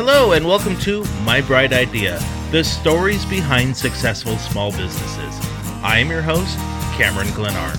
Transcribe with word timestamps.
Hello, 0.00 0.30
and 0.30 0.46
welcome 0.46 0.78
to 0.82 1.02
My 1.24 1.40
Bright 1.40 1.72
Idea 1.72 2.20
the 2.52 2.62
stories 2.62 3.24
behind 3.24 3.76
successful 3.76 4.38
small 4.38 4.70
businesses. 4.70 5.34
I 5.82 5.98
am 5.98 6.08
your 6.08 6.22
host, 6.22 6.56
Cameron 6.96 7.26
Glennar. 7.30 7.76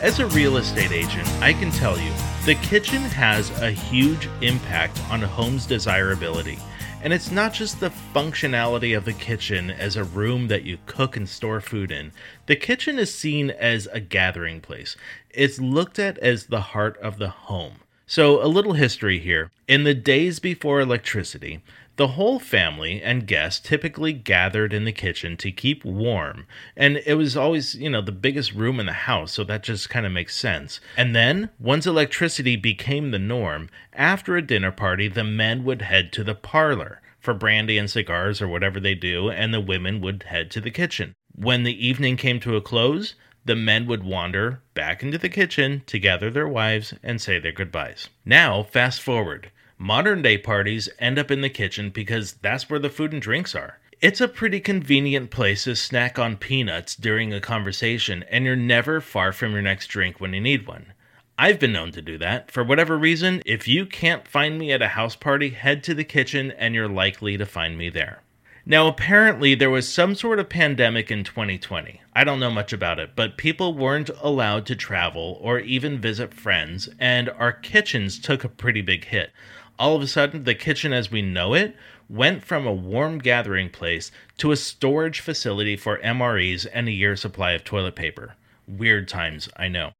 As 0.00 0.20
a 0.20 0.28
real 0.28 0.58
estate 0.58 0.92
agent, 0.92 1.28
I 1.42 1.52
can 1.54 1.72
tell 1.72 1.98
you 1.98 2.12
the 2.44 2.54
kitchen 2.54 3.02
has 3.02 3.50
a 3.60 3.72
huge 3.72 4.28
impact 4.42 5.00
on 5.10 5.24
a 5.24 5.26
home's 5.26 5.66
desirability. 5.66 6.60
And 7.02 7.12
it's 7.12 7.32
not 7.32 7.52
just 7.52 7.80
the 7.80 7.90
functionality 8.14 8.96
of 8.96 9.04
the 9.04 9.12
kitchen 9.12 9.72
as 9.72 9.96
a 9.96 10.04
room 10.04 10.46
that 10.46 10.62
you 10.62 10.78
cook 10.86 11.16
and 11.16 11.28
store 11.28 11.60
food 11.60 11.90
in. 11.90 12.12
The 12.46 12.54
kitchen 12.54 12.96
is 12.96 13.12
seen 13.12 13.50
as 13.50 13.88
a 13.88 13.98
gathering 13.98 14.60
place. 14.60 14.96
It's 15.30 15.58
looked 15.58 15.98
at 15.98 16.16
as 16.18 16.46
the 16.46 16.60
heart 16.60 16.96
of 16.98 17.18
the 17.18 17.30
home. 17.30 17.80
So, 18.08 18.40
a 18.40 18.46
little 18.46 18.74
history 18.74 19.18
here. 19.18 19.50
In 19.66 19.82
the 19.82 19.92
days 19.92 20.38
before 20.38 20.78
electricity, 20.78 21.60
the 21.96 22.06
whole 22.08 22.38
family 22.38 23.02
and 23.02 23.26
guests 23.26 23.58
typically 23.58 24.12
gathered 24.12 24.72
in 24.72 24.84
the 24.84 24.92
kitchen 24.92 25.36
to 25.38 25.50
keep 25.50 25.84
warm, 25.84 26.46
and 26.76 27.02
it 27.04 27.14
was 27.14 27.36
always, 27.36 27.74
you 27.74 27.90
know, 27.90 28.00
the 28.00 28.12
biggest 28.12 28.52
room 28.52 28.78
in 28.78 28.86
the 28.86 28.92
house, 28.92 29.32
so 29.32 29.42
that 29.42 29.64
just 29.64 29.90
kind 29.90 30.06
of 30.06 30.12
makes 30.12 30.36
sense. 30.36 30.78
And 30.96 31.16
then, 31.16 31.50
once 31.58 31.84
electricity 31.84 32.54
became 32.54 33.10
the 33.10 33.18
norm, 33.18 33.70
after 33.92 34.36
a 34.36 34.46
dinner 34.46 34.70
party, 34.70 35.08
the 35.08 35.24
men 35.24 35.64
would 35.64 35.82
head 35.82 36.12
to 36.12 36.22
the 36.22 36.36
parlor 36.36 37.00
for 37.18 37.34
brandy 37.34 37.76
and 37.76 37.90
cigars 37.90 38.40
or 38.40 38.46
whatever 38.46 38.78
they 38.78 38.94
do, 38.94 39.30
and 39.30 39.52
the 39.52 39.60
women 39.60 40.00
would 40.00 40.22
head 40.28 40.48
to 40.52 40.60
the 40.60 40.70
kitchen. 40.70 41.12
When 41.34 41.64
the 41.64 41.86
evening 41.86 42.16
came 42.16 42.38
to 42.40 42.54
a 42.54 42.60
close, 42.60 43.16
the 43.46 43.56
men 43.56 43.86
would 43.86 44.02
wander 44.02 44.60
back 44.74 45.02
into 45.02 45.18
the 45.18 45.28
kitchen 45.28 45.82
to 45.86 45.98
gather 45.98 46.30
their 46.30 46.48
wives 46.48 46.92
and 47.02 47.20
say 47.20 47.38
their 47.38 47.52
goodbyes. 47.52 48.08
Now, 48.24 48.64
fast 48.64 49.00
forward. 49.00 49.50
Modern 49.78 50.20
day 50.20 50.36
parties 50.36 50.88
end 50.98 51.18
up 51.18 51.30
in 51.30 51.42
the 51.42 51.48
kitchen 51.48 51.90
because 51.90 52.34
that's 52.34 52.68
where 52.68 52.80
the 52.80 52.90
food 52.90 53.12
and 53.12 53.22
drinks 53.22 53.54
are. 53.54 53.78
It's 54.00 54.20
a 54.20 54.28
pretty 54.28 54.60
convenient 54.60 55.30
place 55.30 55.64
to 55.64 55.76
snack 55.76 56.18
on 56.18 56.36
peanuts 56.36 56.94
during 56.96 57.32
a 57.32 57.40
conversation, 57.40 58.24
and 58.30 58.44
you're 58.44 58.56
never 58.56 59.00
far 59.00 59.32
from 59.32 59.52
your 59.52 59.62
next 59.62 59.86
drink 59.86 60.20
when 60.20 60.34
you 60.34 60.40
need 60.40 60.66
one. 60.66 60.92
I've 61.38 61.58
been 61.58 61.72
known 61.72 61.92
to 61.92 62.02
do 62.02 62.18
that. 62.18 62.50
For 62.50 62.64
whatever 62.64 62.98
reason, 62.98 63.42
if 63.46 63.68
you 63.68 63.86
can't 63.86 64.26
find 64.26 64.58
me 64.58 64.72
at 64.72 64.82
a 64.82 64.88
house 64.88 65.16
party, 65.16 65.50
head 65.50 65.84
to 65.84 65.94
the 65.94 66.04
kitchen 66.04 66.50
and 66.50 66.74
you're 66.74 66.88
likely 66.88 67.36
to 67.36 67.46
find 67.46 67.78
me 67.78 67.90
there. 67.90 68.22
Now, 68.68 68.88
apparently, 68.88 69.54
there 69.54 69.70
was 69.70 69.88
some 69.88 70.16
sort 70.16 70.40
of 70.40 70.48
pandemic 70.48 71.08
in 71.08 71.22
2020. 71.22 72.00
I 72.14 72.24
don't 72.24 72.40
know 72.40 72.50
much 72.50 72.72
about 72.72 72.98
it, 72.98 73.10
but 73.14 73.36
people 73.36 73.74
weren't 73.74 74.10
allowed 74.20 74.66
to 74.66 74.74
travel 74.74 75.38
or 75.40 75.60
even 75.60 76.00
visit 76.00 76.34
friends, 76.34 76.88
and 76.98 77.28
our 77.28 77.52
kitchens 77.52 78.18
took 78.18 78.42
a 78.42 78.48
pretty 78.48 78.82
big 78.82 79.04
hit. 79.04 79.30
All 79.78 79.94
of 79.94 80.02
a 80.02 80.08
sudden, 80.08 80.42
the 80.42 80.56
kitchen 80.56 80.92
as 80.92 81.12
we 81.12 81.22
know 81.22 81.54
it 81.54 81.76
went 82.08 82.42
from 82.42 82.66
a 82.66 82.72
warm 82.72 83.18
gathering 83.18 83.70
place 83.70 84.10
to 84.38 84.50
a 84.50 84.56
storage 84.56 85.20
facility 85.20 85.76
for 85.76 85.98
MREs 85.98 86.66
and 86.72 86.88
a 86.88 86.92
year's 86.92 87.20
supply 87.20 87.52
of 87.52 87.62
toilet 87.62 87.94
paper. 87.94 88.34
Weird 88.66 89.06
times, 89.06 89.48
I 89.56 89.68
know. 89.68 89.92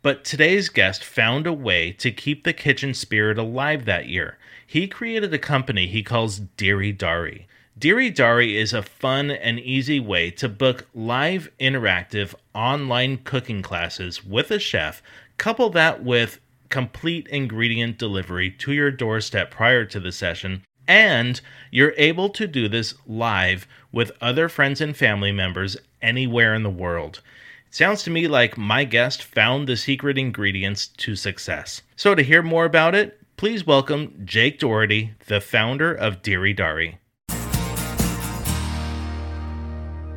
But 0.00 0.24
today's 0.24 0.70
guest 0.70 1.04
found 1.04 1.46
a 1.46 1.52
way 1.52 1.92
to 1.92 2.10
keep 2.10 2.44
the 2.44 2.54
kitchen 2.54 2.94
spirit 2.94 3.36
alive 3.36 3.84
that 3.84 4.08
year. 4.08 4.38
He 4.66 4.88
created 4.88 5.34
a 5.34 5.38
company 5.38 5.86
he 5.86 6.02
calls 6.02 6.40
Diri 6.40 6.90
Dari. 6.90 7.46
Diri 7.76 8.08
Dari 8.08 8.56
is 8.56 8.72
a 8.72 8.82
fun 8.82 9.32
and 9.32 9.58
easy 9.58 9.98
way 9.98 10.30
to 10.30 10.48
book 10.48 10.86
live 10.94 11.50
interactive 11.58 12.32
online 12.54 13.16
cooking 13.24 13.62
classes 13.62 14.24
with 14.24 14.52
a 14.52 14.60
chef. 14.60 15.02
Couple 15.38 15.70
that 15.70 16.04
with 16.04 16.38
complete 16.68 17.26
ingredient 17.26 17.98
delivery 17.98 18.48
to 18.48 18.72
your 18.72 18.92
doorstep 18.92 19.50
prior 19.50 19.84
to 19.86 19.98
the 19.98 20.12
session, 20.12 20.62
and 20.86 21.40
you're 21.72 21.94
able 21.96 22.28
to 22.28 22.46
do 22.46 22.68
this 22.68 22.94
live 23.08 23.66
with 23.90 24.12
other 24.20 24.48
friends 24.48 24.80
and 24.80 24.96
family 24.96 25.32
members 25.32 25.76
anywhere 26.00 26.54
in 26.54 26.62
the 26.62 26.70
world. 26.70 27.22
It 27.66 27.74
sounds 27.74 28.04
to 28.04 28.10
me 28.10 28.28
like 28.28 28.56
my 28.56 28.84
guest 28.84 29.24
found 29.24 29.66
the 29.66 29.76
secret 29.76 30.16
ingredients 30.16 30.86
to 30.86 31.16
success. 31.16 31.82
So, 31.96 32.14
to 32.14 32.22
hear 32.22 32.40
more 32.40 32.66
about 32.66 32.94
it, 32.94 33.20
please 33.36 33.66
welcome 33.66 34.22
Jake 34.24 34.60
Doherty, 34.60 35.14
the 35.26 35.40
founder 35.40 35.92
of 35.92 36.22
Diri 36.22 36.54
Dari. 36.54 37.00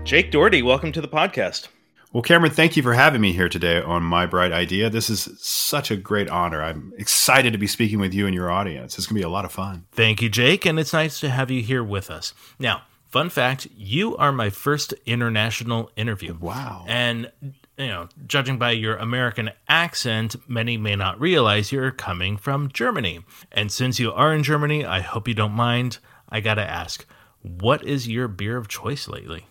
Jake 0.07 0.31
Doherty, 0.31 0.61
welcome 0.61 0.93
to 0.93 1.01
the 1.01 1.07
podcast. 1.09 1.67
Well, 2.13 2.23
Cameron, 2.23 2.53
thank 2.53 2.77
you 2.77 2.81
for 2.81 2.93
having 2.93 3.19
me 3.19 3.33
here 3.33 3.49
today 3.49 3.81
on 3.81 4.03
My 4.03 4.25
Bright 4.25 4.53
Idea. 4.53 4.89
This 4.89 5.09
is 5.09 5.27
such 5.37 5.91
a 5.91 5.97
great 5.97 6.29
honor. 6.29 6.63
I'm 6.63 6.93
excited 6.97 7.51
to 7.51 7.59
be 7.59 7.67
speaking 7.67 7.99
with 7.99 8.13
you 8.13 8.25
and 8.25 8.33
your 8.33 8.49
audience. 8.49 8.97
It's 8.97 9.05
going 9.05 9.15
to 9.15 9.19
be 9.19 9.25
a 9.25 9.29
lot 9.29 9.43
of 9.43 9.51
fun. 9.51 9.85
Thank 9.91 10.21
you, 10.21 10.29
Jake, 10.29 10.65
and 10.65 10.79
it's 10.79 10.93
nice 10.93 11.19
to 11.19 11.29
have 11.29 11.51
you 11.51 11.61
here 11.61 11.83
with 11.83 12.09
us. 12.09 12.33
Now, 12.57 12.83
fun 13.09 13.29
fact 13.29 13.67
you 13.75 14.15
are 14.15 14.31
my 14.31 14.49
first 14.49 14.93
international 15.05 15.91
interview. 15.97 16.37
Wow. 16.39 16.85
And, 16.87 17.29
you 17.77 17.87
know, 17.87 18.07
judging 18.25 18.57
by 18.57 18.71
your 18.71 18.95
American 18.95 19.51
accent, 19.67 20.37
many 20.47 20.77
may 20.77 20.95
not 20.95 21.19
realize 21.19 21.73
you're 21.73 21.91
coming 21.91 22.37
from 22.37 22.71
Germany. 22.71 23.25
And 23.51 23.73
since 23.73 23.99
you 23.99 24.13
are 24.13 24.33
in 24.33 24.43
Germany, 24.43 24.85
I 24.85 25.01
hope 25.01 25.27
you 25.27 25.33
don't 25.33 25.51
mind. 25.51 25.97
I 26.29 26.39
got 26.39 26.53
to 26.53 26.63
ask, 26.63 27.05
what 27.41 27.83
is 27.83 28.07
your 28.07 28.29
beer 28.29 28.55
of 28.55 28.69
choice 28.69 29.09
lately? 29.09 29.47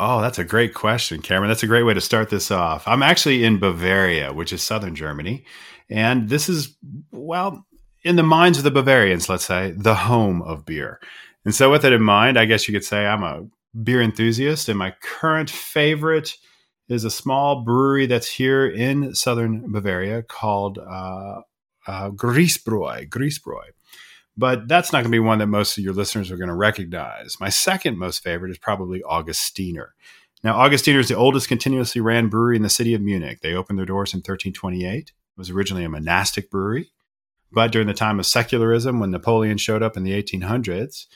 Oh, 0.00 0.20
that's 0.20 0.38
a 0.38 0.44
great 0.44 0.74
question, 0.74 1.22
Cameron. 1.22 1.48
That's 1.48 1.64
a 1.64 1.68
great 1.68 1.82
way 1.82 1.92
to 1.92 2.00
start 2.00 2.30
this 2.30 2.52
off. 2.52 2.86
I'm 2.86 3.02
actually 3.02 3.42
in 3.42 3.58
Bavaria, 3.58 4.32
which 4.32 4.52
is 4.52 4.62
southern 4.62 4.94
Germany. 4.94 5.44
And 5.90 6.28
this 6.28 6.48
is, 6.48 6.76
well, 7.10 7.66
in 8.04 8.14
the 8.14 8.22
minds 8.22 8.58
of 8.58 8.64
the 8.64 8.70
Bavarians, 8.70 9.28
let's 9.28 9.46
say, 9.46 9.72
the 9.76 9.96
home 9.96 10.40
of 10.42 10.64
beer. 10.64 11.00
And 11.44 11.54
so, 11.54 11.70
with 11.70 11.82
that 11.82 11.92
in 11.92 12.02
mind, 12.02 12.38
I 12.38 12.44
guess 12.44 12.68
you 12.68 12.74
could 12.74 12.84
say 12.84 13.06
I'm 13.06 13.24
a 13.24 13.46
beer 13.82 14.00
enthusiast. 14.00 14.68
And 14.68 14.78
my 14.78 14.94
current 15.02 15.50
favorite 15.50 16.36
is 16.88 17.04
a 17.04 17.10
small 17.10 17.64
brewery 17.64 18.06
that's 18.06 18.28
here 18.28 18.66
in 18.66 19.14
southern 19.14 19.72
Bavaria 19.72 20.22
called 20.22 20.78
uh, 20.78 21.40
uh, 21.88 22.10
Griesbräu. 22.10 23.08
Griesbräu 23.08 23.62
but 24.38 24.68
that's 24.68 24.92
not 24.92 24.98
going 24.98 25.10
to 25.10 25.16
be 25.16 25.18
one 25.18 25.40
that 25.40 25.48
most 25.48 25.76
of 25.76 25.82
your 25.82 25.92
listeners 25.92 26.30
are 26.30 26.36
going 26.36 26.48
to 26.48 26.54
recognize. 26.54 27.36
My 27.40 27.48
second 27.48 27.98
most 27.98 28.22
favorite 28.22 28.52
is 28.52 28.58
probably 28.58 29.02
Augustiner. 29.02 29.88
Now, 30.44 30.56
Augustiner 30.56 31.00
is 31.00 31.08
the 31.08 31.16
oldest 31.16 31.48
continuously 31.48 32.00
ran 32.00 32.28
brewery 32.28 32.54
in 32.54 32.62
the 32.62 32.68
city 32.68 32.94
of 32.94 33.02
Munich. 33.02 33.40
They 33.42 33.54
opened 33.54 33.80
their 33.80 33.86
doors 33.86 34.14
in 34.14 34.18
1328. 34.18 35.08
It 35.08 35.12
was 35.36 35.50
originally 35.50 35.82
a 35.82 35.88
monastic 35.88 36.52
brewery, 36.52 36.92
but 37.50 37.72
during 37.72 37.88
the 37.88 37.94
time 37.94 38.20
of 38.20 38.26
secularism, 38.26 39.00
when 39.00 39.10
Napoleon 39.10 39.58
showed 39.58 39.82
up 39.82 39.96
in 39.96 40.04
the 40.04 40.22
1800s, 40.22 41.06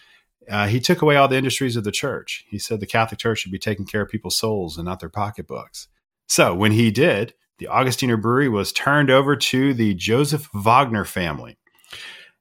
uh, 0.50 0.66
he 0.66 0.80
took 0.80 1.00
away 1.00 1.14
all 1.14 1.28
the 1.28 1.36
industries 1.36 1.76
of 1.76 1.84
the 1.84 1.92
church. 1.92 2.44
He 2.48 2.58
said 2.58 2.80
the 2.80 2.86
Catholic 2.86 3.20
Church 3.20 3.38
should 3.38 3.52
be 3.52 3.58
taking 3.60 3.86
care 3.86 4.02
of 4.02 4.08
people's 4.08 4.36
souls 4.36 4.76
and 4.76 4.84
not 4.84 4.98
their 4.98 5.08
pocketbooks. 5.08 5.86
So 6.28 6.56
when 6.56 6.72
he 6.72 6.90
did, 6.90 7.34
the 7.58 7.68
Augustiner 7.70 8.20
Brewery 8.20 8.48
was 8.48 8.72
turned 8.72 9.10
over 9.10 9.36
to 9.36 9.72
the 9.72 9.94
Joseph 9.94 10.48
Wagner 10.52 11.04
family. 11.04 11.56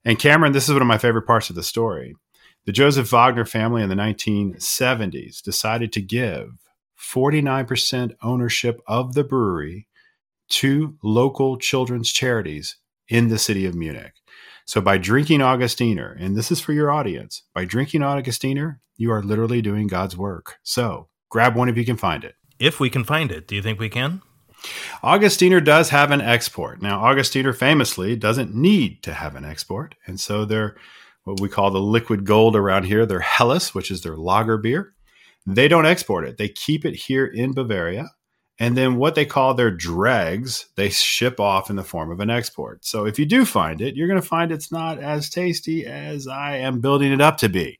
And 0.04 0.20
Cameron, 0.20 0.54
this 0.54 0.68
is 0.68 0.74
one 0.74 0.82
of 0.82 0.88
my 0.88 0.98
favorite 0.98 1.28
parts 1.28 1.50
of 1.50 1.56
the 1.56 1.64
story. 1.64 2.16
The 2.66 2.72
Joseph 2.72 3.10
Wagner 3.10 3.46
family 3.46 3.82
in 3.82 3.90
the 3.90 3.96
1970s 3.96 5.42
decided 5.42 5.92
to 5.94 6.02
give 6.02 6.52
49% 7.00 8.16
ownership 8.22 8.82
of 8.88 9.14
the 9.14 9.24
brewery 9.24 9.88
to 10.50 10.98
local 11.04 11.58
children's 11.58 12.12
charities 12.12 12.78
in 13.08 13.30
the 13.30 13.40
city 13.40 13.66
of 13.66 13.76
Munich. 13.76 14.14
So 14.66 14.80
by 14.80 14.98
drinking 14.98 15.40
Augustiner, 15.40 16.16
and 16.20 16.36
this 16.36 16.52
is 16.52 16.60
for 16.60 16.74
your 16.74 16.92
audience, 16.92 17.44
by 17.54 17.66
drinking 17.66 18.02
Augustiner, 18.02 18.78
you 18.96 19.12
are 19.12 19.24
literally 19.24 19.62
doing 19.62 19.88
God's 19.88 20.16
work. 20.16 20.58
So 20.64 21.10
grab 21.30 21.56
one 21.56 21.70
if 21.70 21.78
you 21.78 21.86
can 21.86 21.98
find 21.98 22.24
it. 22.24 22.36
If 22.60 22.80
we 22.80 22.90
can 22.90 23.04
find 23.04 23.32
it, 23.32 23.48
do 23.48 23.56
you 23.56 23.62
think 23.62 23.80
we 23.80 23.90
can? 23.90 24.22
Augustiner 25.04 25.64
does 25.64 25.90
have 25.90 26.12
an 26.12 26.22
export. 26.22 26.82
Now, 26.82 27.02
Augustiner 27.02 27.56
famously 27.56 28.16
doesn't 28.16 28.54
need 28.54 29.02
to 29.04 29.14
have 29.14 29.36
an 29.36 29.46
export. 29.46 29.96
And 30.06 30.20
so 30.20 30.46
they're 30.46 30.76
what 31.24 31.40
we 31.40 31.50
call 31.50 31.72
the 31.72 31.80
liquid 31.80 32.26
gold 32.26 32.56
around 32.56 32.86
here. 32.86 33.06
They're 33.06 33.20
Helles, 33.20 33.74
which 33.76 33.92
is 33.92 34.02
their 34.02 34.18
lager 34.18 34.58
beer. 34.58 34.94
They 35.46 35.68
don't 35.68 35.86
export 35.86 36.28
it, 36.28 36.38
they 36.38 36.50
keep 36.50 36.86
it 36.86 36.96
here 36.96 37.26
in 37.26 37.54
Bavaria. 37.54 38.12
And 38.60 38.78
then 38.78 38.98
what 38.98 39.16
they 39.16 39.26
call 39.26 39.56
their 39.56 39.72
dregs, 39.72 40.68
they 40.76 40.90
ship 40.90 41.40
off 41.40 41.72
in 41.72 41.78
the 41.78 41.84
form 41.84 42.12
of 42.12 42.20
an 42.20 42.30
export. 42.30 42.86
So 42.86 43.06
if 43.06 43.18
you 43.18 43.26
do 43.26 43.44
find 43.44 43.82
it, 43.82 43.96
you're 43.96 44.08
going 44.08 44.22
to 44.22 44.28
find 44.28 44.52
it's 44.52 44.72
not 44.72 45.00
as 45.00 45.32
tasty 45.32 45.88
as 45.88 46.28
I 46.28 46.58
am 46.58 46.80
building 46.80 47.12
it 47.12 47.22
up 47.22 47.38
to 47.38 47.50
be. 47.50 47.80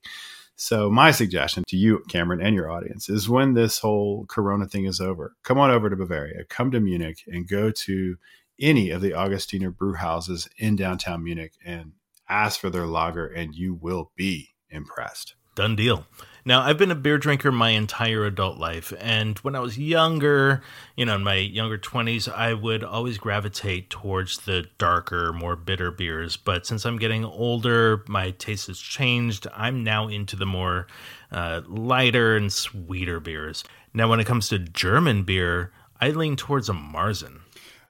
So, 0.64 0.88
my 0.88 1.10
suggestion 1.10 1.64
to 1.66 1.76
you, 1.76 2.04
Cameron, 2.08 2.40
and 2.40 2.54
your 2.54 2.70
audience 2.70 3.08
is 3.08 3.28
when 3.28 3.54
this 3.54 3.80
whole 3.80 4.26
Corona 4.26 4.68
thing 4.68 4.84
is 4.84 5.00
over, 5.00 5.34
come 5.42 5.58
on 5.58 5.72
over 5.72 5.90
to 5.90 5.96
Bavaria, 5.96 6.44
come 6.44 6.70
to 6.70 6.78
Munich, 6.78 7.24
and 7.26 7.48
go 7.48 7.72
to 7.72 8.16
any 8.60 8.90
of 8.90 9.00
the 9.00 9.10
Augustiner 9.10 9.76
brew 9.76 9.94
houses 9.94 10.48
in 10.58 10.76
downtown 10.76 11.24
Munich 11.24 11.54
and 11.64 11.94
ask 12.28 12.60
for 12.60 12.70
their 12.70 12.86
lager, 12.86 13.26
and 13.26 13.56
you 13.56 13.74
will 13.74 14.12
be 14.14 14.50
impressed. 14.70 15.34
Done 15.56 15.74
deal. 15.74 16.06
Now, 16.44 16.62
I've 16.62 16.78
been 16.78 16.90
a 16.90 16.96
beer 16.96 17.18
drinker 17.18 17.52
my 17.52 17.70
entire 17.70 18.24
adult 18.24 18.58
life, 18.58 18.92
and 18.98 19.38
when 19.40 19.54
I 19.54 19.60
was 19.60 19.78
younger, 19.78 20.60
you 20.96 21.06
know, 21.06 21.14
in 21.14 21.22
my 21.22 21.36
younger 21.36 21.78
20s, 21.78 22.32
I 22.32 22.52
would 22.52 22.82
always 22.82 23.16
gravitate 23.16 23.90
towards 23.90 24.38
the 24.38 24.66
darker, 24.76 25.32
more 25.32 25.54
bitter 25.54 25.92
beers. 25.92 26.36
But 26.36 26.66
since 26.66 26.84
I'm 26.84 26.98
getting 26.98 27.24
older, 27.24 28.02
my 28.08 28.32
taste 28.32 28.66
has 28.66 28.80
changed. 28.80 29.46
I'm 29.54 29.84
now 29.84 30.08
into 30.08 30.34
the 30.34 30.46
more 30.46 30.88
uh, 31.30 31.60
lighter 31.68 32.34
and 32.36 32.52
sweeter 32.52 33.20
beers. 33.20 33.62
Now, 33.94 34.08
when 34.08 34.18
it 34.18 34.26
comes 34.26 34.48
to 34.48 34.58
German 34.58 35.22
beer, 35.22 35.72
I 36.00 36.10
lean 36.10 36.34
towards 36.34 36.68
a 36.68 36.72
Märzen. 36.72 37.42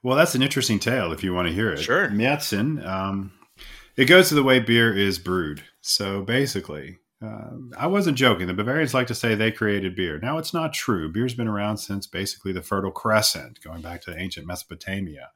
Well, 0.03 0.17
that's 0.17 0.35
an 0.35 0.43
interesting 0.43 0.79
tale 0.79 1.13
if 1.13 1.25
you 1.25 1.33
want 1.33 1.49
to 1.49 1.55
hear 1.55 1.71
it. 1.71 1.79
Sure. 1.79 2.09
Märzen, 2.09 2.87
um, 2.87 3.33
it 3.97 4.07
goes 4.07 4.29
to 4.29 4.35
the 4.35 4.43
way 4.43 4.61
beer 4.61 4.95
is 4.95 5.19
brewed. 5.19 5.63
So 5.81 6.23
basically, 6.23 6.99
uh, 7.23 7.51
I 7.79 7.87
wasn't 7.87 8.19
joking. 8.19 8.47
The 8.47 8.55
Bavarians 8.55 8.95
like 8.95 9.07
to 9.07 9.15
say 9.15 9.35
they 9.35 9.53
created 9.53 9.95
beer. 9.95 10.19
Now, 10.19 10.39
it's 10.39 10.53
not 10.53 10.73
true. 10.73 11.11
Beer's 11.11 11.35
been 11.35 11.49
around 11.49 11.77
since 11.79 12.07
basically 12.07 12.53
the 12.53 12.63
Fertile 12.63 12.91
Crescent, 12.91 13.61
going 13.63 13.81
back 13.81 14.03
to 14.03 14.19
ancient 14.19 14.47
Mesopotamia, 14.47 15.31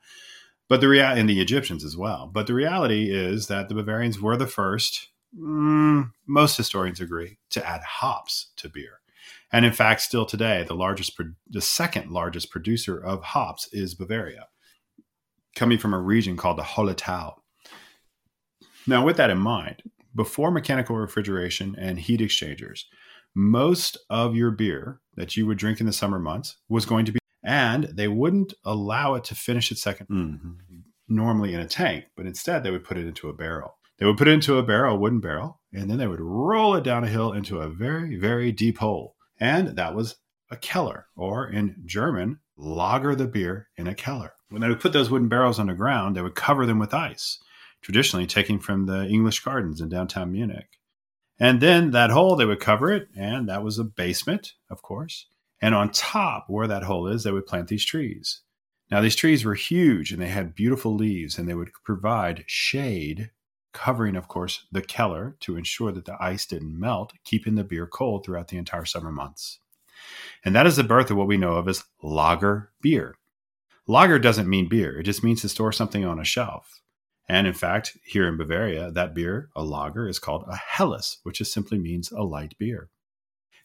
but 0.68 0.80
the 0.80 0.88
rea- 0.88 1.00
and 1.00 1.28
the 1.28 1.40
Egyptians 1.40 1.84
as 1.84 1.96
well. 1.96 2.28
But 2.32 2.46
the 2.46 2.54
reality 2.54 3.10
is 3.14 3.46
that 3.46 3.68
the 3.68 3.74
Bavarians 3.74 4.20
were 4.20 4.36
the 4.36 4.46
first. 4.46 5.08
Mm, 5.38 6.12
most 6.26 6.56
historians 6.56 7.00
agree 7.00 7.38
to 7.50 7.66
add 7.66 7.82
hops 7.82 8.50
to 8.56 8.68
beer, 8.68 9.00
and 9.52 9.64
in 9.64 9.72
fact, 9.72 10.00
still 10.00 10.24
today, 10.24 10.64
the 10.66 10.74
largest, 10.74 11.14
pro- 11.14 11.34
the 11.48 11.60
second 11.60 12.10
largest 12.10 12.50
producer 12.50 12.98
of 12.98 13.22
hops 13.22 13.68
is 13.72 13.94
Bavaria, 13.94 14.48
coming 15.54 15.78
from 15.78 15.92
a 15.92 16.00
region 16.00 16.36
called 16.36 16.58
the 16.58 16.62
Hallertau. 16.62 17.34
Now, 18.86 19.04
with 19.04 19.16
that 19.18 19.30
in 19.30 19.38
mind, 19.38 19.82
before 20.16 20.50
mechanical 20.50 20.96
refrigeration 20.96 21.76
and 21.78 22.00
heat 22.00 22.20
exchangers, 22.20 22.86
most 23.34 23.98
of 24.08 24.34
your 24.34 24.50
beer 24.50 25.00
that 25.14 25.36
you 25.36 25.46
would 25.46 25.58
drink 25.58 25.78
in 25.78 25.86
the 25.86 25.92
summer 25.92 26.18
months 26.18 26.56
was 26.68 26.86
going 26.86 27.04
to 27.04 27.12
be, 27.12 27.18
and 27.44 27.84
they 27.84 28.08
wouldn't 28.08 28.54
allow 28.64 29.14
it 29.14 29.24
to 29.24 29.34
finish 29.34 29.70
its 29.70 29.84
2nd 29.84 30.08
mm-hmm. 30.08 30.52
normally 31.08 31.52
in 31.52 31.60
a 31.60 31.68
tank, 31.68 32.06
but 32.16 32.26
instead 32.26 32.62
they 32.62 32.70
would 32.70 32.84
put 32.84 32.96
it 32.96 33.06
into 33.06 33.28
a 33.28 33.34
barrel. 33.34 33.76
They 33.98 34.06
would 34.06 34.16
put 34.16 34.28
it 34.28 34.32
into 34.32 34.58
a 34.58 34.62
barrel, 34.62 34.96
a 34.96 34.98
wooden 34.98 35.20
barrel, 35.20 35.60
and 35.72 35.90
then 35.90 35.98
they 35.98 36.06
would 36.06 36.20
roll 36.20 36.74
it 36.74 36.84
down 36.84 37.04
a 37.04 37.08
hill 37.08 37.32
into 37.32 37.60
a 37.60 37.68
very, 37.68 38.16
very 38.16 38.52
deep 38.52 38.78
hole. 38.78 39.16
And 39.38 39.68
that 39.76 39.94
was 39.94 40.16
a 40.50 40.56
Keller, 40.56 41.06
or 41.14 41.46
in 41.46 41.82
German, 41.84 42.40
lager 42.56 43.14
the 43.14 43.26
beer 43.26 43.68
in 43.76 43.86
a 43.86 43.94
Keller. 43.94 44.32
When 44.48 44.62
they 44.62 44.68
would 44.68 44.80
put 44.80 44.92
those 44.92 45.10
wooden 45.10 45.28
barrels 45.28 45.58
on 45.58 45.66
the 45.66 45.74
ground, 45.74 46.16
they 46.16 46.22
would 46.22 46.34
cover 46.34 46.66
them 46.66 46.78
with 46.78 46.94
ice 46.94 47.38
traditionally 47.86 48.26
taking 48.26 48.58
from 48.58 48.86
the 48.86 49.06
English 49.06 49.38
gardens 49.38 49.80
in 49.80 49.88
downtown 49.88 50.32
Munich. 50.32 50.80
And 51.38 51.60
then 51.60 51.92
that 51.92 52.10
hole, 52.10 52.34
they 52.34 52.44
would 52.44 52.58
cover 52.58 52.90
it, 52.90 53.06
and 53.16 53.48
that 53.48 53.62
was 53.62 53.78
a 53.78 53.84
basement, 53.84 54.54
of 54.68 54.82
course. 54.82 55.26
And 55.62 55.72
on 55.72 55.90
top, 55.90 56.46
where 56.48 56.66
that 56.66 56.82
hole 56.82 57.06
is, 57.06 57.22
they 57.22 57.30
would 57.30 57.46
plant 57.46 57.68
these 57.68 57.84
trees. 57.84 58.40
Now, 58.90 59.00
these 59.00 59.14
trees 59.14 59.44
were 59.44 59.54
huge 59.54 60.10
and 60.10 60.20
they 60.20 60.26
had 60.26 60.56
beautiful 60.56 60.96
leaves, 60.96 61.38
and 61.38 61.48
they 61.48 61.54
would 61.54 61.70
provide 61.84 62.42
shade, 62.48 63.30
covering, 63.72 64.16
of 64.16 64.26
course, 64.26 64.66
the 64.72 64.82
Keller 64.82 65.36
to 65.38 65.56
ensure 65.56 65.92
that 65.92 66.06
the 66.06 66.20
ice 66.20 66.44
didn't 66.44 66.76
melt, 66.76 67.12
keeping 67.22 67.54
the 67.54 67.62
beer 67.62 67.86
cold 67.86 68.24
throughout 68.24 68.48
the 68.48 68.58
entire 68.58 68.84
summer 68.84 69.12
months. 69.12 69.60
And 70.44 70.56
that 70.56 70.66
is 70.66 70.74
the 70.74 70.82
birth 70.82 71.12
of 71.12 71.16
what 71.16 71.28
we 71.28 71.36
know 71.36 71.52
of 71.52 71.68
as 71.68 71.84
lager 72.02 72.72
beer. 72.82 73.14
Lager 73.86 74.18
doesn't 74.18 74.48
mean 74.48 74.68
beer, 74.68 74.98
it 74.98 75.04
just 75.04 75.22
means 75.22 75.42
to 75.42 75.48
store 75.48 75.70
something 75.70 76.04
on 76.04 76.18
a 76.18 76.24
shelf. 76.24 76.80
And 77.28 77.46
in 77.46 77.54
fact, 77.54 77.96
here 78.04 78.28
in 78.28 78.36
Bavaria, 78.36 78.90
that 78.92 79.14
beer, 79.14 79.50
a 79.56 79.64
lager, 79.64 80.08
is 80.08 80.18
called 80.18 80.44
a 80.48 80.56
Helles, 80.56 81.18
which 81.24 81.38
just 81.38 81.52
simply 81.52 81.78
means 81.78 82.12
a 82.12 82.22
light 82.22 82.54
beer. 82.58 82.88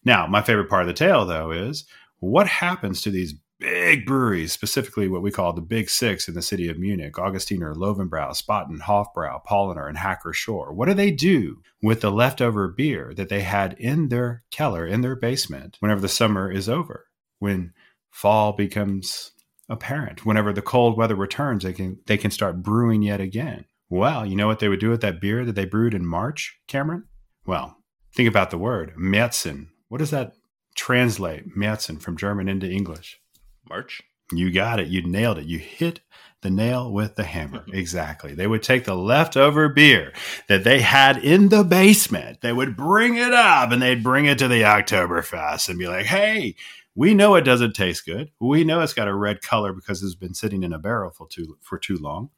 Now, 0.04 0.26
my 0.26 0.42
favorite 0.42 0.70
part 0.70 0.82
of 0.82 0.88
the 0.88 0.94
tale, 0.94 1.26
though, 1.26 1.52
is 1.52 1.86
what 2.20 2.48
happens 2.48 3.02
to 3.02 3.12
these 3.12 3.36
big 3.60 4.08
breweries, 4.08 4.52
specifically 4.52 5.08
what 5.08 5.22
we 5.22 5.30
call 5.30 5.54
the 5.54 5.62
Big 5.62 5.90
Six 5.90 6.28
in 6.28 6.34
the 6.34 6.42
city 6.42 6.68
of 6.68 6.80
Munich 6.80 7.14
Augustiner, 7.14 7.76
Löwenbräu, 7.76 8.36
Spaten, 8.36 8.80
Hofbrau, 8.80 9.46
Paulaner, 9.46 9.88
and 9.88 10.00
Hacker 10.00 10.32
Pschorr. 10.34 10.74
What 10.74 10.88
do 10.88 10.96
they 10.96 11.12
do 11.12 11.62
with 11.84 12.02
the 12.02 12.12
leftover 12.12 12.68
beer 12.68 13.14
that 13.16 13.30
they 13.30 13.42
had 13.42 13.74
in 13.74 14.10
their 14.10 14.44
cellar, 14.52 14.88
in 14.88 15.02
their 15.02 15.16
basement, 15.16 15.78
whenever 15.80 16.02
the 16.02 16.10
summer 16.10 16.52
is 16.52 16.68
over? 16.68 17.06
When 17.38 17.74
fall 18.10 18.54
becomes 18.54 19.32
apparent. 19.72 20.26
Whenever 20.26 20.54
the 20.54 20.62
cold 20.62 20.98
weather 20.98 21.16
returns, 21.16 21.64
they 21.64 21.74
can 21.74 22.00
they 22.06 22.18
can 22.18 22.30
start 22.30 22.62
brewing 22.62 23.02
yet 23.02 23.22
again. 23.22 23.66
Well, 23.90 24.26
you 24.26 24.36
know 24.36 24.48
what 24.48 24.60
they 24.60 24.70
would 24.70 24.80
do 24.80 24.90
with 24.90 25.02
that 25.02 25.20
beer 25.20 25.44
that 25.46 25.56
they 25.56 25.66
brewed 25.66 25.94
in 25.94 26.06
March, 26.06 26.60
Cameron? 26.68 27.06
Well, 27.46 27.78
think 28.14 28.30
about 28.30 28.52
the 28.52 28.58
word 28.58 28.94
Märzen. 28.98 29.68
What 29.88 29.98
does 29.98 30.12
that 30.12 30.34
translate, 30.76 31.56
Märzen, 31.58 32.02
from 32.02 32.18
German 32.18 32.48
into 32.48 32.70
English? 32.70 33.20
March. 33.68 34.02
You 34.32 34.52
got 34.52 34.80
it. 34.80 34.88
You 34.88 35.06
nailed 35.06 35.40
it. 35.40 35.46
You 35.46 35.60
hit 35.60 36.00
the 36.42 36.50
nail 36.50 36.92
with 36.92 37.16
the 37.16 37.24
hammer. 37.24 37.66
exactly. 37.74 38.34
They 38.34 38.48
would 38.48 38.64
take 38.64 38.86
the 38.86 38.96
leftover 38.96 39.70
beer 39.70 40.14
that 40.48 40.64
they 40.64 40.80
had 40.82 41.18
in 41.18 41.50
the 41.50 41.64
basement. 41.64 42.42
They 42.42 42.54
would 42.54 42.78
bring 42.78 43.18
it 43.18 43.34
up 43.34 43.72
and 43.72 43.82
they'd 43.82 44.04
bring 44.04 44.26
it 44.26 44.38
to 44.40 44.48
the 44.48 44.62
Oktoberfest 44.62 45.70
and 45.70 45.78
be 45.78 45.88
like, 45.88 46.06
hey, 46.06 46.56
we 46.96 47.14
know 47.14 47.36
it 47.36 47.42
doesn't 47.42 47.74
taste 47.74 48.06
good. 48.06 48.32
We 48.40 48.64
know 48.64 48.82
it's 48.82 48.94
got 48.94 49.08
a 49.08 49.14
red 49.14 49.42
color 49.42 49.74
because 49.74 50.04
it's 50.04 50.16
been 50.16 50.34
sitting 50.34 50.64
in 50.64 50.74
a 50.74 50.80
barrel 50.80 51.12
for 51.12 51.28
too 51.28 51.58
for 51.62 51.78
too 51.78 51.98
long. 51.98 52.30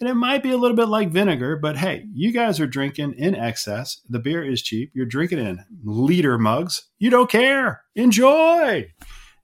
And 0.00 0.08
it 0.08 0.14
might 0.14 0.42
be 0.42 0.50
a 0.50 0.56
little 0.56 0.76
bit 0.76 0.88
like 0.88 1.10
vinegar, 1.10 1.56
but 1.56 1.76
hey, 1.76 2.06
you 2.12 2.32
guys 2.32 2.58
are 2.60 2.66
drinking 2.66 3.14
in 3.18 3.34
excess. 3.34 4.00
The 4.08 4.18
beer 4.18 4.42
is 4.42 4.62
cheap. 4.62 4.92
You're 4.94 5.06
drinking 5.06 5.40
in 5.40 5.64
liter 5.84 6.38
mugs. 6.38 6.88
You 6.98 7.10
don't 7.10 7.30
care. 7.30 7.82
Enjoy. 7.94 8.90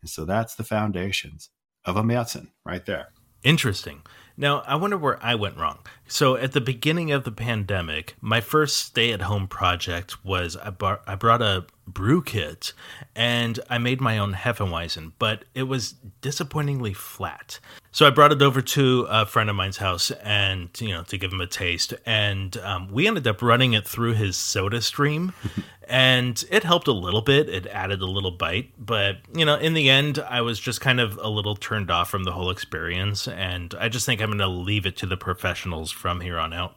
And 0.00 0.11
so 0.11 0.25
that's 0.25 0.55
the 0.55 0.64
foundations 0.64 1.50
of 1.84 1.96
a 1.96 2.02
Märzen 2.02 2.49
right 2.64 2.84
there. 2.87 3.08
Interesting. 3.43 4.02
Now, 4.37 4.62
I 4.67 4.75
wonder 4.75 4.96
where 4.96 5.22
I 5.25 5.37
went 5.37 5.58
wrong. 5.58 5.78
So, 6.08 6.37
at 6.37 6.52
the 6.52 6.60
beginning 6.60 7.12
of 7.12 7.22
the 7.25 7.31
pandemic, 7.31 8.17
my 8.20 8.40
first 8.40 8.78
stay 8.78 9.12
at 9.12 9.22
home 9.22 9.46
project 9.46 10.25
was 10.25 10.56
I, 10.56 10.70
bar- 10.70 11.02
I 11.06 11.14
brought 11.14 11.40
a 11.40 11.67
brew 11.86 12.22
kit 12.22 12.72
and 13.14 13.60
I 13.69 13.78
made 13.78 14.00
my 14.00 14.19
own 14.19 14.34
Hefeweizen, 14.34 15.12
but 15.19 15.44
it 15.54 15.64
was 15.64 15.94
disappointingly 16.20 16.92
flat. 16.92 17.60
So, 17.92 18.06
I 18.06 18.10
brought 18.10 18.32
it 18.32 18.42
over 18.42 18.60
to 18.60 19.06
a 19.08 19.25
friend 19.25 19.48
of 19.48 19.54
mine's 19.54 19.76
house 19.76 20.10
and, 20.10 20.69
you 20.81 20.88
know, 20.88 21.04
to 21.04 21.16
give 21.16 21.32
him 21.32 21.40
a 21.40 21.46
taste. 21.46 21.94
And 22.04 22.56
um, 22.56 22.88
we 22.90 23.06
ended 23.06 23.26
up 23.28 23.40
running 23.40 23.72
it 23.72 23.86
through 23.86 24.14
his 24.14 24.36
soda 24.36 24.81
stream. 24.81 25.32
and 25.88 26.44
it 26.50 26.64
helped 26.64 26.88
a 26.88 26.92
little 26.92 27.20
bit. 27.20 27.48
It 27.48 27.66
added 27.66 28.00
a 28.00 28.06
little 28.06 28.31
bite, 28.31 28.72
but 28.78 29.19
you 29.34 29.44
know, 29.44 29.56
in 29.56 29.75
the 29.75 29.90
end, 29.90 30.19
I 30.19 30.40
was 30.40 30.58
just 30.58 30.81
kind 30.81 31.00
of 31.00 31.19
a 31.19 31.28
little 31.28 31.56
turned 31.56 31.90
off 31.90 32.10
from 32.10 32.25
the 32.25 32.32
whole 32.32 32.50
experience, 32.50 33.28
and 33.28 33.75
I 33.78 33.88
just 33.88 34.06
think 34.06 34.20
I'm 34.20 34.28
going 34.28 34.38
to 34.38 34.48
leave 34.48 34.86
it 34.86 34.96
to 34.98 35.06
the 35.06 35.16
professionals 35.16 35.90
from 35.90 36.20
here 36.20 36.38
on 36.38 36.52
out. 36.52 36.76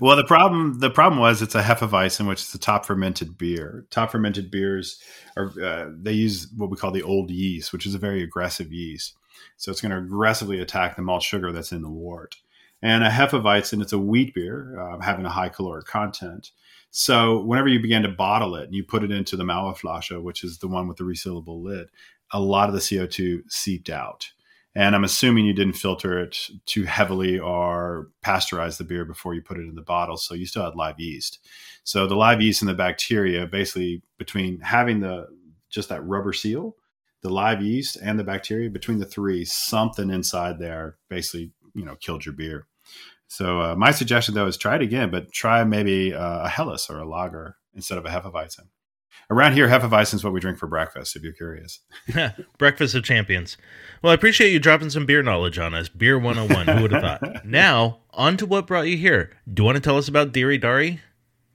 Well, 0.00 0.16
the 0.16 0.24
problem 0.26 0.80
the 0.80 0.90
problem 0.90 1.20
was 1.20 1.42
it's 1.42 1.54
a 1.54 1.62
Hefeweizen, 1.62 2.26
which 2.26 2.40
is 2.40 2.54
a 2.54 2.58
top 2.58 2.86
fermented 2.86 3.36
beer. 3.36 3.86
Top 3.90 4.10
fermented 4.10 4.50
beers 4.50 5.00
are 5.36 5.52
uh, 5.62 5.90
they 5.94 6.12
use 6.12 6.48
what 6.56 6.70
we 6.70 6.76
call 6.76 6.90
the 6.90 7.02
old 7.02 7.30
yeast, 7.30 7.72
which 7.72 7.86
is 7.86 7.94
a 7.94 7.98
very 7.98 8.22
aggressive 8.22 8.72
yeast. 8.72 9.16
So 9.56 9.70
it's 9.70 9.80
going 9.80 9.92
to 9.92 9.98
aggressively 9.98 10.60
attack 10.60 10.96
the 10.96 11.02
malt 11.02 11.22
sugar 11.22 11.52
that's 11.52 11.72
in 11.72 11.82
the 11.82 11.90
wort. 11.90 12.36
And 12.82 13.02
a 13.02 13.08
Hefeweizen, 13.08 13.80
it's 13.80 13.92
a 13.92 13.98
wheat 13.98 14.34
beer 14.34 14.78
uh, 14.78 15.00
having 15.00 15.24
a 15.24 15.30
high 15.30 15.48
caloric 15.48 15.86
content. 15.86 16.50
So 16.90 17.40
whenever 17.40 17.68
you 17.68 17.80
began 17.80 18.02
to 18.02 18.08
bottle 18.08 18.54
it 18.56 18.64
and 18.64 18.74
you 18.74 18.84
put 18.84 19.02
it 19.02 19.10
into 19.10 19.36
the 19.36 19.44
Mauerflasche, 19.44 20.22
which 20.22 20.44
is 20.44 20.58
the 20.58 20.68
one 20.68 20.86
with 20.86 20.96
the 20.96 21.04
resealable 21.04 21.62
lid, 21.62 21.88
a 22.30 22.40
lot 22.40 22.68
of 22.68 22.74
the 22.74 22.80
CO2 22.80 23.42
seeped 23.48 23.90
out. 23.90 24.30
And 24.76 24.96
I'm 24.96 25.04
assuming 25.04 25.44
you 25.44 25.52
didn't 25.52 25.74
filter 25.74 26.18
it 26.18 26.36
too 26.66 26.84
heavily 26.84 27.38
or 27.38 28.08
pasteurize 28.24 28.76
the 28.76 28.84
beer 28.84 29.04
before 29.04 29.34
you 29.34 29.40
put 29.40 29.58
it 29.58 29.68
in 29.68 29.76
the 29.76 29.82
bottle. 29.82 30.16
So 30.16 30.34
you 30.34 30.46
still 30.46 30.64
had 30.64 30.74
live 30.74 30.98
yeast. 30.98 31.38
So 31.84 32.06
the 32.06 32.16
live 32.16 32.42
yeast 32.42 32.60
and 32.60 32.68
the 32.68 32.74
bacteria, 32.74 33.46
basically 33.46 34.02
between 34.18 34.60
having 34.60 35.00
the 35.00 35.28
just 35.70 35.88
that 35.90 36.04
rubber 36.04 36.32
seal, 36.32 36.76
the 37.22 37.30
live 37.30 37.62
yeast 37.62 37.96
and 38.02 38.18
the 38.18 38.24
bacteria, 38.24 38.68
between 38.68 38.98
the 38.98 39.06
three, 39.06 39.44
something 39.44 40.10
inside 40.10 40.58
there 40.58 40.96
basically, 41.08 41.52
you 41.74 41.84
know, 41.84 41.94
killed 41.96 42.26
your 42.26 42.34
beer. 42.34 42.66
So 43.28 43.60
uh, 43.60 43.74
my 43.76 43.92
suggestion 43.92 44.34
though 44.34 44.46
is 44.46 44.56
try 44.56 44.76
it 44.76 44.82
again, 44.82 45.10
but 45.10 45.32
try 45.32 45.62
maybe 45.64 46.12
uh, 46.12 46.44
a 46.44 46.48
Helles 46.48 46.90
or 46.90 46.98
a 46.98 47.08
lager 47.08 47.56
instead 47.74 47.98
of 47.98 48.04
a 48.06 48.08
Hefeweizen. 48.08 48.68
Around 49.30 49.54
here, 49.54 49.68
Hefeweizen 49.68 50.14
is 50.14 50.24
what 50.24 50.32
we 50.32 50.40
drink 50.40 50.58
for 50.58 50.66
breakfast. 50.66 51.16
If 51.16 51.22
you're 51.22 51.32
curious, 51.32 51.80
breakfast 52.58 52.94
of 52.94 53.04
champions. 53.04 53.56
Well, 54.02 54.10
I 54.10 54.14
appreciate 54.14 54.52
you 54.52 54.58
dropping 54.58 54.90
some 54.90 55.06
beer 55.06 55.22
knowledge 55.22 55.58
on 55.58 55.74
us. 55.74 55.88
Beer 55.88 56.18
101. 56.18 56.76
Who 56.76 56.82
would 56.82 56.92
have 56.92 57.02
thought? 57.02 57.44
now, 57.46 58.00
on 58.10 58.36
to 58.36 58.46
what 58.46 58.66
brought 58.66 58.86
you 58.86 58.96
here. 58.96 59.30
Do 59.52 59.62
you 59.62 59.64
want 59.64 59.76
to 59.76 59.80
tell 59.80 59.96
us 59.96 60.08
about 60.08 60.32
Diri 60.32 60.58
Dari? 60.58 61.00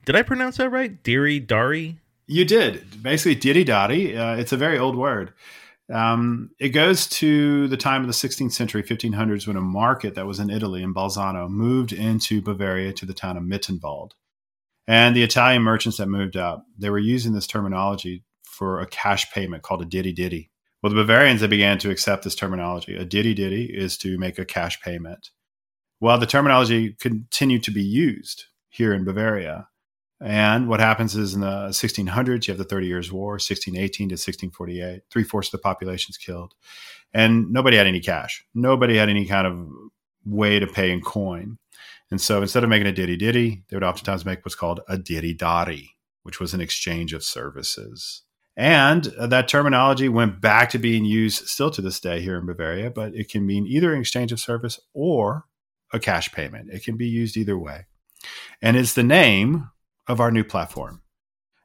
Did 0.04 0.16
I 0.16 0.22
pronounce 0.22 0.56
that 0.56 0.70
right? 0.70 1.02
Diri 1.02 1.38
Dari? 1.38 2.00
You 2.26 2.44
did. 2.44 3.02
Basically, 3.02 3.36
Diri 3.36 3.64
Dari. 3.64 4.16
Uh, 4.16 4.36
it's 4.36 4.52
a 4.52 4.56
very 4.56 4.78
old 4.78 4.96
word. 4.96 5.32
Um, 5.92 6.50
it 6.58 6.68
goes 6.68 7.08
to 7.08 7.66
the 7.68 7.76
time 7.76 8.02
of 8.02 8.06
the 8.06 8.12
16th 8.12 8.52
century, 8.52 8.82
1500s, 8.82 9.46
when 9.46 9.56
a 9.56 9.60
market 9.60 10.14
that 10.14 10.26
was 10.26 10.38
in 10.38 10.48
Italy, 10.48 10.82
in 10.82 10.94
Bolzano, 10.94 11.48
moved 11.48 11.92
into 11.92 12.40
Bavaria 12.40 12.92
to 12.92 13.06
the 13.06 13.14
town 13.14 13.36
of 13.36 13.42
Mittenwald. 13.42 14.12
And 14.90 15.14
the 15.14 15.22
Italian 15.22 15.62
merchants 15.62 15.98
that 15.98 16.08
moved 16.08 16.36
out, 16.36 16.62
they 16.76 16.90
were 16.90 16.98
using 16.98 17.32
this 17.32 17.46
terminology 17.46 18.24
for 18.42 18.80
a 18.80 18.88
cash 18.88 19.30
payment 19.30 19.62
called 19.62 19.82
a 19.82 19.84
ditty 19.84 20.12
ditty. 20.12 20.50
Well, 20.82 20.90
the 20.90 20.96
Bavarians, 20.96 21.40
they 21.40 21.46
began 21.46 21.78
to 21.78 21.90
accept 21.90 22.24
this 22.24 22.34
terminology. 22.34 22.96
A 22.96 23.04
ditty 23.04 23.32
ditty 23.32 23.66
is 23.66 23.96
to 23.98 24.18
make 24.18 24.36
a 24.36 24.44
cash 24.44 24.82
payment. 24.82 25.30
Well, 26.00 26.18
the 26.18 26.26
terminology 26.26 26.96
continued 26.98 27.62
to 27.62 27.70
be 27.70 27.84
used 27.84 28.46
here 28.68 28.92
in 28.92 29.04
Bavaria. 29.04 29.68
And 30.20 30.68
what 30.68 30.80
happens 30.80 31.14
is 31.14 31.34
in 31.34 31.42
the 31.42 31.68
1600s, 31.68 32.48
you 32.48 32.50
have 32.50 32.58
the 32.58 32.64
Thirty 32.64 32.88
Years' 32.88 33.12
War, 33.12 33.34
1618 33.34 34.08
to 34.08 34.14
1648. 34.14 35.02
Three 35.08 35.22
fourths 35.22 35.50
of 35.50 35.52
the 35.52 35.58
population 35.62 36.10
is 36.10 36.18
killed. 36.18 36.54
And 37.14 37.52
nobody 37.52 37.76
had 37.76 37.86
any 37.86 38.00
cash. 38.00 38.44
Nobody 38.56 38.96
had 38.96 39.08
any 39.08 39.26
kind 39.26 39.46
of 39.46 39.68
way 40.24 40.58
to 40.58 40.66
pay 40.66 40.90
in 40.90 41.00
coin. 41.00 41.58
And 42.10 42.20
so 42.20 42.42
instead 42.42 42.64
of 42.64 42.70
making 42.70 42.88
a 42.88 42.92
ditty 42.92 43.16
ditty, 43.16 43.62
they 43.68 43.76
would 43.76 43.84
oftentimes 43.84 44.24
make 44.24 44.44
what's 44.44 44.54
called 44.54 44.80
a 44.88 44.98
ditty 44.98 45.34
dotty, 45.34 45.96
which 46.22 46.40
was 46.40 46.54
an 46.54 46.60
exchange 46.60 47.12
of 47.12 47.22
services. 47.22 48.22
And 48.56 49.14
uh, 49.18 49.26
that 49.28 49.48
terminology 49.48 50.08
went 50.08 50.40
back 50.40 50.70
to 50.70 50.78
being 50.78 51.04
used 51.04 51.46
still 51.46 51.70
to 51.70 51.80
this 51.80 52.00
day 52.00 52.20
here 52.20 52.36
in 52.36 52.46
Bavaria, 52.46 52.90
but 52.90 53.14
it 53.14 53.30
can 53.30 53.46
mean 53.46 53.66
either 53.66 53.94
an 53.94 54.00
exchange 54.00 54.32
of 54.32 54.40
service 54.40 54.80
or 54.92 55.44
a 55.92 56.00
cash 56.00 56.32
payment. 56.32 56.70
It 56.70 56.84
can 56.84 56.96
be 56.96 57.08
used 57.08 57.36
either 57.36 57.58
way. 57.58 57.86
And 58.60 58.76
it's 58.76 58.94
the 58.94 59.02
name 59.02 59.70
of 60.06 60.20
our 60.20 60.30
new 60.30 60.44
platform. 60.44 61.02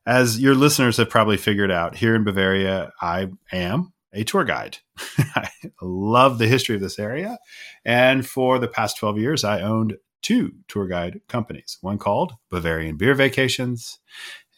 As 0.06 0.40
your 0.40 0.54
listeners 0.54 0.98
have 0.98 1.10
probably 1.10 1.38
figured 1.38 1.72
out, 1.72 1.96
here 1.96 2.16
in 2.16 2.24
Bavaria, 2.24 2.92
I 3.02 3.30
am 3.52 3.94
a 4.14 4.24
tour 4.24 4.44
guide. 4.44 4.78
I 5.18 5.50
love 5.82 6.38
the 6.38 6.48
history 6.48 6.76
of 6.76 6.82
this 6.82 7.00
area. 7.00 7.40
And 7.84 8.26
for 8.26 8.60
the 8.60 8.68
past 8.68 8.98
12 8.98 9.18
years, 9.18 9.44
I 9.44 9.62
owned 9.62 9.98
two 10.26 10.52
tour 10.68 10.88
guide 10.88 11.22
companies 11.28 11.78
one 11.82 12.00
called 12.00 12.34
Bavarian 12.50 12.98
Beer 12.98 13.14
Vacations, 13.14 14.00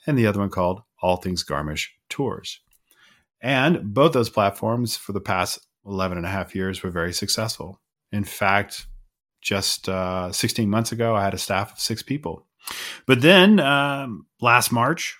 and 0.05 0.17
the 0.17 0.25
other 0.25 0.39
one 0.39 0.50
called 0.50 0.81
All 1.01 1.17
Things 1.17 1.43
Garmisch 1.43 1.89
Tours. 2.07 2.62
And 3.41 3.93
both 3.93 4.13
those 4.13 4.29
platforms 4.29 4.95
for 4.95 5.12
the 5.12 5.19
past 5.19 5.59
11 5.86 6.17
and 6.17 6.25
a 6.25 6.29
half 6.29 6.55
years 6.55 6.81
were 6.81 6.89
very 6.89 7.12
successful. 7.12 7.81
In 8.13 8.24
fact, 8.24 8.88
just 9.41 9.89
uh, 9.89 10.31
16 10.31 10.69
months 10.69 10.93
ago, 10.93 11.13
I 11.13 11.25
had 11.25 11.33
a 11.33 11.38
staff 11.38 11.74
of 11.74 11.79
six 11.79 12.01
people. 12.01 12.47
But 13.05 13.21
then 13.21 13.59
um, 13.59 14.25
last 14.39 14.71
March, 14.71 15.17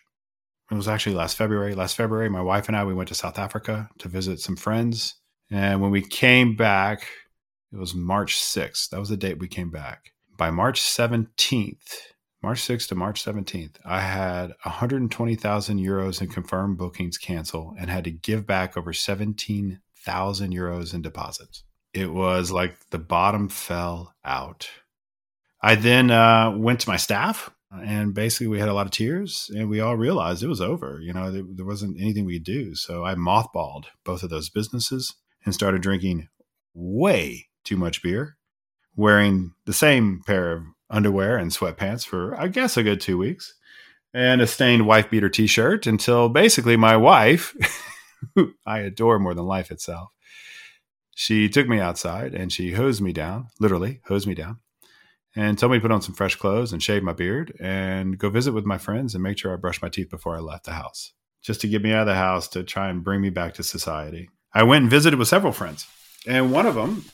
it 0.71 0.75
was 0.75 0.87
actually 0.87 1.15
last 1.15 1.35
February. 1.35 1.75
Last 1.75 1.95
February, 1.95 2.29
my 2.29 2.41
wife 2.41 2.69
and 2.69 2.77
I 2.77 2.85
we 2.85 2.93
went 2.93 3.09
to 3.09 3.15
South 3.15 3.37
Africa 3.37 3.89
to 3.99 4.07
visit 4.07 4.39
some 4.39 4.55
friends, 4.55 5.15
and 5.51 5.81
when 5.81 5.91
we 5.91 6.01
came 6.01 6.55
back, 6.55 7.07
it 7.71 7.77
was 7.77 7.93
March 7.93 8.37
6th. 8.37 8.89
That 8.89 8.99
was 8.99 9.09
the 9.09 9.17
date 9.17 9.39
we 9.39 9.47
came 9.47 9.69
back 9.69 10.13
by 10.38 10.51
March 10.51 10.79
17th, 10.79 11.98
March 12.44 12.62
6th 12.62 12.88
to 12.89 12.96
March 12.96 13.24
17th, 13.24 13.77
I 13.84 14.01
had 14.01 14.53
120,000 14.63 15.79
euros 15.79 16.22
in 16.22 16.29
confirmed 16.29 16.77
bookings 16.77 17.17
cancel 17.17 17.75
and 17.79 17.89
had 17.89 18.03
to 18.03 18.12
give 18.12 18.46
back 18.46 18.77
over 18.77 18.94
17,000 18.94 20.53
euros 20.53 20.94
in 20.94 21.01
deposits. 21.01 21.63
It 21.94 22.13
was 22.13 22.51
like 22.51 22.77
the 22.91 23.00
bottom 23.00 23.50
fell 23.50 24.13
out. 24.24 24.70
I 25.62 25.75
then 25.75 26.12
uh, 26.12 26.56
went 26.56 26.82
to 26.82 26.89
my 26.89 26.98
staff 26.98 27.50
and 27.72 28.13
basically 28.13 28.48
we 28.48 28.60
had 28.60 28.70
a 28.70 28.74
lot 28.74 28.86
of 28.86 28.91
tears 28.91 29.50
and 29.53 29.70
we 29.70 29.79
all 29.79 29.98
realized 29.98 30.44
it 30.44 30.48
was 30.48 30.62
over. 30.62 31.00
You 31.01 31.13
know, 31.13 31.32
there, 31.32 31.44
there 31.56 31.65
wasn't 31.65 32.00
anything 32.00 32.25
we 32.25 32.36
could 32.38 32.46
do. 32.46 32.75
So 32.75 33.03
I 33.03 33.15
mothballed 33.15 33.86
both 34.06 34.22
of 34.22 34.29
those 34.29 34.50
businesses 34.50 35.15
and 35.44 35.53
started 35.53 35.82
drinking 35.82 36.27
way 36.74 37.48
too 37.63 37.77
much 37.77 38.03
beer 38.03 38.37
wearing 38.97 39.53
the 39.65 39.73
same 39.73 40.21
pair 40.25 40.51
of 40.51 40.63
underwear 40.89 41.37
and 41.37 41.51
sweatpants 41.51 42.05
for, 42.05 42.35
I 42.35 42.49
guess, 42.49 42.75
a 42.75 42.83
good 42.83 42.99
two 42.99 43.17
weeks, 43.17 43.53
and 44.13 44.41
a 44.41 44.47
stained 44.47 44.85
wife 44.85 45.09
beater 45.09 45.29
t 45.29 45.47
shirt 45.47 45.87
until 45.87 46.27
basically 46.27 46.75
my 46.75 46.97
wife, 46.97 47.55
who 48.35 48.53
I 48.65 48.79
adore 48.79 49.19
more 49.19 49.33
than 49.33 49.45
life 49.45 49.71
itself, 49.71 50.09
she 51.15 51.47
took 51.49 51.67
me 51.67 51.79
outside 51.79 52.33
and 52.33 52.51
she 52.51 52.73
hosed 52.73 53.01
me 53.01 53.13
down, 53.13 53.47
literally 53.59 54.01
hosed 54.05 54.27
me 54.27 54.33
down, 54.33 54.57
and 55.35 55.57
told 55.57 55.71
me 55.71 55.77
to 55.77 55.81
put 55.81 55.91
on 55.91 56.01
some 56.01 56.15
fresh 56.15 56.35
clothes 56.35 56.73
and 56.73 56.81
shave 56.81 57.03
my 57.03 57.13
beard 57.13 57.55
and 57.59 58.17
go 58.17 58.29
visit 58.29 58.53
with 58.53 58.65
my 58.65 58.77
friends 58.77 59.13
and 59.13 59.23
make 59.23 59.37
sure 59.37 59.53
I 59.53 59.57
brushed 59.57 59.81
my 59.81 59.89
teeth 59.89 60.09
before 60.09 60.35
I 60.35 60.39
left 60.39 60.65
the 60.65 60.73
house, 60.73 61.13
just 61.41 61.61
to 61.61 61.67
get 61.67 61.83
me 61.83 61.91
out 61.91 62.01
of 62.01 62.07
the 62.07 62.15
house 62.15 62.47
to 62.49 62.63
try 62.63 62.89
and 62.89 63.03
bring 63.03 63.21
me 63.21 63.29
back 63.29 63.53
to 63.55 63.63
society. 63.63 64.29
I 64.53 64.63
went 64.63 64.83
and 64.83 64.91
visited 64.91 65.19
with 65.19 65.27
several 65.27 65.53
friends. 65.53 65.85
And 66.25 66.51
one 66.51 66.65
of 66.65 66.75
them 66.75 67.05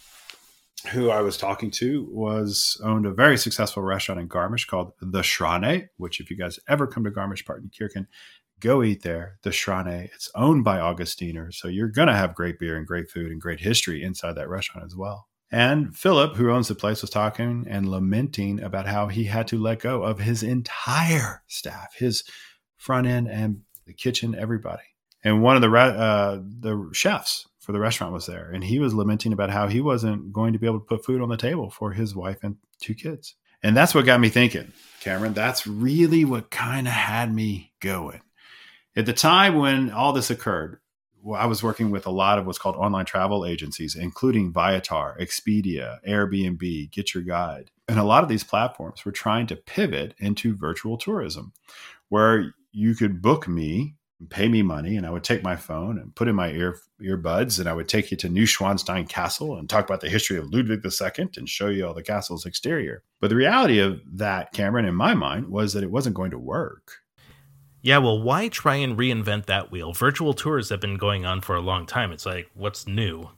who 0.92 1.10
I 1.10 1.22
was 1.22 1.38
talking 1.38 1.72
to 1.72 2.08
was 2.12 2.80
owned 2.84 3.06
a 3.06 3.14
very 3.14 3.38
successful 3.38 3.84
restaurant 3.84 4.20
in 4.20 4.28
Garmisch 4.28 4.68
called 4.68 4.94
The 5.02 5.24
Shrine, 5.24 5.90
which 5.98 6.20
if 6.20 6.30
you 6.30 6.38
guys 6.38 6.60
ever 6.68 6.88
come 6.88 7.04
to 7.04 7.12
Garmisch-Partenkirchen, 7.12 8.08
go 8.60 8.84
eat 8.84 9.04
there. 9.04 9.38
The 9.44 9.52
Shrine. 9.52 10.10
It's 10.14 10.30
owned 10.36 10.64
by 10.64 10.80
Augustiner. 10.80 11.54
So 11.54 11.68
you're 11.68 11.88
going 11.88 12.08
to 12.08 12.14
have 12.14 12.36
great 12.36 12.60
beer 12.60 12.78
and 12.78 12.88
great 12.88 13.10
food 13.10 13.32
and 13.32 13.42
great 13.42 13.60
history 13.60 14.04
inside 14.04 14.34
that 14.34 14.50
restaurant 14.50 14.86
as 14.86 14.96
well. 14.96 15.28
And 15.52 15.96
Philip, 15.96 16.36
who 16.36 16.52
owns 16.52 16.68
the 16.68 16.76
place, 16.76 17.02
was 17.02 17.12
talking 17.12 17.66
and 17.70 17.88
lamenting 17.88 18.60
about 18.62 18.88
how 18.88 19.08
he 19.08 19.26
had 19.26 19.48
to 19.50 19.62
let 19.62 19.82
go 19.82 20.02
of 20.02 20.20
his 20.20 20.42
entire 20.42 21.44
staff, 21.48 21.94
his 21.96 22.24
front 22.76 23.06
end 23.06 23.30
and 23.30 23.62
the 23.86 23.94
kitchen, 23.94 24.34
everybody. 24.34 24.84
And 25.24 25.42
one 25.42 25.56
of 25.56 25.62
the 25.62 25.72
uh, 25.72 26.42
the 26.42 26.90
chefs 26.92 27.48
for 27.64 27.72
the 27.72 27.80
restaurant 27.80 28.14
was 28.14 28.26
there, 28.26 28.52
and 28.54 28.62
he 28.62 28.78
was 28.78 28.94
lamenting 28.94 29.32
about 29.32 29.50
how 29.50 29.68
he 29.68 29.80
wasn't 29.80 30.34
going 30.34 30.52
to 30.52 30.60
be 30.60 30.68
able 30.68 30.80
to 30.80 30.86
put 30.86 31.06
food 31.06 31.22
on 31.22 31.30
the 31.30 31.38
table 31.38 31.70
for 31.70 31.94
his 31.94 32.14
wife 32.14 32.44
and 32.44 32.58
two 32.82 32.94
kids. 32.94 33.36
And 33.64 33.76
that's 33.76 33.96
what 33.96 34.06
got 34.06 34.20
me 34.20 34.28
thinking, 34.28 34.74
Cameron. 35.00 35.34
That's 35.34 35.66
really 35.66 36.26
what 36.26 36.52
kind 36.52 36.88
of 36.88 36.94
had 36.94 37.34
me 37.34 37.72
going. 37.80 38.20
At 38.98 39.06
the 39.06 39.14
time 39.14 39.56
when 39.56 39.92
all 39.92 40.12
this 40.12 40.30
occurred, 40.30 40.80
I 41.34 41.46
was 41.46 41.64
working 41.64 41.90
with 41.90 42.06
a 42.06 42.12
lot 42.12 42.38
of 42.38 42.46
what's 42.46 42.58
called 42.58 42.76
online 42.76 43.06
travel 43.06 43.46
agencies, 43.46 43.96
including 43.96 44.52
Viator, 44.52 45.16
Expedia, 45.18 46.00
Airbnb, 46.06 46.92
Get 46.92 47.14
Your 47.14 47.24
Guide. 47.24 47.72
And 47.88 47.98
a 47.98 48.04
lot 48.04 48.24
of 48.24 48.30
these 48.30 48.44
platforms 48.44 49.06
were 49.06 49.14
trying 49.14 49.48
to 49.48 49.56
pivot 49.56 50.16
into 50.18 50.54
virtual 50.54 50.98
tourism, 50.98 51.54
where 52.10 52.54
you 52.74 52.94
could 52.94 53.22
book 53.22 53.48
me 53.48 53.96
pay 54.30 54.48
me 54.48 54.62
money 54.62 54.98
and 54.98 55.06
I 55.06 55.10
would 55.10 55.24
take 55.24 55.44
my 55.44 55.56
phone 55.56 55.98
and 55.98 56.16
put 56.16 56.28
in 56.28 56.36
my 56.36 56.50
ear 56.50 56.80
earbuds 57.02 57.60
and 57.60 57.68
I 57.68 57.74
would 57.74 57.88
take 57.88 58.12
you 58.12 58.18
to 58.18 58.30
Neuschwanstein 58.30 59.10
Castle 59.10 59.58
and 59.58 59.70
talk 59.70 59.86
about 59.86 60.02
the 60.02 60.10
history 60.10 60.38
of 60.38 60.54
Ludwig 60.54 60.84
II 60.86 61.30
and 61.38 61.50
show 61.50 61.68
you 61.68 61.86
all 61.86 61.94
the 61.94 62.04
castle's 62.04 62.46
exterior. 62.46 63.04
But 63.20 63.30
the 63.30 63.36
reality 63.36 63.80
of 63.80 64.02
that, 64.18 64.54
Cameron, 64.54 64.86
in 64.86 64.96
my 64.96 65.14
mind, 65.14 65.48
was 65.50 65.74
that 65.74 65.84
it 65.84 65.92
wasn't 65.92 66.16
going 66.16 66.32
to 66.32 66.40
work. 66.40 66.98
Yeah, 67.82 67.98
well, 67.98 68.22
why 68.22 68.48
try 68.48 68.76
and 68.76 68.98
reinvent 68.98 69.48
that 69.48 69.70
wheel? 69.70 69.92
Virtual 69.92 70.34
tours 70.34 70.70
have 70.70 70.80
been 70.80 70.96
going 70.96 71.26
on 71.26 71.42
for 71.42 71.56
a 71.56 71.62
long 71.62 71.86
time. 71.86 72.14
It's 72.14 72.26
like, 72.26 72.50
what's 72.54 72.88
new? 72.88 73.30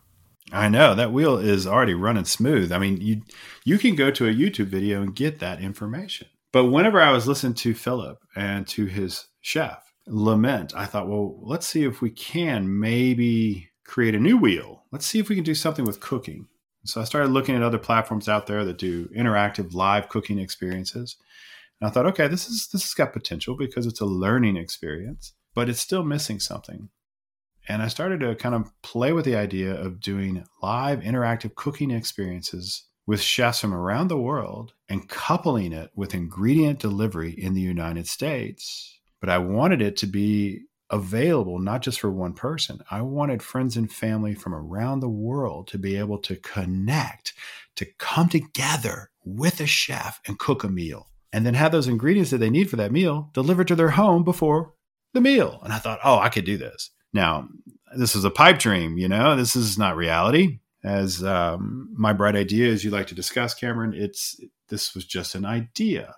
I 0.51 0.69
know 0.69 0.93
that 0.93 1.11
wheel 1.11 1.37
is 1.37 1.65
already 1.65 1.95
running 1.95 2.25
smooth. 2.25 2.71
I 2.71 2.77
mean, 2.77 3.01
you 3.01 3.23
you 3.63 3.79
can 3.79 3.95
go 3.95 4.11
to 4.11 4.27
a 4.27 4.33
YouTube 4.33 4.67
video 4.67 5.01
and 5.01 5.15
get 5.15 5.39
that 5.39 5.59
information. 5.59 6.27
But 6.51 6.65
whenever 6.65 7.01
I 7.01 7.11
was 7.11 7.27
listening 7.27 7.55
to 7.55 7.73
Philip 7.73 8.19
and 8.35 8.67
to 8.67 8.85
his 8.85 9.25
chef, 9.41 9.84
lament, 10.07 10.73
I 10.75 10.85
thought, 10.85 11.07
well, 11.07 11.39
let's 11.41 11.67
see 11.67 11.83
if 11.83 12.01
we 12.01 12.09
can 12.09 12.79
maybe 12.79 13.69
create 13.85 14.15
a 14.15 14.19
new 14.19 14.37
wheel. 14.37 14.83
Let's 14.91 15.05
see 15.05 15.19
if 15.19 15.29
we 15.29 15.35
can 15.35 15.43
do 15.43 15.55
something 15.55 15.85
with 15.85 15.99
cooking. 15.99 16.47
So 16.85 17.01
I 17.01 17.05
started 17.05 17.31
looking 17.31 17.55
at 17.55 17.63
other 17.63 17.79
platforms 17.79 18.29
out 18.29 18.47
there 18.47 18.63
that 18.63 18.77
do 18.77 19.07
interactive 19.07 19.73
live 19.73 20.09
cooking 20.09 20.37
experiences. 20.37 21.17
And 21.81 21.89
I 21.89 21.91
thought, 21.91 22.05
okay, 22.07 22.27
this 22.27 22.47
is 22.47 22.67
this 22.67 22.83
has 22.83 22.93
got 22.93 23.13
potential 23.13 23.57
because 23.57 23.85
it's 23.85 24.01
a 24.01 24.05
learning 24.05 24.55
experience, 24.55 25.33
but 25.53 25.67
it's 25.67 25.79
still 25.79 26.03
missing 26.03 26.39
something. 26.39 26.89
And 27.67 27.81
I 27.81 27.87
started 27.87 28.19
to 28.19 28.35
kind 28.35 28.53
of 28.53 28.69
play 28.83 29.11
with 29.11 29.25
the 29.25 29.35
idea 29.35 29.73
of 29.73 29.99
doing 29.99 30.45
live 30.61 30.99
interactive 30.99 31.55
cooking 31.55 31.89
experiences 31.89 32.83
with 33.07 33.21
chefs 33.21 33.61
from 33.61 33.73
around 33.73 34.07
the 34.07 34.17
world 34.17 34.73
and 34.87 35.09
coupling 35.09 35.73
it 35.73 35.89
with 35.95 36.13
ingredient 36.13 36.79
delivery 36.79 37.31
in 37.31 37.55
the 37.55 37.61
United 37.61 38.07
States 38.07 38.99
but 39.25 39.31
I 39.31 39.39
wanted 39.39 39.81
it 39.81 39.97
to 39.97 40.05
be 40.05 40.65
available 40.91 41.57
not 41.57 41.81
just 41.81 41.99
for 41.99 42.11
one 42.11 42.33
person. 42.33 42.81
I 42.91 43.01
wanted 43.01 43.41
friends 43.41 43.75
and 43.75 43.91
family 43.91 44.35
from 44.35 44.53
around 44.53 44.99
the 44.99 45.09
world 45.09 45.67
to 45.69 45.79
be 45.79 45.95
able 45.95 46.19
to 46.19 46.35
connect, 46.35 47.33
to 47.77 47.87
come 47.97 48.29
together 48.29 49.09
with 49.23 49.59
a 49.61 49.65
chef 49.65 50.21
and 50.27 50.37
cook 50.37 50.63
a 50.63 50.69
meal, 50.69 51.07
and 51.33 51.43
then 51.43 51.55
have 51.55 51.71
those 51.71 51.87
ingredients 51.87 52.29
that 52.29 52.37
they 52.37 52.51
need 52.51 52.69
for 52.69 52.75
that 52.75 52.91
meal 52.91 53.31
delivered 53.33 53.67
to 53.69 53.75
their 53.75 53.89
home 53.89 54.23
before 54.23 54.73
the 55.13 55.21
meal. 55.21 55.59
And 55.63 55.73
I 55.73 55.79
thought, 55.79 56.01
oh, 56.03 56.19
I 56.19 56.29
could 56.29 56.45
do 56.45 56.57
this. 56.57 56.91
Now, 57.11 57.49
this 57.97 58.15
is 58.15 58.25
a 58.25 58.29
pipe 58.29 58.59
dream, 58.59 58.99
you 58.99 59.07
know, 59.07 59.35
this 59.35 59.55
is 59.55 59.75
not 59.75 59.97
reality. 59.97 60.59
As 60.83 61.23
um, 61.23 61.89
my 61.97 62.13
bright 62.13 62.35
idea, 62.35 62.71
as 62.71 62.83
you 62.83 62.91
like 62.91 63.07
to 63.07 63.15
discuss, 63.15 63.55
Cameron, 63.55 63.95
it's 63.95 64.39
this 64.69 64.93
was 64.93 65.03
just 65.03 65.33
an 65.33 65.45
idea 65.45 66.13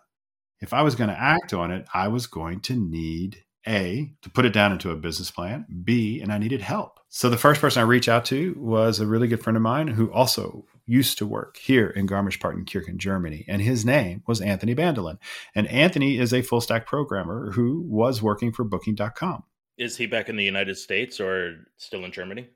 if 0.60 0.74
I 0.74 0.82
was 0.82 0.96
going 0.96 1.10
to 1.10 1.20
act 1.20 1.54
on 1.54 1.72
it, 1.72 1.86
I 1.94 2.08
was 2.08 2.28
going 2.28 2.62
to 2.62 2.76
need 2.76 3.44
A, 3.68 4.14
to 4.22 4.30
put 4.30 4.46
it 4.46 4.54
down 4.54 4.72
into 4.72 4.92
a 4.92 4.96
business 4.96 5.32
plan, 5.32 5.66
B, 5.84 6.20
and 6.22 6.32
I 6.32 6.38
needed 6.38 6.62
help. 6.62 7.00
So 7.10 7.30
the 7.30 7.38
first 7.38 7.62
person 7.62 7.82
I 7.82 7.86
reached 7.86 8.10
out 8.10 8.26
to 8.26 8.56
was 8.58 9.00
a 9.00 9.08
really 9.08 9.28
good 9.28 9.42
friend 9.42 9.56
of 9.56 9.64
mine 9.64 9.88
who 9.88 10.12
also 10.12 10.66
used 10.86 11.18
to 11.18 11.26
work 11.26 11.58
here 11.58 11.90
in 11.90 12.08
Garmisch-Partenkirchen, 12.08 12.98
Germany, 12.98 13.46
and 13.48 13.62
his 13.62 13.86
name 13.86 14.24
was 14.28 14.42
Anthony 14.42 14.74
Bandelin. 14.74 15.18
And 15.54 15.68
Anthony 15.68 16.18
is 16.18 16.34
a 16.34 16.42
full 16.42 16.62
stack 16.62 16.86
programmer 16.86 17.52
who 17.52 17.84
was 17.88 18.22
working 18.22 18.52
for 18.52 18.64
Booking.com. 18.64 19.44
Is 19.78 19.98
he 19.98 20.08
back 20.08 20.28
in 20.28 20.38
the 20.38 20.44
United 20.44 20.78
States 20.78 21.20
or 21.20 21.68
still 21.78 22.04
in 22.04 22.12
Germany? 22.12 22.48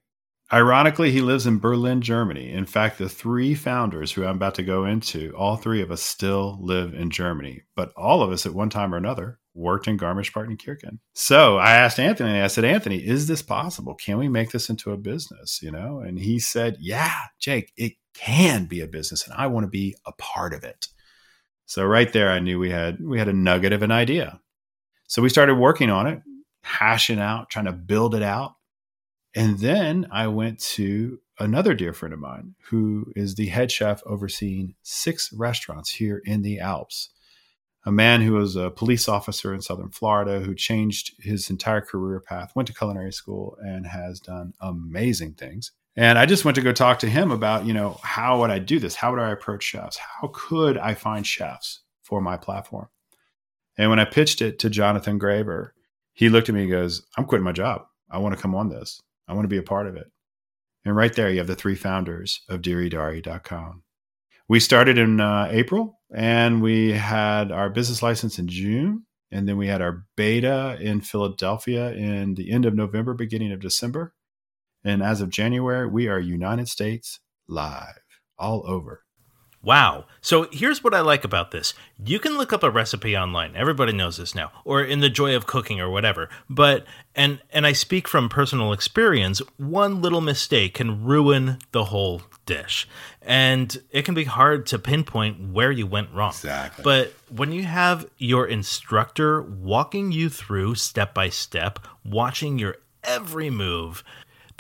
Ironically, 0.54 1.12
he 1.12 1.22
lives 1.22 1.48
in 1.48 1.60
Berlin, 1.60 2.02
Germany. 2.02 2.52
In 2.52 2.66
fact, 2.66 2.98
the 2.98 3.08
three 3.08 3.56
founders 3.56 4.12
who 4.12 4.26
I'm 4.26 4.36
about 4.36 4.56
to 4.56 4.64
go 4.64 4.84
into, 4.84 5.34
all 5.34 5.56
three 5.56 5.82
of 5.82 5.92
us 5.92 6.02
still 6.02 6.58
live 6.60 6.94
in 6.94 7.10
Germany, 7.10 7.62
but 7.74 7.94
all 7.96 8.22
of 8.22 8.32
us 8.32 8.46
at 8.46 8.54
one 8.54 8.70
time 8.70 8.94
or 8.94 8.98
another 8.98 9.40
worked 9.54 9.88
in 9.88 9.98
Garmisch-Partenkirchen. 9.98 11.00
So 11.14 11.58
I 11.58 11.72
asked 11.72 12.00
Anthony, 12.00 12.42
I 12.42 12.48
said, 12.48 12.66
Anthony, 12.66 12.98
is 12.98 13.28
this 13.28 13.42
possible? 13.42 13.96
Can 13.96 14.18
we 14.18 14.28
make 14.28 14.52
this 14.52 14.70
into 14.70 14.92
a 14.92 14.98
business? 14.98 15.62
You 15.62 15.72
know, 15.72 16.00
and 16.00 16.20
he 16.20 16.38
said, 16.38 16.76
Yeah, 16.80 17.16
Jake, 17.40 17.72
it 17.78 17.94
can 18.14 18.66
be 18.66 18.82
a 18.82 18.88
business, 18.88 19.26
and 19.26 19.34
I 19.38 19.48
want 19.48 19.64
to 19.66 19.70
be 19.70 19.96
a 20.06 20.12
part 20.14 20.54
of 20.54 20.66
it. 20.66 20.88
So 21.66 21.86
right 21.86 22.12
there, 22.12 22.30
I 22.30 22.40
knew 22.40 22.60
we 22.60 22.72
had 22.72 23.00
we 23.02 23.20
had 23.20 23.30
a 23.30 23.34
nugget 23.34 23.72
of 23.72 23.84
an 23.84 23.92
idea. 23.92 24.42
So 25.08 25.22
we 25.22 25.30
started 25.30 25.56
working 25.56 25.90
on 25.90 26.08
it, 26.08 26.22
hashing 26.64 27.20
out, 27.20 27.50
trying 27.50 27.66
to 27.66 27.72
build 27.72 28.16
it 28.16 28.24
out. 28.24 28.56
And 29.34 29.60
then 29.60 30.08
I 30.12 30.28
went 30.28 30.60
to 30.60 31.20
another 31.40 31.74
dear 31.74 31.94
friend 31.94 32.14
of 32.14 32.20
mine 32.20 32.56
who 32.70 33.12
is 33.16 33.36
the 33.36 33.48
head 33.48 33.72
chef 33.72 34.02
overseeing 34.06 34.76
six 34.84 35.32
restaurants 35.34 35.92
here 35.92 36.22
in 36.26 36.42
the 36.42 36.60
Alps 36.60 37.10
a 37.84 37.92
man 37.92 38.22
who 38.22 38.34
was 38.34 38.56
a 38.56 38.70
police 38.70 39.08
officer 39.08 39.54
in 39.54 39.62
southern 39.62 39.90
Florida 39.90 40.40
who 40.40 40.54
changed 40.54 41.14
his 41.20 41.50
entire 41.50 41.82
career 41.82 42.20
path, 42.20 42.56
went 42.56 42.68
to 42.68 42.74
culinary 42.74 43.12
school, 43.12 43.58
and 43.62 43.88
has 43.88 44.20
done 44.20 44.54
amazing 44.60 45.34
things. 45.34 45.72
And 45.96 46.18
I 46.18 46.26
just 46.26 46.46
went 46.46 46.56
to 46.56 46.62
go 46.62 46.72
talk 46.72 47.00
to 47.00 47.10
him 47.10 47.32
about, 47.32 47.66
you 47.66 47.74
know, 47.74 48.00
how 48.04 48.40
would 48.40 48.52
I 48.52 48.60
do 48.60 48.80
this? 48.80 48.96
How 48.96 49.12
would 49.12 49.20
I 49.20 49.32
approach 49.32 49.64
chefs? 49.64 49.98
How 49.98 50.30
could 50.32 50.78
I 50.78 50.94
find 50.94 51.26
chefs 51.26 51.82
for 52.04 52.22
my 52.22 52.38
platform? 52.38 52.88
And 53.78 53.90
when 53.90 54.00
I 54.00 54.06
pitched 54.06 54.42
it 54.42 54.60
to 54.60 54.70
Jonathan 54.70 55.18
Graver, 55.18 55.74
he 56.14 56.30
looked 56.30 56.50
at 56.50 56.56
me 56.56 56.62
and 56.62 56.72
goes, 56.72 57.06
I'm 57.18 57.26
quitting 57.26 57.44
my 57.44 57.52
job. 57.52 57.86
I 58.10 58.20
want 58.20 58.36
to 58.36 58.42
come 58.42 58.54
on 58.54 58.70
this. 58.70 59.02
I 59.32 59.34
want 59.34 59.46
to 59.46 59.50
be 59.50 59.58
a 59.58 59.64
part 59.64 59.88
of 59.88 59.96
it. 59.96 60.12
And 60.86 60.96
right 60.96 61.14
there, 61.14 61.30
you 61.30 61.38
have 61.40 61.48
the 61.48 61.56
three 61.56 61.76
founders 61.76 62.42
of 62.50 62.62
DiriDari.com 62.62 63.84
we 64.52 64.60
started 64.60 64.98
in 64.98 65.22
uh, 65.22 65.48
April 65.50 66.02
and 66.14 66.62
we 66.62 66.92
had 66.92 67.54
our 67.54 67.70
business 67.70 68.04
license 68.04 68.38
in 68.38 68.50
June. 68.50 69.06
And 69.32 69.48
then 69.48 69.56
we 69.56 69.68
had 69.68 69.82
our 69.82 70.04
beta 70.18 70.78
in 70.78 71.00
Philadelphia 71.00 71.94
in 71.94 72.36
the 72.36 72.52
end 72.52 72.66
of 72.66 72.76
November, 72.76 73.14
beginning 73.14 73.54
of 73.54 73.62
December. 73.62 74.14
And 74.84 75.02
as 75.02 75.22
of 75.22 75.30
January, 75.30 75.88
we 75.88 76.10
are 76.10 76.20
United 76.20 76.68
States 76.68 77.22
live 77.48 78.02
all 78.38 78.64
over. 78.68 79.06
Wow. 79.64 80.06
So 80.22 80.48
here's 80.52 80.84
what 80.84 80.94
I 80.94 81.02
like 81.02 81.24
about 81.24 81.52
this. 81.52 81.74
You 82.04 82.20
can 82.20 82.38
look 82.38 82.52
up 82.52 82.64
a 82.64 82.72
recipe 82.72 83.16
online. 83.16 83.56
Everybody 83.56 83.94
knows 83.94 84.18
this 84.18 84.34
now, 84.34 84.52
or 84.66 84.84
in 84.84 85.02
the 85.02 85.10
joy 85.10 85.36
of 85.36 85.46
cooking 85.46 85.80
or 85.80 85.90
whatever. 85.90 86.30
But 86.50 86.86
and 87.16 87.40
and 87.52 87.68
I 87.68 87.74
speak 87.74 88.08
from 88.08 88.28
personal 88.28 88.74
experience, 88.74 89.40
one 89.58 90.02
little 90.02 90.22
mistake 90.22 90.76
can 90.76 91.04
ruin 91.04 91.60
the 91.72 91.86
whole 91.86 92.24
dish. 92.46 92.88
And 93.22 93.82
it 93.92 94.04
can 94.04 94.16
be 94.16 94.24
hard 94.24 94.66
to 94.68 94.80
pinpoint 94.80 95.52
where 95.52 95.72
you 95.72 95.86
went 95.86 96.12
wrong. 96.12 96.32
Exactly. 96.32 96.84
But 96.84 97.14
when 97.30 97.52
you 97.52 97.64
have 97.64 98.10
your 98.18 98.48
instructor 98.48 99.42
walking 99.44 100.12
you 100.12 100.30
through 100.30 100.76
step 100.76 101.14
by 101.14 101.30
step, 101.30 101.80
watching 102.04 102.58
your 102.58 102.78
every 103.04 103.50
move, 103.50 104.04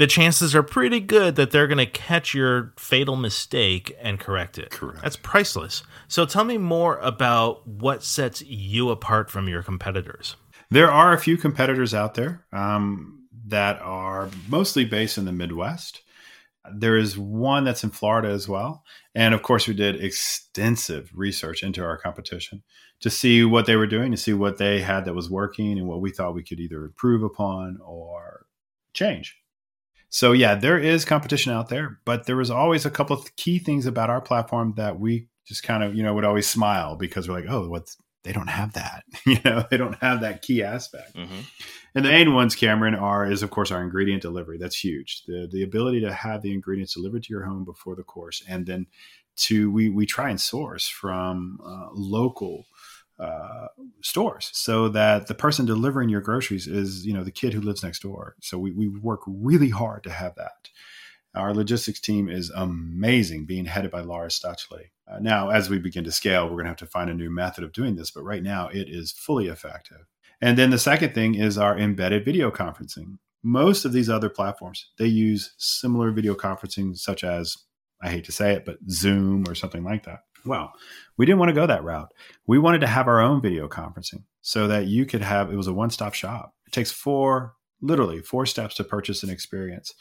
the 0.01 0.07
chances 0.07 0.55
are 0.55 0.63
pretty 0.63 0.99
good 0.99 1.35
that 1.35 1.51
they're 1.51 1.67
going 1.67 1.77
to 1.77 1.85
catch 1.85 2.33
your 2.33 2.73
fatal 2.75 3.15
mistake 3.15 3.95
and 4.01 4.19
correct 4.19 4.57
it. 4.57 4.71
Correct. 4.71 5.03
That's 5.03 5.15
priceless. 5.15 5.83
So 6.07 6.25
tell 6.25 6.43
me 6.43 6.57
more 6.57 6.97
about 6.97 7.67
what 7.67 8.03
sets 8.03 8.41
you 8.41 8.89
apart 8.89 9.29
from 9.29 9.47
your 9.47 9.61
competitors. 9.61 10.37
There 10.71 10.91
are 10.91 11.13
a 11.13 11.19
few 11.19 11.37
competitors 11.37 11.93
out 11.93 12.15
there 12.15 12.47
um, 12.51 13.27
that 13.45 13.79
are 13.83 14.31
mostly 14.49 14.85
based 14.85 15.19
in 15.19 15.25
the 15.25 15.31
Midwest. 15.31 16.01
There 16.73 16.97
is 16.97 17.15
one 17.15 17.63
that's 17.63 17.83
in 17.83 17.91
Florida 17.91 18.29
as 18.29 18.47
well. 18.47 18.83
And 19.13 19.35
of 19.35 19.43
course, 19.43 19.67
we 19.67 19.75
did 19.75 20.03
extensive 20.03 21.11
research 21.13 21.61
into 21.61 21.83
our 21.83 21.99
competition 21.99 22.63
to 23.01 23.11
see 23.11 23.43
what 23.43 23.67
they 23.67 23.75
were 23.75 23.85
doing, 23.85 24.09
to 24.09 24.17
see 24.17 24.33
what 24.33 24.57
they 24.57 24.81
had 24.81 25.05
that 25.05 25.13
was 25.13 25.29
working 25.29 25.77
and 25.77 25.87
what 25.87 26.01
we 26.01 26.09
thought 26.09 26.33
we 26.33 26.43
could 26.43 26.59
either 26.59 26.85
improve 26.85 27.21
upon 27.21 27.77
or 27.85 28.47
change. 28.95 29.37
So 30.11 30.33
yeah, 30.33 30.55
there 30.55 30.77
is 30.77 31.05
competition 31.05 31.53
out 31.53 31.69
there, 31.69 31.99
but 32.03 32.25
there 32.25 32.35
was 32.35 32.51
always 32.51 32.85
a 32.85 32.91
couple 32.91 33.15
of 33.15 33.35
key 33.37 33.59
things 33.59 33.85
about 33.85 34.09
our 34.09 34.21
platform 34.21 34.73
that 34.75 34.99
we 34.99 35.27
just 35.45 35.63
kind 35.63 35.83
of, 35.83 35.95
you 35.95 36.03
know, 36.03 36.13
would 36.13 36.25
always 36.25 36.47
smile 36.47 36.97
because 36.97 37.27
we're 37.27 37.35
like, 37.35 37.49
oh, 37.49 37.69
what's 37.69 37.97
they 38.23 38.33
don't 38.33 38.49
have 38.49 38.73
that. 38.73 39.03
you 39.25 39.39
know, 39.43 39.65
they 39.71 39.77
don't 39.77 39.97
have 40.01 40.21
that 40.21 40.41
key 40.41 40.61
aspect. 40.61 41.15
Mm-hmm. 41.15 41.39
And 41.95 42.05
the 42.05 42.09
main 42.09 42.33
ones, 42.33 42.55
Cameron, 42.55 42.93
are 42.93 43.25
is 43.29 43.41
of 43.41 43.51
course 43.51 43.71
our 43.71 43.81
ingredient 43.81 44.21
delivery. 44.21 44.57
That's 44.57 44.77
huge. 44.77 45.23
The 45.27 45.47
the 45.51 45.63
ability 45.63 46.01
to 46.01 46.13
have 46.13 46.41
the 46.41 46.53
ingredients 46.53 46.93
delivered 46.93 47.23
to 47.23 47.33
your 47.33 47.45
home 47.45 47.63
before 47.63 47.95
the 47.95 48.03
course, 48.03 48.43
and 48.47 48.65
then 48.65 48.87
to 49.37 49.71
we 49.71 49.89
we 49.89 50.05
try 50.05 50.29
and 50.29 50.39
source 50.39 50.87
from 50.87 51.59
uh, 51.65 51.87
local 51.93 52.65
uh, 53.21 53.67
stores 54.01 54.49
so 54.53 54.89
that 54.89 55.27
the 55.27 55.35
person 55.35 55.65
delivering 55.65 56.09
your 56.09 56.21
groceries 56.21 56.67
is 56.67 57.05
you 57.05 57.13
know 57.13 57.23
the 57.23 57.31
kid 57.31 57.53
who 57.53 57.61
lives 57.61 57.83
next 57.83 58.01
door. 58.01 58.35
So 58.41 58.57
we, 58.57 58.71
we 58.71 58.87
work 58.87 59.21
really 59.27 59.69
hard 59.69 60.03
to 60.03 60.09
have 60.09 60.35
that. 60.35 60.69
Our 61.35 61.53
logistics 61.53 61.99
team 61.99 62.27
is 62.29 62.51
amazing 62.55 63.45
being 63.45 63.65
headed 63.65 63.91
by 63.91 64.01
laura 64.01 64.27
stutchley 64.27 64.89
uh, 65.09 65.19
now 65.19 65.49
as 65.49 65.69
we 65.69 65.79
begin 65.79 66.03
to 66.03 66.11
scale 66.11 66.45
we're 66.45 66.55
going 66.55 66.65
to 66.65 66.71
have 66.71 66.77
to 66.77 66.85
find 66.85 67.09
a 67.09 67.13
new 67.13 67.29
method 67.29 67.63
of 67.63 67.71
doing 67.71 67.95
this 67.95 68.11
but 68.11 68.23
right 68.23 68.43
now 68.43 68.67
it 68.67 68.89
is 68.89 69.11
fully 69.11 69.47
effective. 69.47 70.05
And 70.41 70.57
then 70.57 70.71
the 70.71 70.79
second 70.79 71.13
thing 71.13 71.35
is 71.35 71.57
our 71.57 71.77
embedded 71.77 72.25
video 72.25 72.49
conferencing. 72.49 73.19
Most 73.43 73.85
of 73.85 73.93
these 73.93 74.09
other 74.09 74.29
platforms 74.29 74.89
they 74.97 75.05
use 75.05 75.53
similar 75.57 76.11
video 76.11 76.33
conferencing 76.33 76.97
such 76.97 77.23
as 77.23 77.55
i 78.03 78.09
hate 78.09 78.25
to 78.25 78.31
say 78.31 78.53
it 78.53 78.65
but 78.65 78.77
zoom 78.89 79.47
or 79.47 79.55
something 79.55 79.83
like 79.83 80.03
that 80.05 80.21
well, 80.45 80.73
we 81.17 81.25
didn't 81.25 81.39
want 81.39 81.49
to 81.49 81.55
go 81.55 81.67
that 81.67 81.83
route. 81.83 82.13
We 82.47 82.59
wanted 82.59 82.81
to 82.81 82.87
have 82.87 83.07
our 83.07 83.21
own 83.21 83.41
video 83.41 83.67
conferencing 83.67 84.23
so 84.41 84.67
that 84.67 84.87
you 84.87 85.05
could 85.05 85.21
have 85.21 85.51
it 85.51 85.55
was 85.55 85.67
a 85.67 85.73
one-stop 85.73 86.13
shop. 86.13 86.55
It 86.67 86.73
takes 86.73 86.91
four 86.91 87.53
literally 87.81 88.21
four 88.21 88.45
steps 88.45 88.75
to 88.75 88.83
purchase 88.83 89.23
an 89.23 89.29
experience 89.29 89.93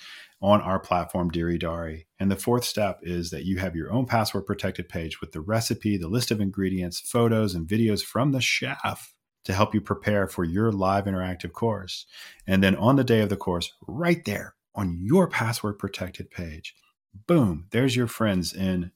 on 0.42 0.60
our 0.60 0.78
platform 0.78 1.30
DiriDari. 1.30 2.04
And 2.18 2.30
the 2.30 2.36
fourth 2.36 2.64
step 2.64 3.00
is 3.02 3.30
that 3.30 3.44
you 3.44 3.58
have 3.58 3.74
your 3.74 3.90
own 3.90 4.06
password 4.06 4.46
protected 4.46 4.88
page 4.88 5.20
with 5.20 5.32
the 5.32 5.40
recipe, 5.40 5.96
the 5.96 6.08
list 6.08 6.30
of 6.30 6.40
ingredients, 6.40 7.00
photos 7.00 7.54
and 7.54 7.66
videos 7.66 8.02
from 8.02 8.32
the 8.32 8.40
chef 8.40 9.14
to 9.44 9.54
help 9.54 9.74
you 9.74 9.80
prepare 9.80 10.28
for 10.28 10.44
your 10.44 10.70
live 10.70 11.06
interactive 11.06 11.52
course. 11.52 12.06
And 12.46 12.62
then 12.62 12.76
on 12.76 12.96
the 12.96 13.04
day 13.04 13.20
of 13.20 13.30
the 13.30 13.36
course, 13.36 13.72
right 13.86 14.22
there 14.24 14.54
on 14.74 14.98
your 15.00 15.28
password 15.28 15.78
protected 15.78 16.30
page, 16.30 16.74
boom, 17.26 17.66
there's 17.70 17.96
your 17.96 18.06
friends 18.06 18.52
in 18.52 18.92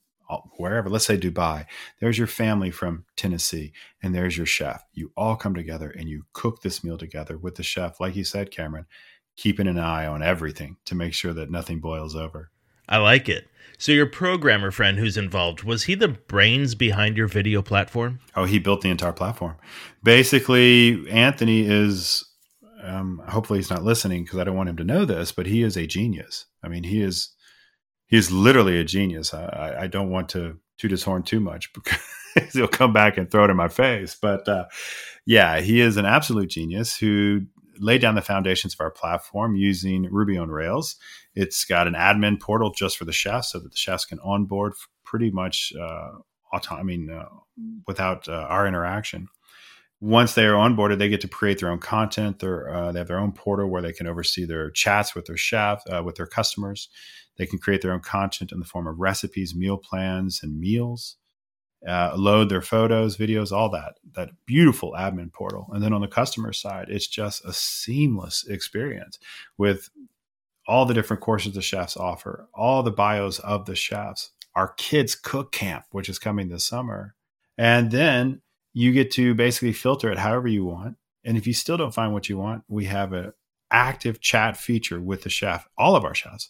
wherever, 0.57 0.89
let's 0.89 1.05
say 1.05 1.17
Dubai, 1.17 1.65
there's 1.99 2.17
your 2.17 2.27
family 2.27 2.71
from 2.71 3.05
Tennessee, 3.15 3.73
and 4.01 4.13
there's 4.13 4.37
your 4.37 4.45
chef. 4.45 4.83
You 4.93 5.11
all 5.15 5.35
come 5.35 5.53
together 5.53 5.89
and 5.89 6.09
you 6.09 6.25
cook 6.33 6.61
this 6.61 6.83
meal 6.83 6.97
together 6.97 7.37
with 7.37 7.55
the 7.55 7.63
chef, 7.63 7.99
like 7.99 8.15
you 8.15 8.23
said, 8.23 8.51
Cameron, 8.51 8.85
keeping 9.35 9.67
an 9.67 9.77
eye 9.77 10.05
on 10.05 10.23
everything 10.23 10.77
to 10.85 10.95
make 10.95 11.13
sure 11.13 11.33
that 11.33 11.51
nothing 11.51 11.79
boils 11.79 12.15
over. 12.15 12.51
I 12.87 12.97
like 12.97 13.27
it. 13.27 13.47
So 13.77 13.91
your 13.91 14.05
programmer 14.05 14.71
friend 14.71 14.97
who's 14.97 15.17
involved, 15.17 15.63
was 15.63 15.83
he 15.83 15.95
the 15.95 16.07
brains 16.07 16.75
behind 16.75 17.17
your 17.17 17.27
video 17.27 17.61
platform? 17.61 18.19
Oh, 18.35 18.45
he 18.45 18.59
built 18.59 18.81
the 18.81 18.89
entire 18.89 19.11
platform. 19.11 19.57
Basically, 20.03 21.09
Anthony 21.09 21.65
is 21.67 22.23
um, 22.85 23.21
hopefully 23.27 23.59
he's 23.59 23.69
not 23.69 23.83
listening 23.83 24.23
because 24.23 24.39
I 24.39 24.43
don't 24.43 24.55
want 24.55 24.69
him 24.69 24.77
to 24.77 24.83
know 24.83 25.05
this, 25.05 25.31
but 25.31 25.47
he 25.47 25.63
is 25.63 25.75
a 25.75 25.87
genius. 25.87 26.45
I 26.63 26.67
mean, 26.67 26.83
he 26.83 27.01
is 27.01 27.31
he's 28.07 28.31
literally 28.31 28.79
a 28.79 28.83
genius. 28.83 29.33
I, 29.33 29.75
I 29.81 29.87
don't 29.87 30.09
want 30.09 30.29
to 30.29 30.59
toot 30.77 30.91
his 30.91 31.03
horn 31.03 31.23
too 31.23 31.39
much 31.39 31.71
because 31.73 32.53
he'll 32.53 32.67
come 32.67 32.93
back 32.93 33.17
and 33.17 33.29
throw 33.29 33.45
it 33.45 33.49
in 33.49 33.57
my 33.57 33.67
face. 33.67 34.15
But 34.19 34.47
uh, 34.47 34.65
yeah, 35.25 35.61
he 35.61 35.81
is 35.81 35.97
an 35.97 36.05
absolute 36.05 36.49
genius 36.49 36.97
who 36.97 37.41
laid 37.79 38.01
down 38.01 38.15
the 38.15 38.21
foundations 38.21 38.73
of 38.73 38.79
our 38.79 38.91
platform 38.91 39.55
using 39.55 40.07
Ruby 40.11 40.37
on 40.37 40.49
Rails. 40.49 40.95
It's 41.33 41.65
got 41.65 41.87
an 41.87 41.93
admin 41.93 42.39
portal 42.39 42.71
just 42.71 42.97
for 42.97 43.05
the 43.05 43.11
chefs 43.11 43.51
so 43.51 43.59
that 43.59 43.71
the 43.71 43.77
chefs 43.77 44.05
can 44.05 44.19
onboard 44.19 44.73
pretty 45.03 45.31
much 45.31 45.73
uh, 45.79 46.11
auto- 46.53 46.75
I 46.75 46.83
mean, 46.83 47.09
uh, 47.09 47.25
without 47.87 48.27
uh, 48.27 48.47
our 48.49 48.67
interaction. 48.67 49.27
Once 50.05 50.35
they 50.35 50.45
are 50.45 50.53
onboarded, 50.53 50.99
they 50.99 51.09
get 51.09 51.21
to 51.21 51.27
create 51.27 51.59
their 51.59 51.71
own 51.71 51.79
content. 51.79 52.37
They're, 52.37 52.71
uh, 52.71 52.91
they 52.91 52.99
have 52.99 53.07
their 53.07 53.17
own 53.17 53.31
portal 53.31 53.67
where 53.67 53.81
they 53.81 53.91
can 53.91 54.05
oversee 54.05 54.45
their 54.45 54.69
chats 54.69 55.15
with 55.15 55.25
their 55.25 55.35
chef, 55.35 55.81
uh, 55.89 56.03
with 56.03 56.13
their 56.13 56.27
customers. 56.27 56.89
They 57.37 57.47
can 57.47 57.57
create 57.57 57.81
their 57.81 57.91
own 57.91 58.01
content 58.01 58.51
in 58.51 58.59
the 58.59 58.65
form 58.65 58.85
of 58.85 58.99
recipes, 58.99 59.55
meal 59.55 59.77
plans, 59.77 60.41
and 60.43 60.59
meals. 60.59 61.17
Uh, 61.87 62.13
load 62.15 62.49
their 62.49 62.61
photos, 62.61 63.17
videos, 63.17 63.51
all 63.51 63.69
that. 63.69 63.95
That 64.13 64.29
beautiful 64.45 64.93
admin 64.95 65.33
portal. 65.33 65.69
And 65.73 65.81
then 65.81 65.91
on 65.91 66.01
the 66.01 66.07
customer 66.07 66.53
side, 66.53 66.85
it's 66.89 67.07
just 67.07 67.43
a 67.43 67.51
seamless 67.51 68.45
experience 68.47 69.17
with 69.57 69.89
all 70.67 70.85
the 70.85 70.93
different 70.93 71.23
courses 71.23 71.55
the 71.55 71.63
chefs 71.63 71.97
offer, 71.97 72.47
all 72.53 72.83
the 72.83 72.91
bios 72.91 73.39
of 73.39 73.65
the 73.65 73.75
chefs, 73.75 74.33
our 74.55 74.69
kids 74.77 75.15
cook 75.15 75.51
camp, 75.51 75.85
which 75.89 76.09
is 76.09 76.19
coming 76.19 76.49
this 76.49 76.63
summer. 76.63 77.15
And 77.57 77.89
then 77.89 78.41
you 78.75 78.91
get 78.91 79.09
to 79.09 79.33
basically 79.33 79.71
filter 79.71 80.11
it 80.11 80.19
however 80.19 80.49
you 80.49 80.65
want. 80.65 80.97
And 81.23 81.37
if 81.37 81.47
you 81.47 81.53
still 81.53 81.77
don't 81.77 81.93
find 81.93 82.11
what 82.11 82.27
you 82.27 82.37
want, 82.37 82.65
we 82.67 82.85
have 82.85 83.13
an 83.13 83.31
active 83.71 84.19
chat 84.19 84.57
feature 84.57 84.99
with 84.99 85.23
the 85.23 85.29
chef, 85.29 85.65
all 85.77 85.95
of 85.95 86.03
our 86.03 86.13
chefs, 86.13 86.49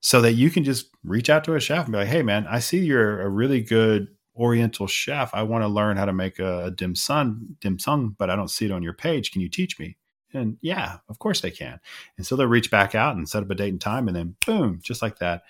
so 0.00 0.22
that 0.22 0.32
you 0.32 0.50
can 0.50 0.64
just 0.64 0.88
reach 1.04 1.28
out 1.28 1.44
to 1.44 1.54
a 1.54 1.60
chef 1.60 1.84
and 1.84 1.92
be 1.92 1.98
like, 1.98 2.08
hey, 2.08 2.22
man, 2.22 2.46
I 2.48 2.60
see 2.60 2.78
you're 2.78 3.20
a 3.20 3.28
really 3.28 3.60
good 3.60 4.08
Oriental 4.34 4.86
chef. 4.86 5.34
I 5.34 5.42
want 5.42 5.62
to 5.62 5.68
learn 5.68 5.98
how 5.98 6.06
to 6.06 6.14
make 6.14 6.38
a 6.38 6.72
dim 6.74 6.94
sum, 6.94 7.58
dim 7.60 7.78
sum, 7.78 8.16
but 8.18 8.30
I 8.30 8.36
don't 8.36 8.50
see 8.50 8.64
it 8.64 8.72
on 8.72 8.82
your 8.82 8.94
page. 8.94 9.30
Can 9.30 9.42
you 9.42 9.50
teach 9.50 9.78
me? 9.78 9.98
And 10.32 10.56
yeah, 10.62 10.98
of 11.10 11.18
course 11.18 11.42
they 11.42 11.50
can. 11.50 11.78
And 12.16 12.26
so 12.26 12.36
they'll 12.36 12.46
reach 12.46 12.70
back 12.70 12.94
out 12.94 13.16
and 13.16 13.28
set 13.28 13.42
up 13.42 13.50
a 13.50 13.54
date 13.54 13.68
and 13.68 13.80
time, 13.80 14.08
and 14.08 14.16
then 14.16 14.36
boom, 14.46 14.80
just 14.82 15.02
like 15.02 15.18
that, 15.18 15.42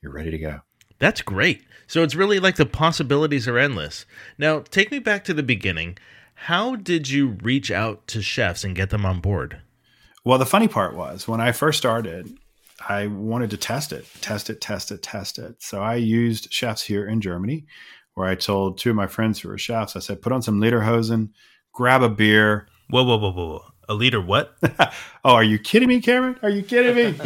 you're 0.00 0.12
ready 0.12 0.30
to 0.30 0.38
go. 0.38 0.60
That's 1.00 1.22
great. 1.22 1.64
So 1.88 2.04
it's 2.04 2.14
really 2.14 2.38
like 2.38 2.54
the 2.54 2.66
possibilities 2.66 3.48
are 3.48 3.58
endless. 3.58 4.06
Now, 4.38 4.60
take 4.60 4.92
me 4.92 5.00
back 5.00 5.24
to 5.24 5.34
the 5.34 5.42
beginning. 5.42 5.98
How 6.34 6.76
did 6.76 7.10
you 7.10 7.38
reach 7.42 7.70
out 7.70 8.06
to 8.08 8.22
chefs 8.22 8.62
and 8.62 8.76
get 8.76 8.90
them 8.90 9.04
on 9.04 9.20
board? 9.20 9.60
Well, 10.24 10.38
the 10.38 10.46
funny 10.46 10.68
part 10.68 10.94
was 10.94 11.26
when 11.26 11.40
I 11.40 11.52
first 11.52 11.78
started, 11.78 12.38
I 12.88 13.08
wanted 13.08 13.50
to 13.50 13.56
test 13.56 13.92
it, 13.92 14.06
test 14.20 14.50
it, 14.50 14.60
test 14.60 14.92
it, 14.92 15.02
test 15.02 15.38
it. 15.38 15.62
So 15.62 15.82
I 15.82 15.96
used 15.96 16.52
chefs 16.52 16.82
here 16.82 17.08
in 17.08 17.20
Germany 17.20 17.66
where 18.14 18.28
I 18.28 18.34
told 18.34 18.78
two 18.78 18.90
of 18.90 18.96
my 18.96 19.06
friends 19.06 19.40
who 19.40 19.48
were 19.48 19.58
chefs, 19.58 19.96
I 19.96 20.00
said, 20.00 20.22
put 20.22 20.32
on 20.32 20.42
some 20.42 20.60
Lederhosen, 20.60 21.30
grab 21.72 22.02
a 22.02 22.08
beer. 22.08 22.68
Whoa, 22.90 23.04
whoa, 23.04 23.16
whoa, 23.16 23.32
whoa. 23.32 23.64
A 23.90 23.94
liter 23.94 24.20
what? 24.20 24.56
oh, 25.24 25.34
are 25.34 25.42
you 25.42 25.58
kidding 25.58 25.88
me, 25.88 26.00
Cameron? 26.00 26.38
Are 26.44 26.48
you 26.48 26.62
kidding 26.62 26.94
me? 26.94 27.12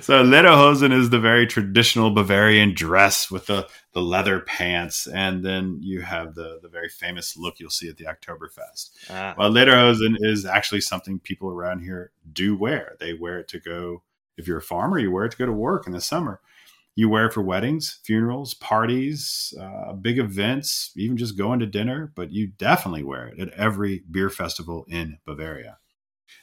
so 0.00 0.24
Lederhosen 0.24 0.92
is 0.92 1.10
the 1.10 1.20
very 1.20 1.46
traditional 1.46 2.10
Bavarian 2.10 2.74
dress 2.74 3.30
with 3.30 3.46
the, 3.46 3.68
the 3.92 4.02
leather 4.02 4.40
pants, 4.40 5.06
and 5.06 5.44
then 5.44 5.78
you 5.80 6.00
have 6.00 6.34
the 6.34 6.58
the 6.60 6.68
very 6.68 6.88
famous 6.88 7.36
look 7.36 7.60
you'll 7.60 7.70
see 7.70 7.88
at 7.88 7.96
the 7.96 8.06
Oktoberfest. 8.06 8.90
Ah. 9.08 9.36
Well, 9.38 9.52
Lederhosen 9.52 10.16
is 10.18 10.44
actually 10.44 10.80
something 10.80 11.20
people 11.20 11.48
around 11.48 11.82
here 11.82 12.10
do 12.32 12.56
wear. 12.56 12.96
They 12.98 13.14
wear 13.14 13.38
it 13.38 13.46
to 13.48 13.60
go 13.60 14.02
if 14.36 14.48
you're 14.48 14.58
a 14.58 14.62
farmer, 14.62 14.98
you 14.98 15.12
wear 15.12 15.26
it 15.26 15.30
to 15.30 15.36
go 15.36 15.46
to 15.46 15.52
work 15.52 15.86
in 15.86 15.92
the 15.92 16.00
summer. 16.00 16.40
You 16.96 17.08
wear 17.08 17.26
it 17.26 17.32
for 17.32 17.42
weddings, 17.42 17.98
funerals, 18.04 18.54
parties, 18.54 19.52
uh, 19.60 19.92
big 19.94 20.18
events, 20.18 20.92
even 20.96 21.16
just 21.16 21.36
going 21.36 21.58
to 21.60 21.66
dinner, 21.66 22.12
but 22.14 22.32
you 22.32 22.46
definitely 22.46 23.02
wear 23.02 23.28
it 23.28 23.40
at 23.40 23.52
every 23.54 24.04
beer 24.10 24.30
festival 24.30 24.84
in 24.88 25.18
Bavaria. 25.26 25.78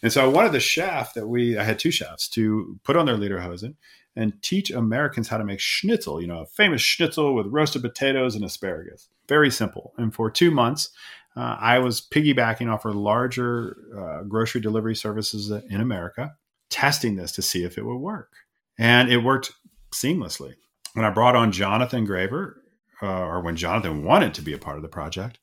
And 0.04 0.12
so 0.12 0.24
I 0.24 0.28
wanted 0.28 0.52
the 0.52 0.60
chef 0.60 1.14
that 1.14 1.28
we, 1.28 1.58
I 1.58 1.64
had 1.64 1.80
two 1.80 1.92
chefs 1.92 2.28
to 2.30 2.80
put 2.84 2.96
on 2.96 3.06
their 3.06 3.18
Lederhosen 3.18 3.76
and 4.16 4.42
teach 4.42 4.72
Americans 4.72 5.30
how 5.30 5.38
to 5.38 5.46
make 5.46 5.60
schnitzel, 5.60 6.20
you 6.22 6.28
know, 6.28 6.40
a 6.40 6.46
famous 6.46 6.82
schnitzel 6.82 7.34
with 7.34 7.48
roasted 7.48 7.82
potatoes 7.82 8.36
and 8.36 8.44
asparagus. 8.44 9.08
Very 9.28 9.50
simple. 9.52 9.94
And 9.98 10.14
for 10.14 10.30
two 10.30 10.52
months, 10.52 10.90
uh, 11.38 11.56
I 11.60 11.80
was 11.80 12.02
piggybacking 12.02 12.70
off 12.70 12.86
our 12.86 12.92
larger 12.92 13.78
uh, 13.98 14.24
grocery 14.24 14.60
delivery 14.60 14.96
services 14.96 15.50
in 15.50 15.80
America, 15.80 16.36
testing 16.70 17.16
this 17.16 17.32
to 17.34 17.42
see 17.42 17.64
if 17.64 17.78
it 17.78 17.86
would 17.86 17.98
work. 18.00 18.32
And 18.78 19.10
it 19.10 19.20
worked 19.20 19.54
seamlessly. 19.94 20.56
When 20.94 21.06
I 21.06 21.10
brought 21.10 21.36
on 21.36 21.52
Jonathan 21.52 22.06
Graver, 22.06 22.62
uh, 23.02 23.22
or 23.22 23.42
when 23.42 23.56
Jonathan 23.56 24.04
wanted 24.04 24.34
to 24.36 24.42
be 24.42 24.54
a 24.54 24.58
part 24.58 24.78
of 24.78 24.84
the 24.84 24.90
project, 24.90 25.40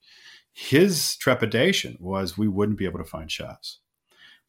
his 0.52 1.16
trepidation 1.16 1.96
was 2.00 2.36
we 2.36 2.48
wouldn't 2.48 2.78
be 2.78 2.84
able 2.84 2.98
to 2.98 3.04
find 3.04 3.30
chefs. 3.30 3.80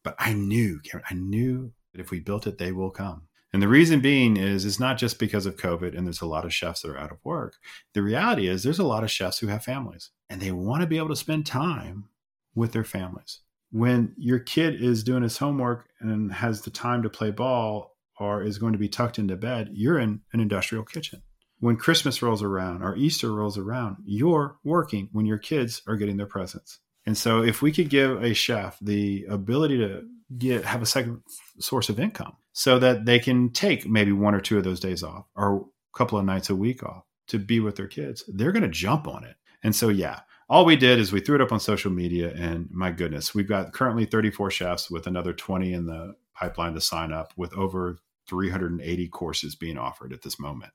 But 0.04 0.16
I 0.18 0.34
knew, 0.34 0.80
I 1.10 1.14
knew 1.14 1.74
that 1.92 2.02
if 2.02 2.12
we 2.12 2.20
built 2.20 2.48
it, 2.48 2.58
they 2.58 2.72
will 2.72 2.92
come. 2.92 3.24
And 3.52 3.62
the 3.62 3.68
reason 3.68 4.00
being 4.00 4.38
is 4.38 4.64
it's 4.64 4.80
not 4.80 4.98
just 4.98 5.18
because 5.18 5.46
of 5.46 5.56
COVID 5.56 5.98
and 5.98 6.06
there's 6.06 6.22
a 6.22 6.28
lot 6.28 6.46
of 6.46 6.54
chefs 6.54 6.82
that 6.82 6.92
are 6.92 6.98
out 6.98 7.12
of 7.12 7.18
work. 7.24 7.56
The 7.94 8.04
reality 8.04 8.48
is 8.48 8.62
there's 8.62 8.80
a 8.80 8.84
lot 8.84 9.04
of 9.04 9.12
chefs 9.12 9.40
who 9.40 9.48
have 9.48 9.64
families 9.64 10.12
and 10.30 10.40
they 10.40 10.52
want 10.52 10.82
to 10.82 10.88
be 10.88 10.98
able 10.98 11.10
to 11.10 11.16
spend 11.16 11.46
time 11.46 12.10
with 12.54 12.74
their 12.74 12.84
families. 12.84 13.40
When 13.72 14.14
your 14.18 14.40
kid 14.40 14.82
is 14.82 15.04
doing 15.04 15.24
his 15.24 15.38
homework 15.38 15.90
and 16.00 16.32
has 16.32 16.62
the 16.62 16.70
time 16.70 17.02
to 17.04 17.10
play 17.10 17.32
ball 17.32 17.96
or 18.19 18.43
is 18.43 18.58
going 18.58 18.73
to 18.73 18.79
be 18.79 18.89
tucked 18.89 19.19
into 19.19 19.36
bed, 19.36 19.69
you're 19.73 19.99
in 19.99 20.21
an 20.34 20.39
industrial 20.39 20.84
kitchen. 20.84 21.21
When 21.60 21.75
Christmas 21.75 22.21
rolls 22.21 22.41
around 22.41 22.84
or 22.84 22.95
Easter 22.95 23.34
rolls 23.34 23.58
around, 23.58 23.97
you're 24.05 24.58
working 24.63 25.10
when 25.12 25.25
your 25.25 25.38
kids 25.38 25.82
are 25.88 25.97
getting 25.97 26.17
their 26.17 26.25
presents. 26.25 26.79
And 27.05 27.17
so 27.17 27.43
if 27.43 27.62
we 27.62 27.71
could 27.71 27.89
give 27.89 28.23
a 28.23 28.34
chef 28.34 28.77
the 28.82 29.25
ability 29.29 29.77
to 29.79 30.03
get 30.38 30.63
have 30.63 30.82
a 30.82 30.86
second 30.86 31.21
source 31.60 31.89
of 31.89 31.99
income 31.99 32.34
so 32.53 32.77
that 32.79 33.05
they 33.05 33.19
can 33.19 33.51
take 33.51 33.88
maybe 33.88 34.12
one 34.12 34.36
or 34.36 34.39
two 34.39 34.58
of 34.58 34.63
those 34.63 34.79
days 34.79 35.03
off 35.03 35.25
or 35.36 35.55
a 35.55 35.97
couple 35.97 36.19
of 36.19 36.25
nights 36.25 36.49
a 36.49 36.55
week 36.55 36.84
off 36.84 37.03
to 37.27 37.39
be 37.39 37.60
with 37.60 37.75
their 37.75 37.88
kids, 37.88 38.23
they're 38.27 38.51
going 38.51 38.63
to 38.63 38.69
jump 38.69 39.08
on 39.08 39.23
it. 39.23 39.36
And 39.63 39.75
so 39.75 39.89
yeah, 39.89 40.21
all 40.49 40.65
we 40.65 40.75
did 40.75 40.99
is 40.99 41.12
we 41.12 41.19
threw 41.19 41.36
it 41.36 41.41
up 41.41 41.51
on 41.51 41.60
social 41.60 41.91
media 41.91 42.34
and 42.36 42.67
my 42.71 42.91
goodness, 42.91 43.34
we've 43.36 43.47
got 43.47 43.73
currently 43.73 44.05
34 44.05 44.51
chefs 44.51 44.89
with 44.89 45.08
another 45.08 45.34
20 45.34 45.73
in 45.73 45.86
the 45.86 46.15
pipeline 46.34 46.73
to 46.73 46.82
sign 46.82 47.12
up 47.12 47.34
with 47.36 47.53
over 47.53 47.97
380 48.30 49.08
courses 49.10 49.56
being 49.56 49.78
offered 49.78 50.13
at 50.13 50.22
this 50.22 50.39
moment. 50.39 50.72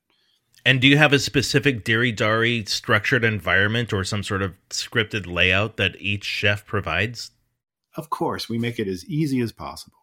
And 0.66 0.80
do 0.80 0.88
you 0.88 0.96
have 0.96 1.12
a 1.12 1.18
specific 1.18 1.84
Diri 1.84 2.10
Dari 2.14 2.64
structured 2.64 3.24
environment 3.24 3.92
or 3.92 4.02
some 4.02 4.22
sort 4.22 4.42
of 4.42 4.56
scripted 4.70 5.26
layout 5.26 5.76
that 5.76 6.00
each 6.00 6.24
chef 6.24 6.66
provides? 6.66 7.30
Of 7.96 8.10
course, 8.10 8.48
we 8.48 8.58
make 8.58 8.78
it 8.78 8.88
as 8.88 9.04
easy 9.04 9.40
as 9.40 9.52
possible. 9.52 9.98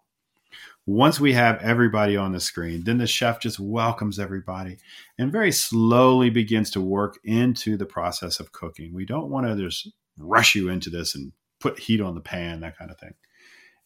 Once 0.85 1.19
we 1.19 1.33
have 1.33 1.61
everybody 1.61 2.17
on 2.17 2.31
the 2.31 2.39
screen, 2.39 2.83
then 2.83 2.97
the 2.97 3.07
chef 3.07 3.39
just 3.39 3.59
welcomes 3.59 4.17
everybody 4.17 4.77
and 5.17 5.31
very 5.31 5.51
slowly 5.51 6.29
begins 6.29 6.71
to 6.71 6.81
work 6.81 7.19
into 7.23 7.77
the 7.77 7.85
process 7.85 8.39
of 8.39 8.51
cooking. 8.51 8.93
We 8.93 9.05
don't 9.05 9.29
want 9.29 9.47
to 9.47 9.55
just 9.55 9.91
rush 10.17 10.55
you 10.55 10.69
into 10.69 10.89
this 10.89 11.13
and 11.15 11.33
put 11.59 11.79
heat 11.79 12.01
on 12.01 12.15
the 12.15 12.21
pan, 12.21 12.61
that 12.61 12.77
kind 12.77 12.89
of 12.89 12.99
thing. 12.99 13.13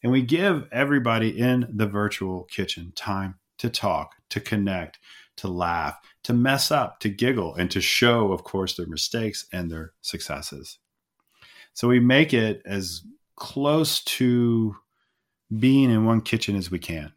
And 0.02 0.10
we 0.10 0.22
give 0.22 0.68
everybody 0.72 1.38
in 1.38 1.68
the 1.70 1.86
virtual 1.86 2.44
kitchen 2.44 2.92
time 2.94 3.38
to 3.58 3.70
talk, 3.70 4.14
to 4.30 4.40
connect, 4.40 4.98
to 5.36 5.48
laugh, 5.48 5.98
to 6.24 6.32
mess 6.32 6.70
up, 6.70 7.00
to 7.00 7.08
giggle, 7.08 7.54
and 7.54 7.70
to 7.70 7.80
show, 7.80 8.32
of 8.32 8.44
course, 8.44 8.76
their 8.76 8.86
mistakes 8.86 9.46
and 9.52 9.70
their 9.70 9.92
successes. 10.02 10.78
So 11.74 11.88
we 11.88 12.00
make 12.00 12.32
it 12.32 12.62
as 12.64 13.02
close 13.36 14.02
to 14.04 14.76
being 15.58 15.90
in 15.90 16.04
one 16.04 16.22
kitchen 16.22 16.56
as 16.56 16.70
we 16.70 16.78
can. 16.78 17.12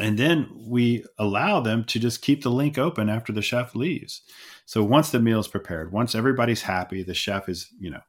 And 0.00 0.16
then 0.16 0.48
we 0.54 1.04
allow 1.18 1.60
them 1.60 1.84
to 1.84 1.98
just 1.98 2.22
keep 2.22 2.42
the 2.42 2.50
link 2.50 2.78
open 2.78 3.08
after 3.08 3.32
the 3.32 3.42
chef 3.42 3.74
leaves. 3.74 4.22
So 4.64 4.84
once 4.84 5.10
the 5.10 5.18
meal 5.18 5.40
is 5.40 5.48
prepared, 5.48 5.90
once 5.90 6.14
everybody's 6.14 6.62
happy, 6.62 7.02
the 7.02 7.14
chef 7.14 7.48
is, 7.48 7.68
you 7.80 7.90
know, 7.90 8.02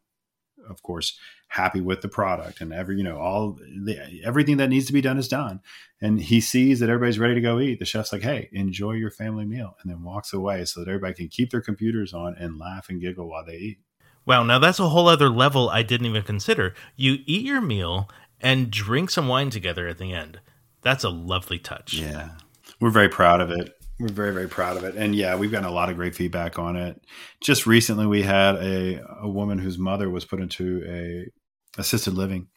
of 0.69 0.83
course, 0.83 1.17
happy 1.47 1.81
with 1.81 2.01
the 2.01 2.07
product 2.07 2.61
and 2.61 2.71
every 2.71 2.97
you 2.97 3.03
know 3.03 3.17
all 3.17 3.53
the, 3.83 4.21
everything 4.23 4.57
that 4.57 4.69
needs 4.69 4.85
to 4.87 4.93
be 4.93 5.01
done 5.01 5.17
is 5.17 5.27
done. 5.27 5.61
And 6.01 6.21
he 6.21 6.39
sees 6.39 6.79
that 6.79 6.89
everybody's 6.89 7.19
ready 7.19 7.35
to 7.35 7.41
go 7.41 7.59
eat. 7.59 7.79
The 7.79 7.85
chef's 7.85 8.13
like 8.13 8.23
hey 8.23 8.49
enjoy 8.51 8.93
your 8.93 9.11
family 9.11 9.45
meal 9.45 9.75
and 9.81 9.91
then 9.91 10.03
walks 10.03 10.33
away 10.33 10.65
so 10.65 10.79
that 10.79 10.89
everybody 10.89 11.13
can 11.13 11.27
keep 11.27 11.51
their 11.51 11.61
computers 11.61 12.13
on 12.13 12.35
and 12.37 12.59
laugh 12.59 12.89
and 12.89 13.01
giggle 13.01 13.29
while 13.29 13.45
they 13.45 13.55
eat. 13.55 13.79
Wow 14.25 14.43
now 14.43 14.59
that's 14.59 14.79
a 14.79 14.89
whole 14.89 15.07
other 15.07 15.29
level 15.29 15.69
i 15.69 15.83
didn't 15.83 16.07
even 16.07 16.23
consider. 16.23 16.73
You 16.95 17.17
eat 17.25 17.45
your 17.45 17.61
meal 17.61 18.09
and 18.41 18.71
drink 18.71 19.09
some 19.09 19.27
wine 19.27 19.49
together 19.49 19.87
at 19.87 19.97
the 19.97 20.13
end. 20.13 20.39
That's 20.81 21.03
a 21.03 21.09
lovely 21.09 21.59
touch. 21.59 21.93
Yeah. 21.93 22.31
We're 22.79 22.91
very 22.91 23.09
proud 23.09 23.41
of 23.41 23.51
it 23.51 23.78
we're 23.99 24.07
very 24.07 24.33
very 24.33 24.47
proud 24.47 24.77
of 24.77 24.83
it. 24.83 24.95
And 24.95 25.15
yeah 25.15 25.35
we've 25.35 25.51
gotten 25.51 25.67
a 25.67 25.71
lot 25.71 25.89
of 25.89 25.95
great 25.95 26.15
feedback 26.15 26.57
on 26.57 26.75
it. 26.75 27.01
Just 27.41 27.67
recently 27.67 28.05
we 28.05 28.23
had 28.23 28.55
a, 28.55 29.01
a 29.21 29.29
woman 29.29 29.59
whose 29.59 29.77
mother 29.77 30.09
was 30.09 30.25
put 30.25 30.39
into 30.39 30.83
a 30.87 31.79
assisted 31.79 32.13
living 32.13 32.47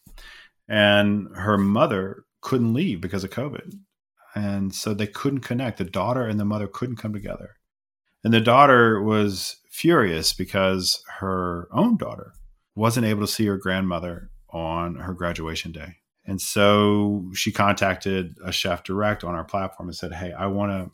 and 0.69 1.29
her 1.35 1.59
mother 1.59 2.25
couldn't 2.41 2.75
leave 2.75 3.01
because 3.01 3.25
of 3.25 3.31
covid. 3.31 3.75
And 4.35 4.75
so 4.75 4.95
they 4.95 5.07
couldn't 5.07 5.41
connect. 5.41 5.79
The 5.79 5.85
daughter 5.85 6.27
and 6.27 6.41
the 6.41 6.45
mother 6.45 6.67
couldn't 6.67 6.97
come 6.97 7.13
together. 7.13 7.57
And 8.25 8.33
the 8.33 8.41
daughter 8.41 9.03
was 9.03 9.57
furious 9.71 10.33
because 10.33 11.03
her 11.19 11.69
own 11.73 11.97
daughter 11.97 12.33
wasn't 12.75 13.07
able 13.07 13.21
to 13.21 13.33
see 13.33 13.47
her 13.47 13.59
grandmother 13.59 14.31
on 14.49 14.95
her 14.97 15.13
graduation 15.13 15.73
day. 15.73 15.97
And 16.25 16.41
so 16.41 17.31
she 17.35 17.53
contacted 17.53 18.37
a 18.45 18.53
chef 18.53 18.85
direct 18.85 19.25
on 19.25 19.35
our 19.35 19.45
platform 19.45 19.89
and 19.89 19.97
said 19.97 20.13
hey 20.13 20.33
i 20.33 20.47
want 20.47 20.71
to 20.71 20.91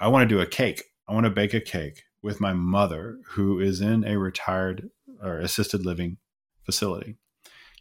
I 0.00 0.08
want 0.08 0.26
to 0.26 0.34
do 0.34 0.40
a 0.40 0.46
cake. 0.46 0.84
I 1.06 1.12
want 1.12 1.24
to 1.24 1.30
bake 1.30 1.52
a 1.52 1.60
cake 1.60 2.04
with 2.22 2.40
my 2.40 2.54
mother 2.54 3.18
who 3.32 3.60
is 3.60 3.82
in 3.82 4.04
a 4.04 4.18
retired 4.18 4.88
or 5.22 5.38
assisted 5.38 5.84
living 5.84 6.16
facility. 6.64 7.18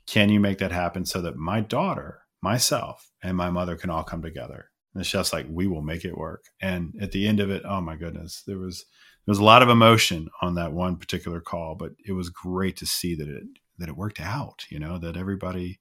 Can 0.06 0.30
you 0.30 0.40
make 0.40 0.58
that 0.58 0.74
happen 0.74 1.06
so 1.06 1.22
that 1.22 1.38
my 1.38 1.62
daughter, 1.62 2.24
myself, 2.42 3.10
and 3.24 3.38
my 3.38 3.50
mother 3.50 3.78
can 3.78 3.90
all 3.90 4.04
come 4.04 4.22
together? 4.22 4.70
And 4.94 5.02
it's 5.02 5.10
just 5.10 5.32
like 5.32 5.46
we 5.50 5.66
will 5.66 5.82
make 5.82 6.04
it 6.04 6.18
work. 6.18 6.44
And 6.62 6.94
at 7.00 7.14
the 7.14 7.26
end 7.26 7.40
of 7.40 7.50
it, 7.50 7.64
oh 7.64 7.80
my 7.80 7.96
goodness, 7.96 8.44
there 8.46 8.58
was 8.58 8.86
there 9.26 9.32
was 9.32 9.40
a 9.40 9.44
lot 9.44 9.62
of 9.62 9.70
emotion 9.70 10.28
on 10.42 10.56
that 10.56 10.74
one 10.74 10.98
particular 10.98 11.40
call, 11.40 11.76
but 11.76 11.92
it 12.06 12.14
was 12.14 12.30
great 12.30 12.76
to 12.78 12.86
see 12.86 13.16
that 13.16 13.30
it 13.30 13.44
that 13.78 13.88
it 13.88 13.96
worked 13.96 14.20
out. 14.20 14.66
You 14.70 14.80
know 14.80 14.98
that 14.98 15.16
everybody 15.16 15.80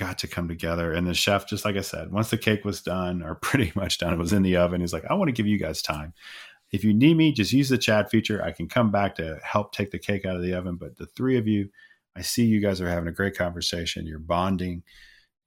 got 0.00 0.18
to 0.18 0.26
come 0.26 0.48
together. 0.48 0.94
And 0.94 1.06
the 1.06 1.12
chef, 1.12 1.46
just 1.46 1.66
like 1.66 1.76
I 1.76 1.82
said, 1.82 2.10
once 2.10 2.30
the 2.30 2.38
cake 2.38 2.64
was 2.64 2.80
done 2.80 3.22
or 3.22 3.34
pretty 3.42 3.70
much 3.74 3.98
done, 3.98 4.14
it 4.14 4.18
was 4.18 4.32
in 4.32 4.42
the 4.42 4.56
oven. 4.56 4.80
He's 4.80 4.94
like, 4.94 5.04
I 5.04 5.14
want 5.14 5.28
to 5.28 5.32
give 5.32 5.46
you 5.46 5.58
guys 5.58 5.82
time. 5.82 6.14
If 6.72 6.84
you 6.84 6.94
need 6.94 7.16
me, 7.16 7.32
just 7.32 7.52
use 7.52 7.68
the 7.68 7.76
chat 7.76 8.10
feature. 8.10 8.42
I 8.42 8.52
can 8.52 8.66
come 8.66 8.90
back 8.90 9.16
to 9.16 9.38
help 9.44 9.72
take 9.72 9.90
the 9.90 9.98
cake 9.98 10.24
out 10.24 10.36
of 10.36 10.42
the 10.42 10.54
oven. 10.54 10.76
But 10.76 10.96
the 10.96 11.06
three 11.06 11.36
of 11.36 11.46
you, 11.46 11.68
I 12.16 12.22
see 12.22 12.44
you 12.44 12.60
guys 12.60 12.80
are 12.80 12.88
having 12.88 13.08
a 13.08 13.12
great 13.12 13.36
conversation. 13.36 14.06
You're 14.06 14.18
bonding. 14.20 14.84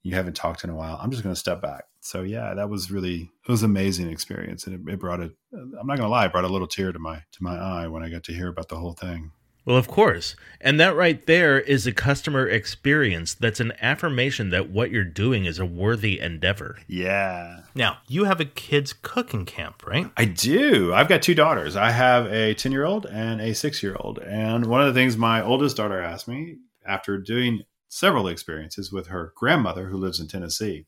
You 0.04 0.16
haven't 0.16 0.36
talked 0.36 0.64
in 0.64 0.70
a 0.70 0.76
while. 0.76 1.00
I'm 1.02 1.10
just 1.10 1.24
going 1.24 1.34
to 1.34 1.40
step 1.40 1.62
back. 1.62 1.86
So 2.02 2.22
yeah, 2.22 2.54
that 2.54 2.70
was 2.70 2.92
really 2.92 3.32
it 3.48 3.52
was 3.52 3.64
an 3.64 3.72
amazing 3.72 4.12
experience, 4.12 4.68
and 4.68 4.76
it, 4.76 4.94
it 4.94 5.00
brought 5.00 5.22
a. 5.22 5.32
I'm 5.54 5.88
not 5.88 5.98
going 5.98 6.00
to 6.00 6.10
lie, 6.10 6.26
it 6.26 6.34
brought 6.34 6.44
a 6.44 6.50
little 6.50 6.68
tear 6.68 6.92
to 6.92 7.00
my 7.00 7.16
to 7.16 7.38
my 7.44 7.56
eye 7.56 7.88
when 7.88 8.04
I 8.04 8.10
got 8.10 8.26
to 8.26 8.34
hear 8.34 8.50
about 8.50 8.68
the 8.68 8.76
whole 8.76 8.92
thing. 8.92 9.32
Well, 9.66 9.78
of 9.78 9.88
course. 9.88 10.36
And 10.60 10.80
that 10.80 10.96
right 10.96 11.26
there 11.26 11.60
is 11.60 11.88
a 11.88 11.94
customer 11.94 12.48
experience 12.48 13.34
that's 13.34 13.62
an 13.62 13.74
affirmation 13.82 14.50
that 14.50 14.70
what 14.70 14.92
you're 14.92 15.06
doing 15.06 15.46
is 15.46 15.58
a 15.58 15.66
worthy 15.66 16.20
endeavor. 16.20 16.78
Yeah. 16.88 17.62
Now, 17.74 18.00
you 18.08 18.26
have 18.26 18.42
a 18.42 18.46
kids' 18.46 18.94
cooking 18.94 19.46
camp, 19.46 19.86
right? 19.86 20.10
I 20.18 20.26
do. 20.26 20.94
I've 20.94 21.08
got 21.08 21.22
two 21.22 21.36
daughters. 21.36 21.78
I 21.78 21.92
have 21.92 22.26
a 22.28 22.54
10 22.54 22.72
year 22.72 22.86
old 22.86 23.06
and 23.06 23.40
a 23.40 23.56
six 23.56 23.82
year 23.82 23.96
old. 24.00 24.20
And 24.20 24.66
one 24.66 24.82
of 24.82 24.88
the 24.88 25.00
things 25.00 25.16
my 25.16 25.42
oldest 25.42 25.78
daughter 25.78 26.02
asked 26.02 26.28
me 26.28 26.58
after 26.86 27.18
doing 27.18 27.62
several 27.88 28.28
experiences 28.28 28.92
with 28.92 29.08
her 29.08 29.32
grandmother 29.36 29.88
who 29.88 29.98
lives 29.98 30.20
in 30.20 30.28
Tennessee, 30.28 30.86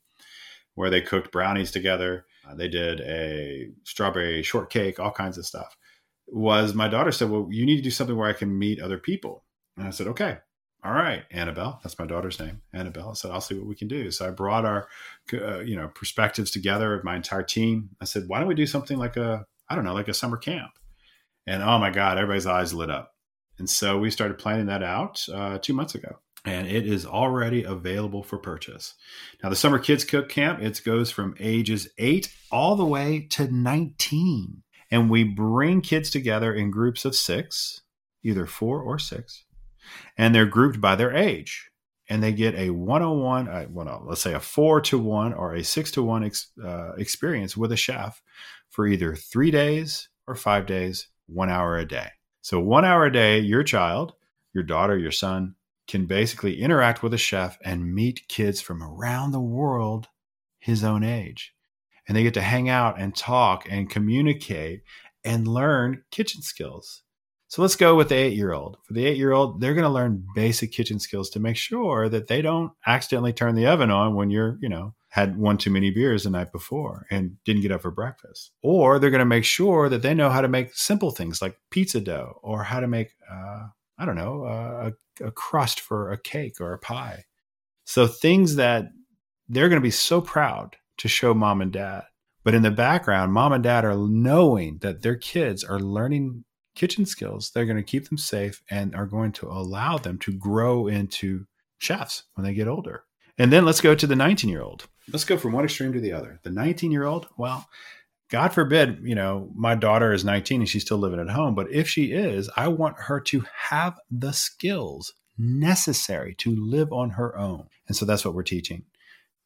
where 0.73 0.89
they 0.89 1.01
cooked 1.01 1.31
brownies 1.31 1.71
together, 1.71 2.25
uh, 2.47 2.55
they 2.55 2.67
did 2.67 2.99
a 3.01 3.69
strawberry 3.83 4.43
shortcake, 4.43 4.99
all 4.99 5.11
kinds 5.11 5.37
of 5.37 5.45
stuff 5.45 5.77
was 6.27 6.73
my 6.73 6.87
daughter 6.87 7.11
said, 7.11 7.29
Well, 7.29 7.47
you 7.51 7.65
need 7.65 7.77
to 7.77 7.81
do 7.81 7.91
something 7.91 8.15
where 8.15 8.29
I 8.29 8.33
can 8.33 8.57
meet 8.57 8.81
other 8.81 8.97
people. 8.97 9.43
And 9.77 9.87
I 9.87 9.91
said, 9.91 10.07
Okay, 10.07 10.37
all 10.83 10.93
right, 10.93 11.23
Annabelle, 11.31 11.79
that's 11.83 11.97
my 11.97 12.05
daughter's 12.05 12.39
name. 12.39 12.61
Annabelle 12.73 13.09
I 13.09 13.13
said, 13.13 13.31
I'll 13.31 13.41
see 13.41 13.55
what 13.55 13.67
we 13.67 13.75
can 13.75 13.87
do. 13.87 14.11
So 14.11 14.27
I 14.27 14.31
brought 14.31 14.65
our, 14.65 14.87
uh, 15.33 15.59
you 15.59 15.75
know, 15.75 15.87
perspectives 15.87 16.51
together, 16.51 16.93
of 16.93 17.03
my 17.03 17.15
entire 17.15 17.43
team. 17.43 17.89
I 17.99 18.05
said, 18.05 18.25
Why 18.27 18.39
don't 18.39 18.47
we 18.47 18.55
do 18.55 18.67
something 18.67 18.97
like 18.97 19.17
a, 19.17 19.45
I 19.69 19.75
don't 19.75 19.85
know, 19.85 19.93
like 19.93 20.07
a 20.07 20.13
summer 20.13 20.37
camp? 20.37 20.71
And 21.47 21.63
oh 21.63 21.77
my 21.79 21.91
God, 21.91 22.17
everybody's 22.17 22.47
eyes 22.47 22.73
lit 22.73 22.89
up. 22.89 23.13
And 23.57 23.69
so 23.69 23.97
we 23.97 24.11
started 24.11 24.37
planning 24.37 24.65
that 24.67 24.83
out 24.83 25.25
uh, 25.33 25.57
two 25.59 25.73
months 25.73 25.95
ago. 25.95 26.19
And 26.43 26.67
it 26.67 26.85
is 26.85 27.05
already 27.05 27.63
available 27.63 28.21
for 28.21 28.37
purchase. 28.37 28.93
Now, 29.41 29.49
the 29.49 29.55
Summer 29.55 29.79
Kids 29.79 30.03
Cook 30.03 30.29
Camp, 30.29 30.61
it 30.61 30.81
goes 30.85 31.09
from 31.09 31.35
ages 31.39 31.89
eight 31.97 32.31
all 32.51 32.75
the 32.75 32.85
way 32.85 33.25
to 33.31 33.51
19 33.51 34.61
and 34.91 35.09
we 35.09 35.23
bring 35.23 35.81
kids 35.81 36.09
together 36.09 36.53
in 36.53 36.71
groups 36.71 37.05
of 37.05 37.15
six, 37.15 37.81
either 38.23 38.45
four 38.45 38.81
or 38.81 38.99
six, 38.99 39.45
and 40.17 40.33
they're 40.33 40.45
grouped 40.45 40.81
by 40.81 40.95
their 40.95 41.13
age. 41.13 41.69
And 42.07 42.21
they 42.21 42.33
get 42.33 42.53
a 42.53 42.69
101, 42.69 43.47
uh, 43.47 43.65
well, 43.71 44.03
let's 44.07 44.21
say 44.21 44.33
a 44.33 44.39
four 44.39 44.79
to 44.81 44.99
one 44.99 45.33
or 45.33 45.55
a 45.55 45.63
six 45.63 45.89
to 45.91 46.03
one 46.03 46.23
ex, 46.23 46.51
uh, 46.63 46.93
experience 46.97 47.57
with 47.57 47.71
a 47.71 47.77
chef 47.77 48.21
for 48.69 48.85
either 48.85 49.15
three 49.15 49.49
days 49.49 50.07
or 50.27 50.35
five 50.35 50.67
days, 50.67 51.07
one 51.25 51.49
hour 51.49 51.77
a 51.77 51.85
day. 51.85 52.09
So, 52.41 52.59
one 52.59 52.85
hour 52.85 53.05
a 53.05 53.11
day, 53.11 53.39
your 53.39 53.63
child, 53.63 54.13
your 54.53 54.63
daughter, 54.63 54.95
your 54.95 55.11
son 55.11 55.55
can 55.87 56.05
basically 56.05 56.61
interact 56.61 57.01
with 57.01 57.13
a 57.13 57.17
chef 57.17 57.57
and 57.63 57.93
meet 57.93 58.27
kids 58.27 58.61
from 58.61 58.83
around 58.83 59.31
the 59.31 59.39
world 59.39 60.07
his 60.59 60.83
own 60.83 61.03
age 61.03 61.54
and 62.07 62.15
they 62.15 62.23
get 62.23 62.33
to 62.35 62.41
hang 62.41 62.69
out 62.69 62.99
and 62.99 63.15
talk 63.15 63.67
and 63.69 63.89
communicate 63.89 64.83
and 65.23 65.47
learn 65.47 66.03
kitchen 66.11 66.41
skills. 66.41 67.03
So 67.47 67.61
let's 67.61 67.75
go 67.75 67.95
with 67.95 68.09
the 68.09 68.15
eight 68.15 68.33
year 68.33 68.51
old. 68.53 68.77
For 68.83 68.93
the 68.93 69.05
eight 69.05 69.17
year 69.17 69.31
old, 69.31 69.61
they're 69.61 69.73
going 69.73 69.85
to 69.85 69.89
learn 69.89 70.25
basic 70.35 70.71
kitchen 70.71 70.99
skills 70.99 71.29
to 71.31 71.39
make 71.39 71.55
sure 71.57 72.09
that 72.09 72.27
they 72.27 72.41
don't 72.41 72.71
accidentally 72.85 73.33
turn 73.33 73.55
the 73.55 73.67
oven 73.67 73.91
on 73.91 74.15
when 74.15 74.29
you're, 74.29 74.57
you 74.61 74.69
know, 74.69 74.93
had 75.09 75.37
one 75.37 75.57
too 75.57 75.69
many 75.69 75.91
beers 75.91 76.23
the 76.23 76.29
night 76.29 76.51
before 76.51 77.05
and 77.09 77.37
didn't 77.45 77.61
get 77.61 77.71
up 77.71 77.81
for 77.81 77.91
breakfast. 77.91 78.51
Or 78.61 78.99
they're 78.99 79.11
going 79.11 79.19
to 79.19 79.25
make 79.25 79.45
sure 79.45 79.87
that 79.89 80.01
they 80.01 80.13
know 80.13 80.29
how 80.29 80.41
to 80.41 80.47
make 80.47 80.75
simple 80.75 81.11
things 81.11 81.41
like 81.41 81.57
pizza 81.71 82.01
dough 82.01 82.39
or 82.43 82.63
how 82.63 82.81
to 82.81 82.87
make, 82.87 83.11
uh, 83.31 83.67
I 83.97 84.05
don't 84.05 84.17
know, 84.17 84.43
uh, 84.43 84.91
a, 85.21 85.27
a 85.27 85.31
crust 85.31 85.79
for 85.79 86.11
a 86.11 86.17
cake 86.17 86.59
or 86.59 86.73
a 86.73 86.79
pie. 86.79 87.23
So 87.85 88.07
things 88.07 88.55
that 88.55 88.87
they're 89.47 89.69
going 89.69 89.79
to 89.79 89.85
be 89.85 89.91
so 89.91 90.19
proud 90.19 90.75
to 90.97 91.07
show 91.07 91.33
mom 91.33 91.61
and 91.61 91.71
dad. 91.71 92.03
But 92.43 92.53
in 92.53 92.61
the 92.61 92.71
background, 92.71 93.33
mom 93.33 93.53
and 93.53 93.63
dad 93.63 93.85
are 93.85 93.95
knowing 93.95 94.77
that 94.81 95.01
their 95.01 95.15
kids 95.15 95.63
are 95.63 95.79
learning 95.79 96.45
kitchen 96.75 97.05
skills. 97.05 97.49
They're 97.49 97.65
going 97.65 97.77
to 97.77 97.83
keep 97.83 98.09
them 98.09 98.17
safe 98.17 98.61
and 98.69 98.95
are 98.95 99.07
going 99.07 99.31
to 99.33 99.47
allow 99.47 99.97
them 99.97 100.19
to 100.19 100.31
grow 100.31 100.87
into 100.87 101.47
chefs 101.79 102.23
when 102.35 102.45
they 102.45 102.53
get 102.53 102.67
older. 102.67 103.03
And 103.37 103.51
then 103.51 103.65
let's 103.65 103.81
go 103.81 103.95
to 103.95 104.07
the 104.07 104.15
19 104.15 104.49
year 104.49 104.61
old. 104.61 104.87
Let's 105.11 105.25
go 105.25 105.37
from 105.37 105.53
one 105.53 105.65
extreme 105.65 105.93
to 105.93 105.99
the 105.99 106.13
other. 106.13 106.39
The 106.43 106.51
19 106.51 106.91
year 106.91 107.05
old, 107.05 107.27
well, 107.37 107.67
God 108.29 108.53
forbid, 108.53 108.99
you 109.03 109.15
know, 109.15 109.49
my 109.55 109.75
daughter 109.75 110.13
is 110.13 110.25
19 110.25 110.61
and 110.61 110.69
she's 110.69 110.83
still 110.83 110.97
living 110.97 111.19
at 111.19 111.29
home. 111.29 111.55
But 111.55 111.71
if 111.71 111.87
she 111.87 112.11
is, 112.11 112.49
I 112.55 112.67
want 112.67 112.97
her 113.01 113.19
to 113.21 113.43
have 113.69 113.99
the 114.09 114.33
skills 114.33 115.13
necessary 115.37 116.33
to 116.35 116.55
live 116.55 116.91
on 116.93 117.11
her 117.11 117.37
own. 117.37 117.67
And 117.87 117.95
so 117.95 118.05
that's 118.05 118.23
what 118.25 118.33
we're 118.33 118.43
teaching 118.43 118.83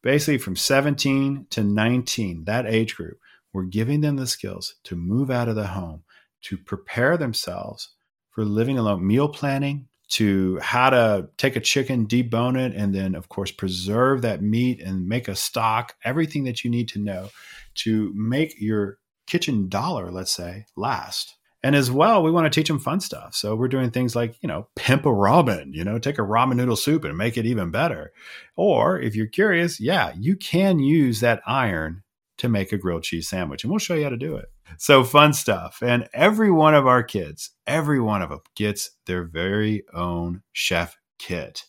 basically 0.02 0.38
from 0.38 0.56
17 0.56 1.48
to 1.52 1.64
19, 1.64 2.46
that 2.46 2.66
age 2.66 2.96
group, 2.96 3.20
we're 3.54 3.64
giving 3.64 4.02
them 4.02 4.16
the 4.16 4.28
skills 4.28 4.76
to 4.84 4.96
move 4.96 5.32
out 5.32 5.50
of 5.50 5.56
the 5.56 5.68
home, 5.68 6.04
to 6.44 6.58
prepare 6.58 7.18
themselves 7.18 7.90
for 8.32 8.46
living 8.46 8.78
alone, 8.78 9.06
meal 9.06 9.28
planning, 9.28 9.88
to 10.10 10.58
how 10.60 10.90
to 10.90 11.30
take 11.38 11.56
a 11.56 11.62
chicken, 11.62 12.08
debone 12.08 12.58
it, 12.58 12.74
and 12.76 12.94
then, 12.94 13.16
of 13.16 13.30
course, 13.30 13.52
preserve 13.52 14.22
that 14.24 14.42
meat 14.42 14.82
and 14.82 15.08
make 15.08 15.28
a 15.28 15.36
stock, 15.36 15.96
everything 16.04 16.46
that 16.46 16.64
you 16.64 16.72
need 16.72 16.88
to 16.90 17.00
know 17.00 17.30
to 17.76 18.12
make 18.16 18.60
your 18.60 18.98
kitchen 19.28 19.70
dollar, 19.70 20.12
let's 20.12 20.32
say, 20.32 20.66
last. 20.76 21.36
And 21.62 21.76
as 21.76 21.92
well, 21.92 22.24
we 22.24 22.32
want 22.32 22.46
to 22.46 22.58
teach 22.58 22.70
them 22.70 22.80
fun 22.80 23.02
stuff. 23.02 23.36
So 23.36 23.56
we're 23.56 23.68
doing 23.68 23.92
things 23.92 24.16
like, 24.16 24.36
you 24.42 24.48
know, 24.48 24.68
pimp 24.76 25.06
a 25.06 25.10
ramen, 25.10 25.74
you 25.74 25.84
know, 25.84 26.00
take 26.00 26.18
a 26.18 26.22
ramen 26.22 26.56
noodle 26.56 26.78
soup 26.78 27.04
and 27.04 27.18
make 27.18 27.38
it 27.38 27.46
even 27.46 27.70
better. 27.70 28.14
Or 28.56 29.00
if 29.00 29.16
you're 29.16 29.28
curious, 29.28 29.80
yeah, 29.80 30.14
you 30.18 30.38
can 30.38 30.80
use 30.80 31.20
that 31.20 31.42
iron 31.46 32.04
to 32.38 32.48
make 32.48 32.72
a 32.72 32.78
grilled 32.78 33.04
cheese 33.04 33.28
sandwich. 33.28 33.64
And 33.64 33.72
we'll 33.72 33.80
show 33.80 33.96
you 33.96 34.04
how 34.04 34.10
to 34.10 34.18
do 34.18 34.38
it. 34.38 34.46
So 34.78 35.04
fun 35.04 35.34
stuff. 35.34 35.80
And 35.82 36.08
every 36.14 36.50
one 36.50 36.76
of 36.76 36.88
our 36.88 37.04
kids, 37.04 37.52
every 37.68 38.00
one 38.00 38.22
of 38.22 38.30
them 38.30 38.40
gets 38.56 38.92
their 39.06 39.26
very 39.26 39.84
own 39.94 40.44
chef 40.54 40.98
kit. 41.18 41.66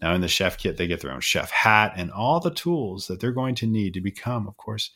Now, 0.00 0.14
in 0.14 0.20
the 0.22 0.28
chef 0.28 0.58
kit, 0.58 0.76
they 0.76 0.86
get 0.86 1.00
their 1.00 1.12
own 1.12 1.20
chef 1.20 1.50
hat 1.50 1.92
and 1.96 2.10
all 2.10 2.40
the 2.40 2.50
tools 2.50 3.06
that 3.06 3.20
they're 3.20 3.32
going 3.32 3.54
to 3.56 3.66
need 3.66 3.94
to 3.94 4.00
become, 4.00 4.46
of 4.46 4.56
course, 4.56 4.90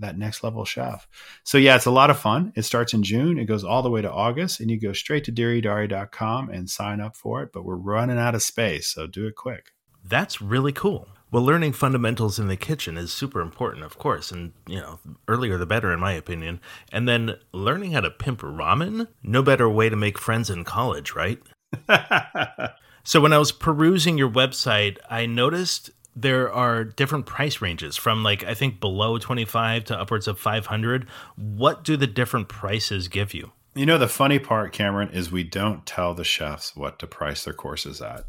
that 0.00 0.18
next 0.18 0.44
level 0.44 0.64
chef. 0.64 1.08
So 1.44 1.58
yeah, 1.58 1.76
it's 1.76 1.86
a 1.86 1.90
lot 1.90 2.10
of 2.10 2.18
fun. 2.18 2.52
It 2.56 2.62
starts 2.62 2.94
in 2.94 3.02
June. 3.02 3.38
It 3.38 3.46
goes 3.46 3.64
all 3.64 3.82
the 3.82 3.90
way 3.90 4.02
to 4.02 4.10
August 4.10 4.60
and 4.60 4.70
you 4.70 4.78
go 4.78 4.92
straight 4.92 5.24
to 5.24 5.32
DiriDari.com 5.32 6.50
and 6.50 6.70
sign 6.70 7.00
up 7.00 7.16
for 7.16 7.42
it, 7.42 7.50
but 7.52 7.64
we're 7.64 7.76
running 7.76 8.18
out 8.18 8.34
of 8.34 8.42
space, 8.42 8.88
so 8.88 9.06
do 9.06 9.26
it 9.26 9.36
quick. 9.36 9.72
That's 10.04 10.40
really 10.40 10.72
cool. 10.72 11.08
Well, 11.30 11.44
learning 11.44 11.74
fundamentals 11.74 12.38
in 12.38 12.48
the 12.48 12.56
kitchen 12.56 12.96
is 12.96 13.12
super 13.12 13.40
important, 13.40 13.84
of 13.84 13.98
course, 13.98 14.30
and 14.30 14.52
you 14.66 14.78
know, 14.78 14.98
earlier 15.26 15.58
the 15.58 15.66
better 15.66 15.92
in 15.92 16.00
my 16.00 16.12
opinion. 16.12 16.60
And 16.90 17.06
then 17.06 17.36
learning 17.52 17.92
how 17.92 18.00
to 18.00 18.10
pimp 18.10 18.40
ramen, 18.40 19.08
no 19.22 19.42
better 19.42 19.68
way 19.68 19.90
to 19.90 19.96
make 19.96 20.18
friends 20.18 20.48
in 20.48 20.64
college, 20.64 21.14
right? 21.14 21.38
so 23.04 23.20
when 23.20 23.34
I 23.34 23.38
was 23.38 23.52
perusing 23.52 24.16
your 24.16 24.30
website, 24.30 24.96
I 25.10 25.26
noticed 25.26 25.90
there 26.20 26.52
are 26.52 26.84
different 26.84 27.26
price 27.26 27.60
ranges 27.60 27.96
from 27.96 28.22
like 28.24 28.44
I 28.44 28.54
think 28.54 28.80
below 28.80 29.18
25 29.18 29.84
to 29.84 29.98
upwards 29.98 30.26
of 30.26 30.38
500. 30.38 31.08
What 31.36 31.84
do 31.84 31.96
the 31.96 32.06
different 32.06 32.48
prices 32.48 33.08
give 33.08 33.34
you? 33.34 33.52
You 33.74 33.86
know 33.86 33.98
the 33.98 34.08
funny 34.08 34.38
part 34.38 34.72
Cameron 34.72 35.10
is 35.10 35.30
we 35.30 35.44
don't 35.44 35.86
tell 35.86 36.14
the 36.14 36.24
chefs 36.24 36.74
what 36.74 36.98
to 36.98 37.06
price 37.06 37.44
their 37.44 37.54
courses 37.54 38.02
at. 38.02 38.24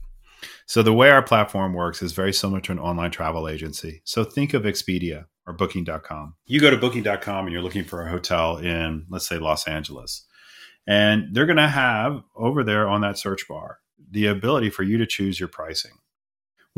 So 0.68 0.84
the 0.84 0.94
way 0.94 1.10
our 1.10 1.24
platform 1.24 1.74
works 1.74 2.02
is 2.02 2.14
very 2.14 2.32
similar 2.32 2.62
to 2.62 2.72
an 2.72 2.80
online 2.80 3.12
travel 3.12 3.50
agency. 3.50 4.02
So 4.06 4.24
think 4.24 4.54
of 4.54 4.64
Expedia 4.64 5.26
or 5.48 5.54
booking.com. 5.54 6.36
You 6.46 6.62
go 6.62 6.70
to 6.70 6.78
booking.com 6.78 7.46
and 7.46 7.52
you're 7.52 7.64
looking 7.64 7.84
for 7.84 8.06
a 8.06 8.10
hotel 8.10 8.58
in 8.58 9.06
let's 9.10 9.28
say 9.28 9.40
Los 9.40 9.68
Angeles. 9.68 10.26
And 10.86 11.34
they're 11.34 11.46
going 11.46 11.58
to 11.58 11.68
have 11.68 12.22
over 12.36 12.64
there 12.64 12.88
on 12.88 13.02
that 13.02 13.18
search 13.18 13.48
bar 13.48 13.80
the 14.12 14.28
ability 14.28 14.70
for 14.70 14.84
you 14.84 14.98
to 14.98 15.06
choose 15.06 15.40
your 15.40 15.50
pricing 15.50 15.92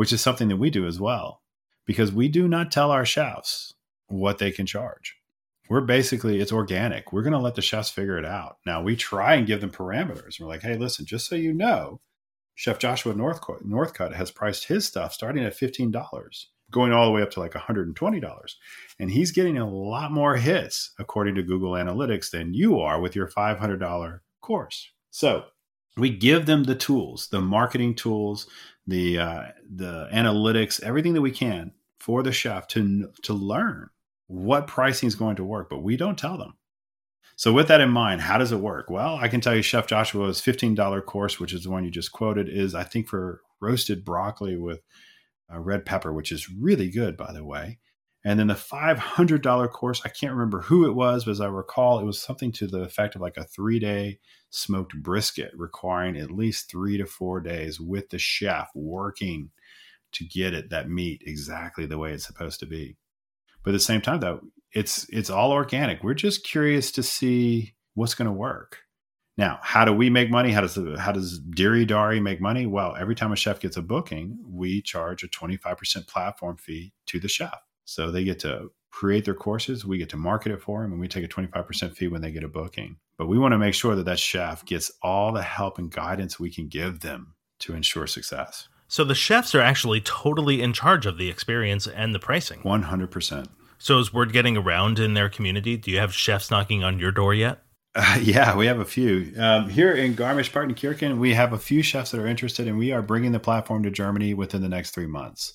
which 0.01 0.11
is 0.11 0.19
something 0.19 0.47
that 0.47 0.57
we 0.57 0.71
do 0.71 0.87
as 0.87 0.99
well, 0.99 1.43
because 1.85 2.11
we 2.11 2.27
do 2.27 2.47
not 2.47 2.71
tell 2.71 2.89
our 2.89 3.05
chefs 3.05 3.75
what 4.07 4.39
they 4.39 4.49
can 4.49 4.65
charge. 4.65 5.15
We're 5.69 5.81
basically, 5.81 6.39
it's 6.39 6.51
organic. 6.51 7.13
We're 7.13 7.21
going 7.21 7.33
to 7.33 7.37
let 7.37 7.53
the 7.53 7.61
chefs 7.61 7.91
figure 7.91 8.17
it 8.17 8.25
out. 8.25 8.57
Now, 8.65 8.81
we 8.81 8.95
try 8.95 9.35
and 9.35 9.45
give 9.45 9.61
them 9.61 9.69
parameters. 9.69 10.39
We're 10.39 10.47
like, 10.47 10.63
hey, 10.63 10.75
listen, 10.75 11.05
just 11.05 11.27
so 11.27 11.35
you 11.35 11.53
know, 11.53 12.01
Chef 12.55 12.79
Joshua 12.79 13.13
Northcutt, 13.13 13.63
Northcutt 13.63 14.15
has 14.15 14.31
priced 14.31 14.65
his 14.65 14.87
stuff 14.87 15.13
starting 15.13 15.43
at 15.43 15.55
$15, 15.55 16.45
going 16.71 16.93
all 16.93 17.05
the 17.05 17.11
way 17.11 17.21
up 17.21 17.29
to 17.29 17.39
like 17.39 17.53
$120. 17.53 18.51
And 18.97 19.11
he's 19.11 19.29
getting 19.29 19.59
a 19.59 19.69
lot 19.69 20.11
more 20.11 20.37
hits, 20.37 20.93
according 20.97 21.35
to 21.35 21.43
Google 21.43 21.73
Analytics, 21.73 22.31
than 22.31 22.55
you 22.55 22.79
are 22.79 22.99
with 22.99 23.15
your 23.15 23.27
$500 23.27 24.19
course. 24.41 24.89
So 25.11 25.43
we 25.95 26.09
give 26.09 26.47
them 26.47 26.63
the 26.63 26.73
tools, 26.73 27.27
the 27.27 27.41
marketing 27.41 27.93
tools, 27.93 28.47
the 28.91 29.17
uh, 29.17 29.43
the 29.69 30.07
analytics, 30.13 30.81
everything 30.83 31.13
that 31.13 31.21
we 31.21 31.31
can 31.31 31.71
for 31.99 32.21
the 32.23 32.31
chef 32.31 32.67
to 32.69 33.11
to 33.23 33.33
learn 33.33 33.89
what 34.27 34.67
pricing 34.67 35.07
is 35.07 35.15
going 35.15 35.35
to 35.35 35.43
work, 35.43 35.69
but 35.69 35.83
we 35.83 35.97
don't 35.97 36.17
tell 36.17 36.37
them. 36.37 36.53
So 37.35 37.51
with 37.51 37.67
that 37.69 37.81
in 37.81 37.89
mind, 37.89 38.21
how 38.21 38.37
does 38.37 38.51
it 38.51 38.59
work? 38.59 38.89
Well, 38.89 39.15
I 39.15 39.27
can 39.27 39.41
tell 39.41 39.55
you 39.55 39.61
Chef 39.61 39.87
Joshua's 39.87 40.39
$15 40.39 41.05
course, 41.05 41.39
which 41.39 41.53
is 41.53 41.63
the 41.63 41.71
one 41.71 41.83
you 41.83 41.91
just 41.91 42.11
quoted, 42.11 42.47
is 42.47 42.75
I 42.75 42.83
think 42.83 43.07
for 43.07 43.41
roasted 43.59 44.05
broccoli 44.05 44.57
with 44.57 44.81
uh, 45.51 45.59
red 45.59 45.85
pepper, 45.85 46.13
which 46.13 46.31
is 46.31 46.49
really 46.49 46.89
good, 46.89 47.17
by 47.17 47.33
the 47.33 47.43
way. 47.43 47.79
And 48.23 48.39
then 48.39 48.47
the 48.47 48.53
$500 48.53 49.71
course, 49.71 50.01
I 50.05 50.09
can't 50.09 50.33
remember 50.33 50.61
who 50.61 50.85
it 50.85 50.93
was, 50.93 51.25
but 51.25 51.31
as 51.31 51.41
I 51.41 51.47
recall, 51.47 51.99
it 51.99 52.05
was 52.05 52.21
something 52.21 52.51
to 52.53 52.67
the 52.67 52.81
effect 52.81 53.15
of 53.15 53.21
like 53.21 53.37
a 53.37 53.43
three 53.43 53.79
day 53.79 54.19
smoked 54.51 55.01
brisket, 55.01 55.51
requiring 55.55 56.17
at 56.17 56.29
least 56.29 56.69
three 56.69 56.97
to 56.97 57.05
four 57.05 57.41
days 57.41 57.79
with 57.79 58.09
the 58.09 58.19
chef 58.19 58.69
working 58.75 59.49
to 60.11 60.25
get 60.25 60.53
it, 60.53 60.69
that 60.69 60.89
meat 60.89 61.23
exactly 61.25 61.85
the 61.85 61.97
way 61.97 62.11
it's 62.11 62.27
supposed 62.27 62.59
to 62.59 62.65
be. 62.65 62.95
But 63.63 63.71
at 63.71 63.73
the 63.73 63.79
same 63.79 64.01
time, 64.01 64.19
though, 64.19 64.41
it's 64.73 65.07
it's 65.09 65.29
all 65.29 65.51
organic. 65.51 66.03
We're 66.03 66.13
just 66.13 66.43
curious 66.43 66.91
to 66.93 67.03
see 67.03 67.73
what's 67.93 68.15
going 68.15 68.27
to 68.27 68.31
work. 68.31 68.79
Now, 69.37 69.59
how 69.61 69.85
do 69.85 69.93
we 69.93 70.09
make 70.09 70.29
money? 70.29 70.51
How 70.51 70.61
does 70.61 70.77
how 70.99 71.11
does 71.11 71.39
Diri 71.39 71.85
Dari 71.85 72.19
make 72.19 72.41
money? 72.41 72.65
Well, 72.65 72.95
every 72.99 73.15
time 73.15 73.31
a 73.31 73.35
chef 73.35 73.59
gets 73.59 73.77
a 73.77 73.81
booking, 73.81 74.37
we 74.45 74.81
charge 74.81 75.23
a 75.23 75.27
25% 75.27 76.07
platform 76.07 76.57
fee 76.57 76.93
to 77.07 77.19
the 77.19 77.29
chef. 77.29 77.57
So 77.91 78.09
they 78.09 78.23
get 78.23 78.39
to 78.39 78.71
create 78.89 79.25
their 79.25 79.33
courses, 79.33 79.85
we 79.85 79.97
get 79.97 80.09
to 80.09 80.17
market 80.17 80.51
it 80.51 80.61
for 80.61 80.81
them, 80.81 80.91
and 80.91 81.01
we 81.01 81.07
take 81.07 81.25
a 81.25 81.27
25% 81.27 81.95
fee 81.95 82.07
when 82.07 82.21
they 82.21 82.31
get 82.31 82.43
a 82.43 82.47
booking. 82.47 82.97
But 83.17 83.27
we 83.27 83.37
want 83.37 83.51
to 83.51 83.57
make 83.57 83.73
sure 83.73 83.95
that 83.95 84.05
that 84.05 84.19
chef 84.19 84.65
gets 84.65 84.91
all 85.01 85.33
the 85.33 85.41
help 85.41 85.77
and 85.77 85.91
guidance 85.91 86.39
we 86.39 86.49
can 86.49 86.67
give 86.67 87.01
them 87.01 87.35
to 87.59 87.73
ensure 87.73 88.07
success. 88.07 88.69
So 88.87 89.03
the 89.03 89.15
chefs 89.15 89.53
are 89.55 89.61
actually 89.61 89.99
totally 90.01 90.61
in 90.61 90.71
charge 90.71 91.05
of 91.05 91.17
the 91.17 91.29
experience 91.29 91.85
and 91.85 92.15
the 92.15 92.19
pricing. 92.19 92.61
100%. 92.61 93.47
So 93.77 93.99
is 93.99 94.13
word 94.13 94.31
getting 94.31 94.55
around 94.55 94.99
in 94.99 95.13
their 95.13 95.29
community? 95.29 95.75
Do 95.75 95.91
you 95.91 95.99
have 95.99 96.13
chefs 96.13 96.49
knocking 96.49 96.83
on 96.83 96.97
your 96.97 97.11
door 97.11 97.33
yet? 97.33 97.63
Uh, 97.93 98.19
yeah, 98.21 98.55
we 98.55 98.67
have 98.67 98.79
a 98.79 98.85
few. 98.85 99.33
Um, 99.37 99.67
here 99.69 99.91
in 99.91 100.15
Garmisch-Partenkirchen, 100.15 101.17
we 101.17 101.33
have 101.33 101.51
a 101.51 101.59
few 101.59 101.81
chefs 101.81 102.11
that 102.11 102.21
are 102.21 102.27
interested, 102.27 102.67
and 102.67 102.77
we 102.77 102.91
are 102.93 103.01
bringing 103.01 103.33
the 103.33 103.39
platform 103.39 103.83
to 103.83 103.91
Germany 103.91 104.33
within 104.33 104.61
the 104.61 104.69
next 104.69 104.91
three 104.91 105.07
months. 105.07 105.53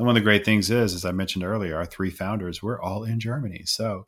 And 0.00 0.06
one 0.06 0.16
of 0.16 0.22
the 0.22 0.24
great 0.24 0.46
things 0.46 0.70
is, 0.70 0.94
as 0.94 1.04
I 1.04 1.12
mentioned 1.12 1.44
earlier, 1.44 1.76
our 1.76 1.84
three 1.84 2.08
founders, 2.08 2.62
we're 2.62 2.80
all 2.80 3.04
in 3.04 3.20
Germany. 3.20 3.64
So 3.66 4.06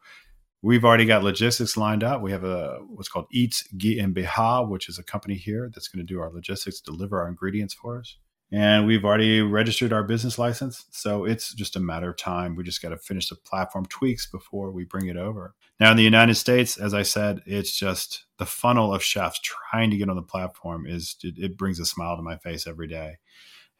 we've 0.62 0.86
already 0.86 1.04
got 1.04 1.22
logistics 1.22 1.76
lined 1.76 2.02
up. 2.02 2.22
We 2.22 2.32
have 2.32 2.44
a 2.44 2.78
what's 2.88 3.10
called 3.10 3.26
Eats 3.30 3.68
GmbH, 3.76 4.70
which 4.70 4.88
is 4.88 4.98
a 4.98 5.02
company 5.02 5.34
here 5.34 5.70
that's 5.70 5.88
going 5.88 6.04
to 6.04 6.10
do 6.10 6.18
our 6.18 6.32
logistics, 6.32 6.80
deliver 6.80 7.20
our 7.20 7.28
ingredients 7.28 7.74
for 7.74 7.98
us 7.98 8.16
and 8.54 8.86
we've 8.86 9.04
already 9.04 9.40
registered 9.40 9.94
our 9.94 10.02
business 10.02 10.38
license. 10.38 10.84
So 10.90 11.24
it's 11.24 11.54
just 11.54 11.74
a 11.74 11.80
matter 11.80 12.10
of 12.10 12.18
time. 12.18 12.54
We 12.54 12.64
just 12.64 12.82
got 12.82 12.90
to 12.90 12.98
finish 12.98 13.30
the 13.30 13.34
platform 13.34 13.86
tweaks 13.86 14.26
before 14.26 14.70
we 14.70 14.84
bring 14.84 15.06
it 15.06 15.16
over. 15.16 15.54
Now, 15.80 15.90
in 15.90 15.96
the 15.96 16.02
United 16.02 16.34
States, 16.34 16.76
as 16.76 16.92
I 16.92 17.02
said, 17.02 17.40
it's 17.46 17.74
just 17.74 18.26
the 18.38 18.44
funnel 18.44 18.94
of 18.94 19.02
chefs 19.02 19.40
trying 19.42 19.90
to 19.90 19.96
get 19.96 20.10
on 20.10 20.16
the 20.16 20.22
platform 20.22 20.86
is 20.86 21.16
it, 21.22 21.38
it 21.38 21.56
brings 21.56 21.80
a 21.80 21.86
smile 21.86 22.16
to 22.16 22.22
my 22.22 22.36
face 22.36 22.66
every 22.66 22.88
day. 22.88 23.16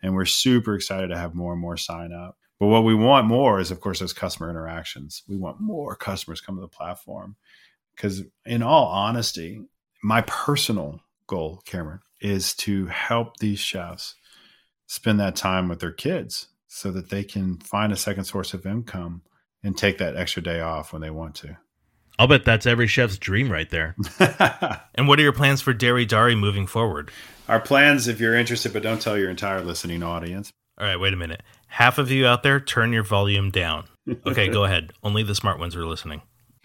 And 0.03 0.15
we're 0.15 0.25
super 0.25 0.75
excited 0.75 1.09
to 1.09 1.19
have 1.19 1.35
more 1.35 1.53
and 1.53 1.61
more 1.61 1.77
sign 1.77 2.13
up. 2.13 2.37
But 2.59 2.69
what 2.69 2.85
we 2.85 2.95
want 2.95 3.27
more 3.27 3.61
is, 3.61 3.71
of 3.71 3.81
course, 3.81 4.01
those 4.01 4.13
customer 4.13 4.51
interactions. 4.51 5.23
We 5.29 5.37
want 5.37 5.61
more 5.61 5.97
customers 5.97 6.41
come 6.41 6.57
to 6.57 6.61
the 6.61 6.69
platform 6.69 7.37
because, 7.95 8.23
in 8.45 8.63
all 8.63 8.87
honesty, 8.87 9.63
my 10.03 10.23
personal 10.23 11.01
goal, 11.27 11.63
Cameron, 11.65 12.01
is 12.21 12.55
to 12.55 12.87
help 12.87 13.39
these 13.39 13.59
chefs 13.59 14.15
spend 14.87 15.19
that 15.21 15.37
time 15.37 15.69
with 15.69 15.81
their 15.81 15.93
kids 15.93 16.49
so 16.69 16.91
that 16.93 17.11
they 17.11 17.25
can 17.25 17.59
find 17.59 17.93
a 17.93 17.97
second 17.97 18.25
source 18.25 18.55
of 18.55 18.67
income 18.67 19.23
and 19.63 19.77
take 19.77 19.99
that 19.99 20.17
extra 20.17 20.43
day 20.43 20.61
off 20.61 20.93
when 20.93 21.03
they 21.03 21.11
want 21.11 21.35
to. 21.37 21.57
I'll 22.23 22.29
bet 22.29 22.45
that's 22.45 22.67
every 22.67 22.87
chef's 22.87 23.19
dream 23.19 23.51
right 23.51 23.69
there. 23.69 23.97
and 24.95 25.09
what 25.09 25.19
are 25.19 25.23
your 25.23 25.33
plans 25.33 25.61
for 25.61 25.75
Diri 25.75 26.07
Dari 26.07 26.37
moving 26.37 26.69
forward? 26.69 27.11
Our 27.49 27.59
plans, 27.59 28.07
if 28.07 28.21
you're 28.21 28.37
interested, 28.37 28.73
but 28.73 28.85
don't 28.85 29.03
tell 29.03 29.19
your 29.19 29.29
entire 29.29 29.61
listening 29.61 30.05
audience. 30.05 30.53
All 30.79 30.87
right, 30.87 31.01
wait 31.01 31.13
a 31.13 31.17
minute. 31.17 31.43
Half 31.67 31.99
of 31.99 32.13
you 32.13 32.25
out 32.25 32.45
there, 32.45 32.61
turn 32.61 32.93
your 32.93 33.03
volume 33.03 33.51
down. 33.51 33.87
Okay, 34.25 34.47
go 34.47 34.63
ahead. 34.67 34.93
Only 35.03 35.25
the 35.25 35.35
smart 35.35 35.59
ones 35.59 35.75
are 35.75 35.85
listening. 35.85 36.23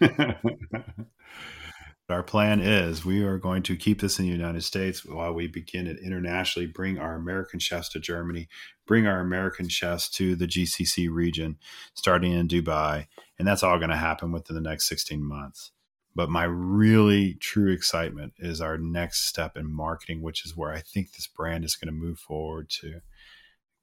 Our 2.10 2.22
plan 2.22 2.60
is 2.60 3.04
we 3.04 3.22
are 3.22 3.36
going 3.36 3.62
to 3.64 3.76
keep 3.76 4.00
this 4.00 4.18
in 4.18 4.24
the 4.24 4.30
United 4.30 4.62
States 4.64 5.04
while 5.04 5.34
we 5.34 5.46
begin 5.46 5.86
it 5.86 5.98
internationally, 6.02 6.66
bring 6.66 6.98
our 6.98 7.14
American 7.14 7.60
chefs 7.60 7.90
to 7.90 8.00
Germany, 8.00 8.48
bring 8.86 9.06
our 9.06 9.20
American 9.20 9.68
chefs 9.68 10.08
to 10.10 10.34
the 10.34 10.46
GCC 10.46 11.10
region, 11.12 11.58
starting 11.92 12.32
in 12.32 12.48
Dubai. 12.48 13.08
And 13.38 13.46
that's 13.46 13.62
all 13.62 13.76
going 13.76 13.90
to 13.90 13.96
happen 13.96 14.32
within 14.32 14.54
the 14.54 14.62
next 14.62 14.88
16 14.88 15.22
months. 15.22 15.72
But 16.14 16.30
my 16.30 16.44
really 16.44 17.34
true 17.34 17.70
excitement 17.70 18.32
is 18.38 18.62
our 18.62 18.78
next 18.78 19.26
step 19.26 19.54
in 19.54 19.70
marketing, 19.70 20.22
which 20.22 20.46
is 20.46 20.56
where 20.56 20.72
I 20.72 20.80
think 20.80 21.12
this 21.12 21.26
brand 21.26 21.62
is 21.62 21.76
going 21.76 21.92
to 21.94 22.00
move 22.00 22.18
forward 22.18 22.70
to 22.80 23.00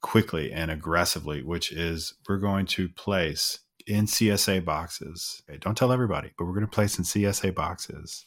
quickly 0.01 0.51
and 0.51 0.71
aggressively, 0.71 1.43
which 1.43 1.71
is 1.71 2.15
we're 2.27 2.37
going 2.37 2.65
to 2.65 2.89
place 2.89 3.59
in 3.87 4.05
CSA 4.05 4.63
boxes. 4.65 5.43
Okay, 5.49 5.57
don't 5.59 5.77
tell 5.77 5.91
everybody, 5.91 6.31
but 6.37 6.45
we're 6.45 6.53
going 6.53 6.65
to 6.65 6.67
place 6.67 6.97
in 6.97 7.03
CSA 7.03 7.53
boxes. 7.53 8.25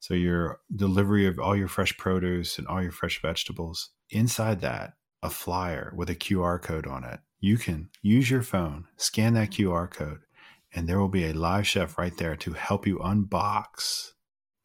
So 0.00 0.14
your 0.14 0.60
delivery 0.74 1.26
of 1.26 1.38
all 1.38 1.56
your 1.56 1.68
fresh 1.68 1.96
produce 1.96 2.58
and 2.58 2.66
all 2.66 2.82
your 2.82 2.92
fresh 2.92 3.22
vegetables. 3.22 3.90
Inside 4.10 4.60
that, 4.60 4.94
a 5.22 5.30
flyer 5.30 5.92
with 5.96 6.10
a 6.10 6.14
QR 6.14 6.60
code 6.60 6.86
on 6.86 7.04
it. 7.04 7.20
You 7.40 7.56
can 7.56 7.88
use 8.02 8.30
your 8.30 8.42
phone, 8.42 8.86
scan 8.96 9.34
that 9.34 9.50
QR 9.50 9.90
code, 9.90 10.20
and 10.74 10.86
there 10.86 10.98
will 10.98 11.08
be 11.08 11.24
a 11.24 11.32
live 11.32 11.66
chef 11.66 11.96
right 11.96 12.16
there 12.16 12.36
to 12.36 12.52
help 12.52 12.86
you 12.86 12.98
unbox 12.98 14.12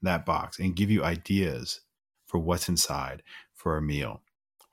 that 0.01 0.25
box 0.25 0.59
and 0.59 0.75
give 0.75 0.91
you 0.91 1.03
ideas 1.03 1.81
for 2.25 2.39
what's 2.39 2.69
inside 2.69 3.23
for 3.53 3.77
a 3.77 3.81
meal 3.81 4.21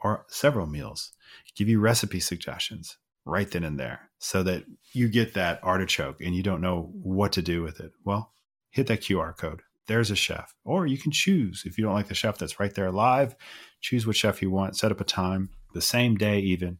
or 0.03 0.25
several 0.29 0.67
meals. 0.67 1.13
Give 1.55 1.69
you 1.69 1.81
recipe 1.81 2.21
suggestions 2.21 2.99
right 3.27 3.51
then 3.51 3.65
and 3.65 3.79
there 3.79 4.09
so 4.19 4.43
that 4.45 4.65
you 4.93 5.09
get 5.09 5.35
that 5.35 5.61
artichoke 5.63 6.21
and 6.23 6.35
you 6.35 6.43
don't 6.43 6.63
know 6.63 6.91
what 7.03 7.33
to 7.33 7.43
do 7.43 7.63
with 7.63 7.81
it. 7.81 7.93
Well, 8.05 8.33
hit 8.71 8.87
that 8.87 9.03
QR 9.03 9.37
code. 9.37 9.61
There's 9.87 10.11
a 10.11 10.17
chef. 10.17 10.55
Or 10.65 10.87
you 10.87 10.97
can 10.97 11.13
choose 11.13 11.65
if 11.67 11.77
you 11.77 11.85
don't 11.85 11.95
like 11.95 12.09
the 12.09 12.15
chef 12.15 12.39
that's 12.39 12.59
right 12.59 12.75
there 12.75 12.91
live, 12.91 13.37
choose 13.81 14.07
what 14.07 14.17
chef 14.17 14.41
you 14.41 14.51
want, 14.51 14.77
set 14.77 14.91
up 14.91 15.01
a 15.01 15.05
time, 15.05 15.51
the 15.75 15.83
same 15.83 16.17
day 16.17 16.39
even, 16.41 16.79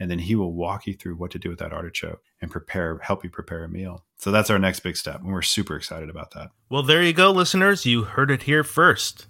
and 0.00 0.10
then 0.10 0.18
he 0.18 0.34
will 0.34 0.52
walk 0.52 0.86
you 0.86 0.94
through 0.94 1.14
what 1.14 1.30
to 1.30 1.38
do 1.38 1.50
with 1.50 1.60
that 1.60 1.72
artichoke 1.72 2.22
and 2.40 2.50
prepare 2.50 2.98
help 3.02 3.22
you 3.22 3.30
prepare 3.30 3.64
a 3.64 3.68
meal. 3.68 4.04
So 4.16 4.32
that's 4.32 4.50
our 4.50 4.58
next 4.58 4.80
big 4.80 4.96
step 4.96 5.20
and 5.20 5.32
we're 5.32 5.42
super 5.42 5.76
excited 5.76 6.10
about 6.10 6.32
that. 6.32 6.50
Well, 6.68 6.82
there 6.82 7.02
you 7.02 7.12
go 7.12 7.30
listeners, 7.30 7.86
you 7.86 8.04
heard 8.04 8.30
it 8.30 8.42
here 8.42 8.64
first. 8.64 9.26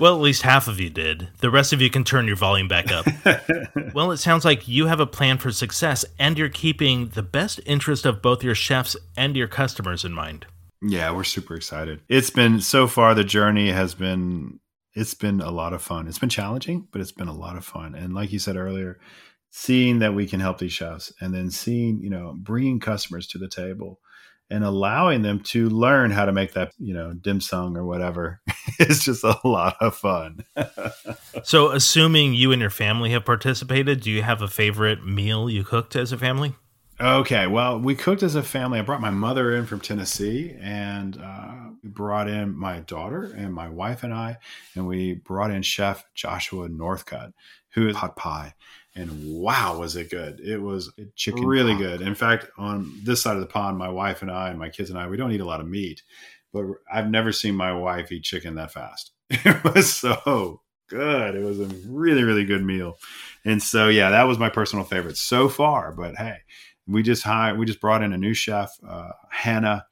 Well, 0.00 0.14
at 0.14 0.20
least 0.20 0.42
half 0.42 0.68
of 0.68 0.80
you 0.80 0.90
did. 0.90 1.28
The 1.38 1.50
rest 1.50 1.72
of 1.72 1.80
you 1.80 1.90
can 1.90 2.04
turn 2.04 2.26
your 2.26 2.36
volume 2.36 2.68
back 2.68 2.90
up. 2.92 3.06
well, 3.94 4.12
it 4.12 4.18
sounds 4.18 4.44
like 4.44 4.68
you 4.68 4.86
have 4.86 5.00
a 5.00 5.06
plan 5.06 5.38
for 5.38 5.50
success 5.50 6.04
and 6.18 6.38
you're 6.38 6.48
keeping 6.48 7.08
the 7.08 7.22
best 7.22 7.60
interest 7.66 8.06
of 8.06 8.22
both 8.22 8.44
your 8.44 8.54
chefs 8.54 8.96
and 9.16 9.36
your 9.36 9.48
customers 9.48 10.04
in 10.04 10.12
mind. 10.12 10.46
Yeah, 10.82 11.12
we're 11.12 11.24
super 11.24 11.54
excited. 11.54 12.00
It's 12.08 12.30
been 12.30 12.60
so 12.60 12.86
far 12.86 13.14
the 13.14 13.24
journey 13.24 13.70
has 13.70 13.94
been 13.94 14.60
it's 14.94 15.14
been 15.14 15.40
a 15.40 15.50
lot 15.50 15.72
of 15.72 15.82
fun. 15.82 16.08
It's 16.08 16.18
been 16.18 16.28
challenging, 16.28 16.88
but 16.90 17.00
it's 17.00 17.12
been 17.12 17.28
a 17.28 17.32
lot 17.32 17.56
of 17.56 17.64
fun. 17.64 17.94
And 17.94 18.12
like 18.12 18.32
you 18.32 18.38
said 18.38 18.56
earlier, 18.56 18.98
seeing 19.50 20.00
that 20.00 20.14
we 20.14 20.26
can 20.26 20.40
help 20.40 20.58
these 20.58 20.72
chefs 20.72 21.12
and 21.20 21.32
then 21.32 21.50
seeing, 21.50 22.00
you 22.00 22.10
know, 22.10 22.34
bringing 22.36 22.80
customers 22.80 23.26
to 23.28 23.38
the 23.38 23.48
table 23.48 24.00
and 24.50 24.64
allowing 24.64 25.22
them 25.22 25.40
to 25.40 25.68
learn 25.68 26.10
how 26.10 26.24
to 26.24 26.32
make 26.32 26.52
that, 26.54 26.72
you 26.78 26.92
know, 26.92 27.12
dim 27.12 27.40
sum 27.40 27.76
or 27.76 27.84
whatever 27.84 28.40
is 28.78 29.04
just 29.04 29.22
a 29.22 29.38
lot 29.44 29.76
of 29.80 29.94
fun. 29.94 30.44
so, 31.44 31.70
assuming 31.70 32.34
you 32.34 32.52
and 32.52 32.60
your 32.60 32.70
family 32.70 33.10
have 33.10 33.24
participated, 33.24 34.00
do 34.00 34.10
you 34.10 34.22
have 34.22 34.42
a 34.42 34.48
favorite 34.48 35.06
meal 35.06 35.48
you 35.48 35.62
cooked 35.64 35.94
as 35.94 36.12
a 36.12 36.18
family? 36.18 36.54
Okay, 37.00 37.46
well, 37.46 37.78
we 37.78 37.94
cooked 37.94 38.22
as 38.22 38.34
a 38.34 38.42
family. 38.42 38.78
I 38.78 38.82
brought 38.82 39.00
my 39.00 39.10
mother 39.10 39.56
in 39.56 39.64
from 39.64 39.80
Tennessee, 39.80 40.54
and 40.60 41.16
uh, 41.16 41.70
we 41.82 41.88
brought 41.88 42.28
in 42.28 42.54
my 42.54 42.80
daughter 42.80 43.32
and 43.34 43.54
my 43.54 43.70
wife 43.70 44.02
and 44.02 44.12
I, 44.12 44.36
and 44.74 44.86
we 44.86 45.14
brought 45.14 45.50
in 45.50 45.62
Chef 45.62 46.04
Joshua 46.14 46.68
Northcutt, 46.68 47.32
who 47.72 47.88
is 47.88 47.96
hot 47.96 48.16
pie 48.16 48.54
and 48.94 49.10
wow, 49.40 49.78
was 49.78 49.96
it 49.96 50.10
good! 50.10 50.40
It 50.40 50.58
was 50.58 50.92
chicken 51.14 51.46
really 51.46 51.76
good. 51.76 52.00
In 52.02 52.14
fact, 52.14 52.48
on 52.58 52.92
this 53.02 53.22
side 53.22 53.36
of 53.36 53.40
the 53.40 53.46
pond, 53.46 53.78
my 53.78 53.88
wife 53.88 54.22
and 54.22 54.30
I 54.30 54.50
and 54.50 54.58
my 54.58 54.68
kids 54.68 54.90
and 54.90 54.98
I, 54.98 55.08
we 55.08 55.16
don't 55.16 55.32
eat 55.32 55.40
a 55.40 55.46
lot 55.46 55.60
of 55.60 55.68
meat, 55.68 56.02
but 56.52 56.64
I've 56.92 57.10
never 57.10 57.32
seen 57.32 57.54
my 57.54 57.72
wife 57.72 58.10
eat 58.10 58.24
chicken 58.24 58.54
that 58.56 58.72
fast. 58.72 59.12
It 59.30 59.62
was 59.62 59.92
so 59.92 60.62
good. 60.88 61.36
It 61.36 61.44
was 61.44 61.60
a 61.60 61.66
really, 61.86 62.24
really 62.24 62.44
good 62.44 62.64
meal, 62.64 62.98
and 63.44 63.62
so 63.62 63.88
yeah, 63.88 64.10
that 64.10 64.24
was 64.24 64.38
my 64.38 64.50
personal 64.50 64.84
favorite 64.84 65.16
so 65.16 65.48
far. 65.48 65.92
But 65.92 66.16
hey, 66.16 66.38
we 66.86 67.02
just 67.02 67.22
hired, 67.22 67.58
we 67.58 67.66
just 67.66 67.80
brought 67.80 68.02
in 68.02 68.12
a 68.12 68.18
new 68.18 68.34
chef, 68.34 68.72
uh, 68.86 69.10
Hannah. 69.30 69.86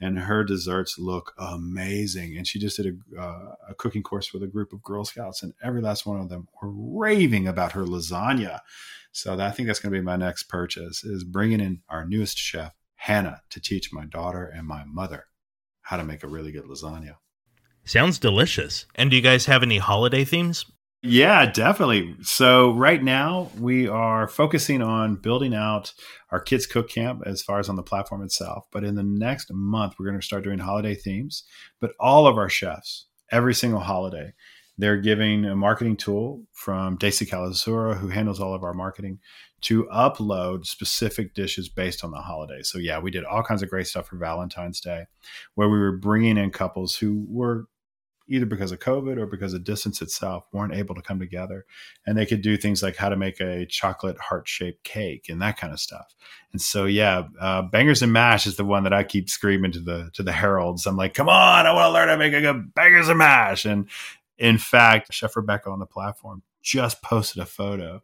And 0.00 0.18
her 0.18 0.44
desserts 0.44 0.98
look 0.98 1.32
amazing. 1.38 2.36
And 2.36 2.46
she 2.46 2.58
just 2.58 2.76
did 2.76 2.98
a, 3.16 3.20
uh, 3.20 3.54
a 3.70 3.74
cooking 3.74 4.02
course 4.02 4.32
with 4.32 4.42
a 4.42 4.48
group 4.48 4.72
of 4.72 4.82
Girl 4.82 5.04
Scouts, 5.04 5.42
and 5.42 5.54
every 5.62 5.80
last 5.80 6.06
one 6.06 6.20
of 6.20 6.28
them 6.28 6.48
were 6.60 6.70
raving 6.70 7.48
about 7.48 7.72
her 7.72 7.84
lasagna. 7.84 8.60
So 9.12 9.38
I 9.38 9.50
think 9.50 9.66
that's 9.66 9.80
going 9.80 9.92
to 9.92 9.98
be 9.98 10.04
my 10.04 10.16
next 10.16 10.44
purchase 10.44 11.02
is 11.02 11.24
bringing 11.24 11.60
in 11.60 11.80
our 11.88 12.04
newest 12.04 12.36
chef, 12.36 12.74
Hannah, 12.96 13.40
to 13.50 13.60
teach 13.60 13.92
my 13.92 14.04
daughter 14.04 14.44
and 14.44 14.66
my 14.66 14.84
mother 14.84 15.26
how 15.80 15.96
to 15.96 16.04
make 16.04 16.22
a 16.22 16.28
really 16.28 16.52
good 16.52 16.64
lasagna. 16.64 17.16
Sounds 17.84 18.18
delicious. 18.18 18.84
And 18.96 19.10
do 19.10 19.16
you 19.16 19.22
guys 19.22 19.46
have 19.46 19.62
any 19.62 19.78
holiday 19.78 20.24
themes? 20.24 20.66
Yeah, 21.08 21.46
definitely. 21.46 22.16
So 22.22 22.72
right 22.72 23.00
now 23.00 23.52
we 23.60 23.86
are 23.86 24.26
focusing 24.26 24.82
on 24.82 25.14
building 25.14 25.54
out 25.54 25.92
our 26.32 26.40
kids 26.40 26.66
cook 26.66 26.88
camp 26.88 27.22
as 27.24 27.42
far 27.42 27.60
as 27.60 27.68
on 27.68 27.76
the 27.76 27.82
platform 27.84 28.22
itself. 28.22 28.64
But 28.72 28.82
in 28.82 28.96
the 28.96 29.04
next 29.04 29.52
month, 29.52 29.94
we're 29.98 30.06
going 30.06 30.18
to 30.18 30.26
start 30.26 30.42
doing 30.42 30.58
holiday 30.58 30.96
themes. 30.96 31.44
But 31.80 31.92
all 32.00 32.26
of 32.26 32.36
our 32.36 32.48
chefs, 32.48 33.06
every 33.30 33.54
single 33.54 33.78
holiday, 33.78 34.34
they're 34.78 34.96
giving 34.96 35.44
a 35.44 35.54
marketing 35.54 35.96
tool 35.96 36.42
from 36.52 36.96
Daisy 36.96 37.24
Calazura, 37.24 37.96
who 37.96 38.08
handles 38.08 38.40
all 38.40 38.52
of 38.52 38.64
our 38.64 38.74
marketing, 38.74 39.20
to 39.62 39.84
upload 39.84 40.66
specific 40.66 41.34
dishes 41.34 41.68
based 41.68 42.02
on 42.02 42.10
the 42.10 42.18
holiday. 42.18 42.62
So 42.62 42.78
yeah, 42.78 42.98
we 42.98 43.12
did 43.12 43.24
all 43.24 43.44
kinds 43.44 43.62
of 43.62 43.70
great 43.70 43.86
stuff 43.86 44.08
for 44.08 44.16
Valentine's 44.16 44.80
Day, 44.80 45.04
where 45.54 45.68
we 45.68 45.78
were 45.78 45.96
bringing 45.96 46.36
in 46.36 46.50
couples 46.50 46.96
who 46.96 47.24
were 47.28 47.68
either 48.28 48.46
because 48.46 48.72
of 48.72 48.78
COVID 48.78 49.18
or 49.18 49.26
because 49.26 49.54
of 49.54 49.64
distance 49.64 50.02
itself, 50.02 50.46
weren't 50.52 50.74
able 50.74 50.94
to 50.94 51.02
come 51.02 51.18
together. 51.18 51.64
And 52.06 52.16
they 52.16 52.26
could 52.26 52.42
do 52.42 52.56
things 52.56 52.82
like 52.82 52.96
how 52.96 53.08
to 53.08 53.16
make 53.16 53.40
a 53.40 53.66
chocolate 53.66 54.18
heart 54.18 54.48
shaped 54.48 54.84
cake 54.84 55.28
and 55.28 55.40
that 55.42 55.56
kind 55.56 55.72
of 55.72 55.80
stuff. 55.80 56.14
And 56.52 56.60
so, 56.60 56.84
yeah, 56.84 57.24
uh, 57.40 57.62
bangers 57.62 58.02
and 58.02 58.12
mash 58.12 58.46
is 58.46 58.56
the 58.56 58.64
one 58.64 58.84
that 58.84 58.92
I 58.92 59.04
keep 59.04 59.30
screaming 59.30 59.72
to 59.72 59.80
the 59.80 60.10
to 60.14 60.22
the 60.22 60.32
heralds. 60.32 60.86
I'm 60.86 60.96
like, 60.96 61.14
come 61.14 61.28
on, 61.28 61.66
I 61.66 61.72
want 61.72 61.88
to 61.88 61.92
learn 61.92 62.08
how 62.08 62.14
to 62.14 62.18
make 62.18 62.32
a 62.32 62.40
good 62.40 62.74
bangers 62.74 63.08
and 63.08 63.18
mash. 63.18 63.64
And 63.64 63.88
in 64.38 64.58
fact, 64.58 65.12
Chef 65.12 65.36
Rebecca 65.36 65.70
on 65.70 65.78
the 65.78 65.86
platform 65.86 66.42
just 66.62 67.02
posted 67.02 67.42
a 67.42 67.46
photo 67.46 68.02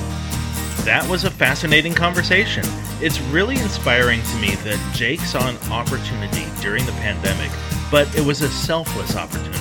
That 0.84 1.06
was 1.08 1.24
a 1.24 1.30
fascinating 1.30 1.94
conversation. 1.94 2.62
It's 3.00 3.18
really 3.32 3.56
inspiring 3.56 4.20
to 4.20 4.36
me 4.36 4.54
that 4.56 4.78
Jake 4.94 5.20
saw 5.20 5.48
an 5.48 5.56
opportunity 5.72 6.44
during 6.60 6.84
the 6.84 6.92
pandemic, 6.92 7.50
but 7.90 8.14
it 8.14 8.24
was 8.24 8.42
a 8.42 8.48
selfless 8.50 9.16
opportunity. 9.16 9.60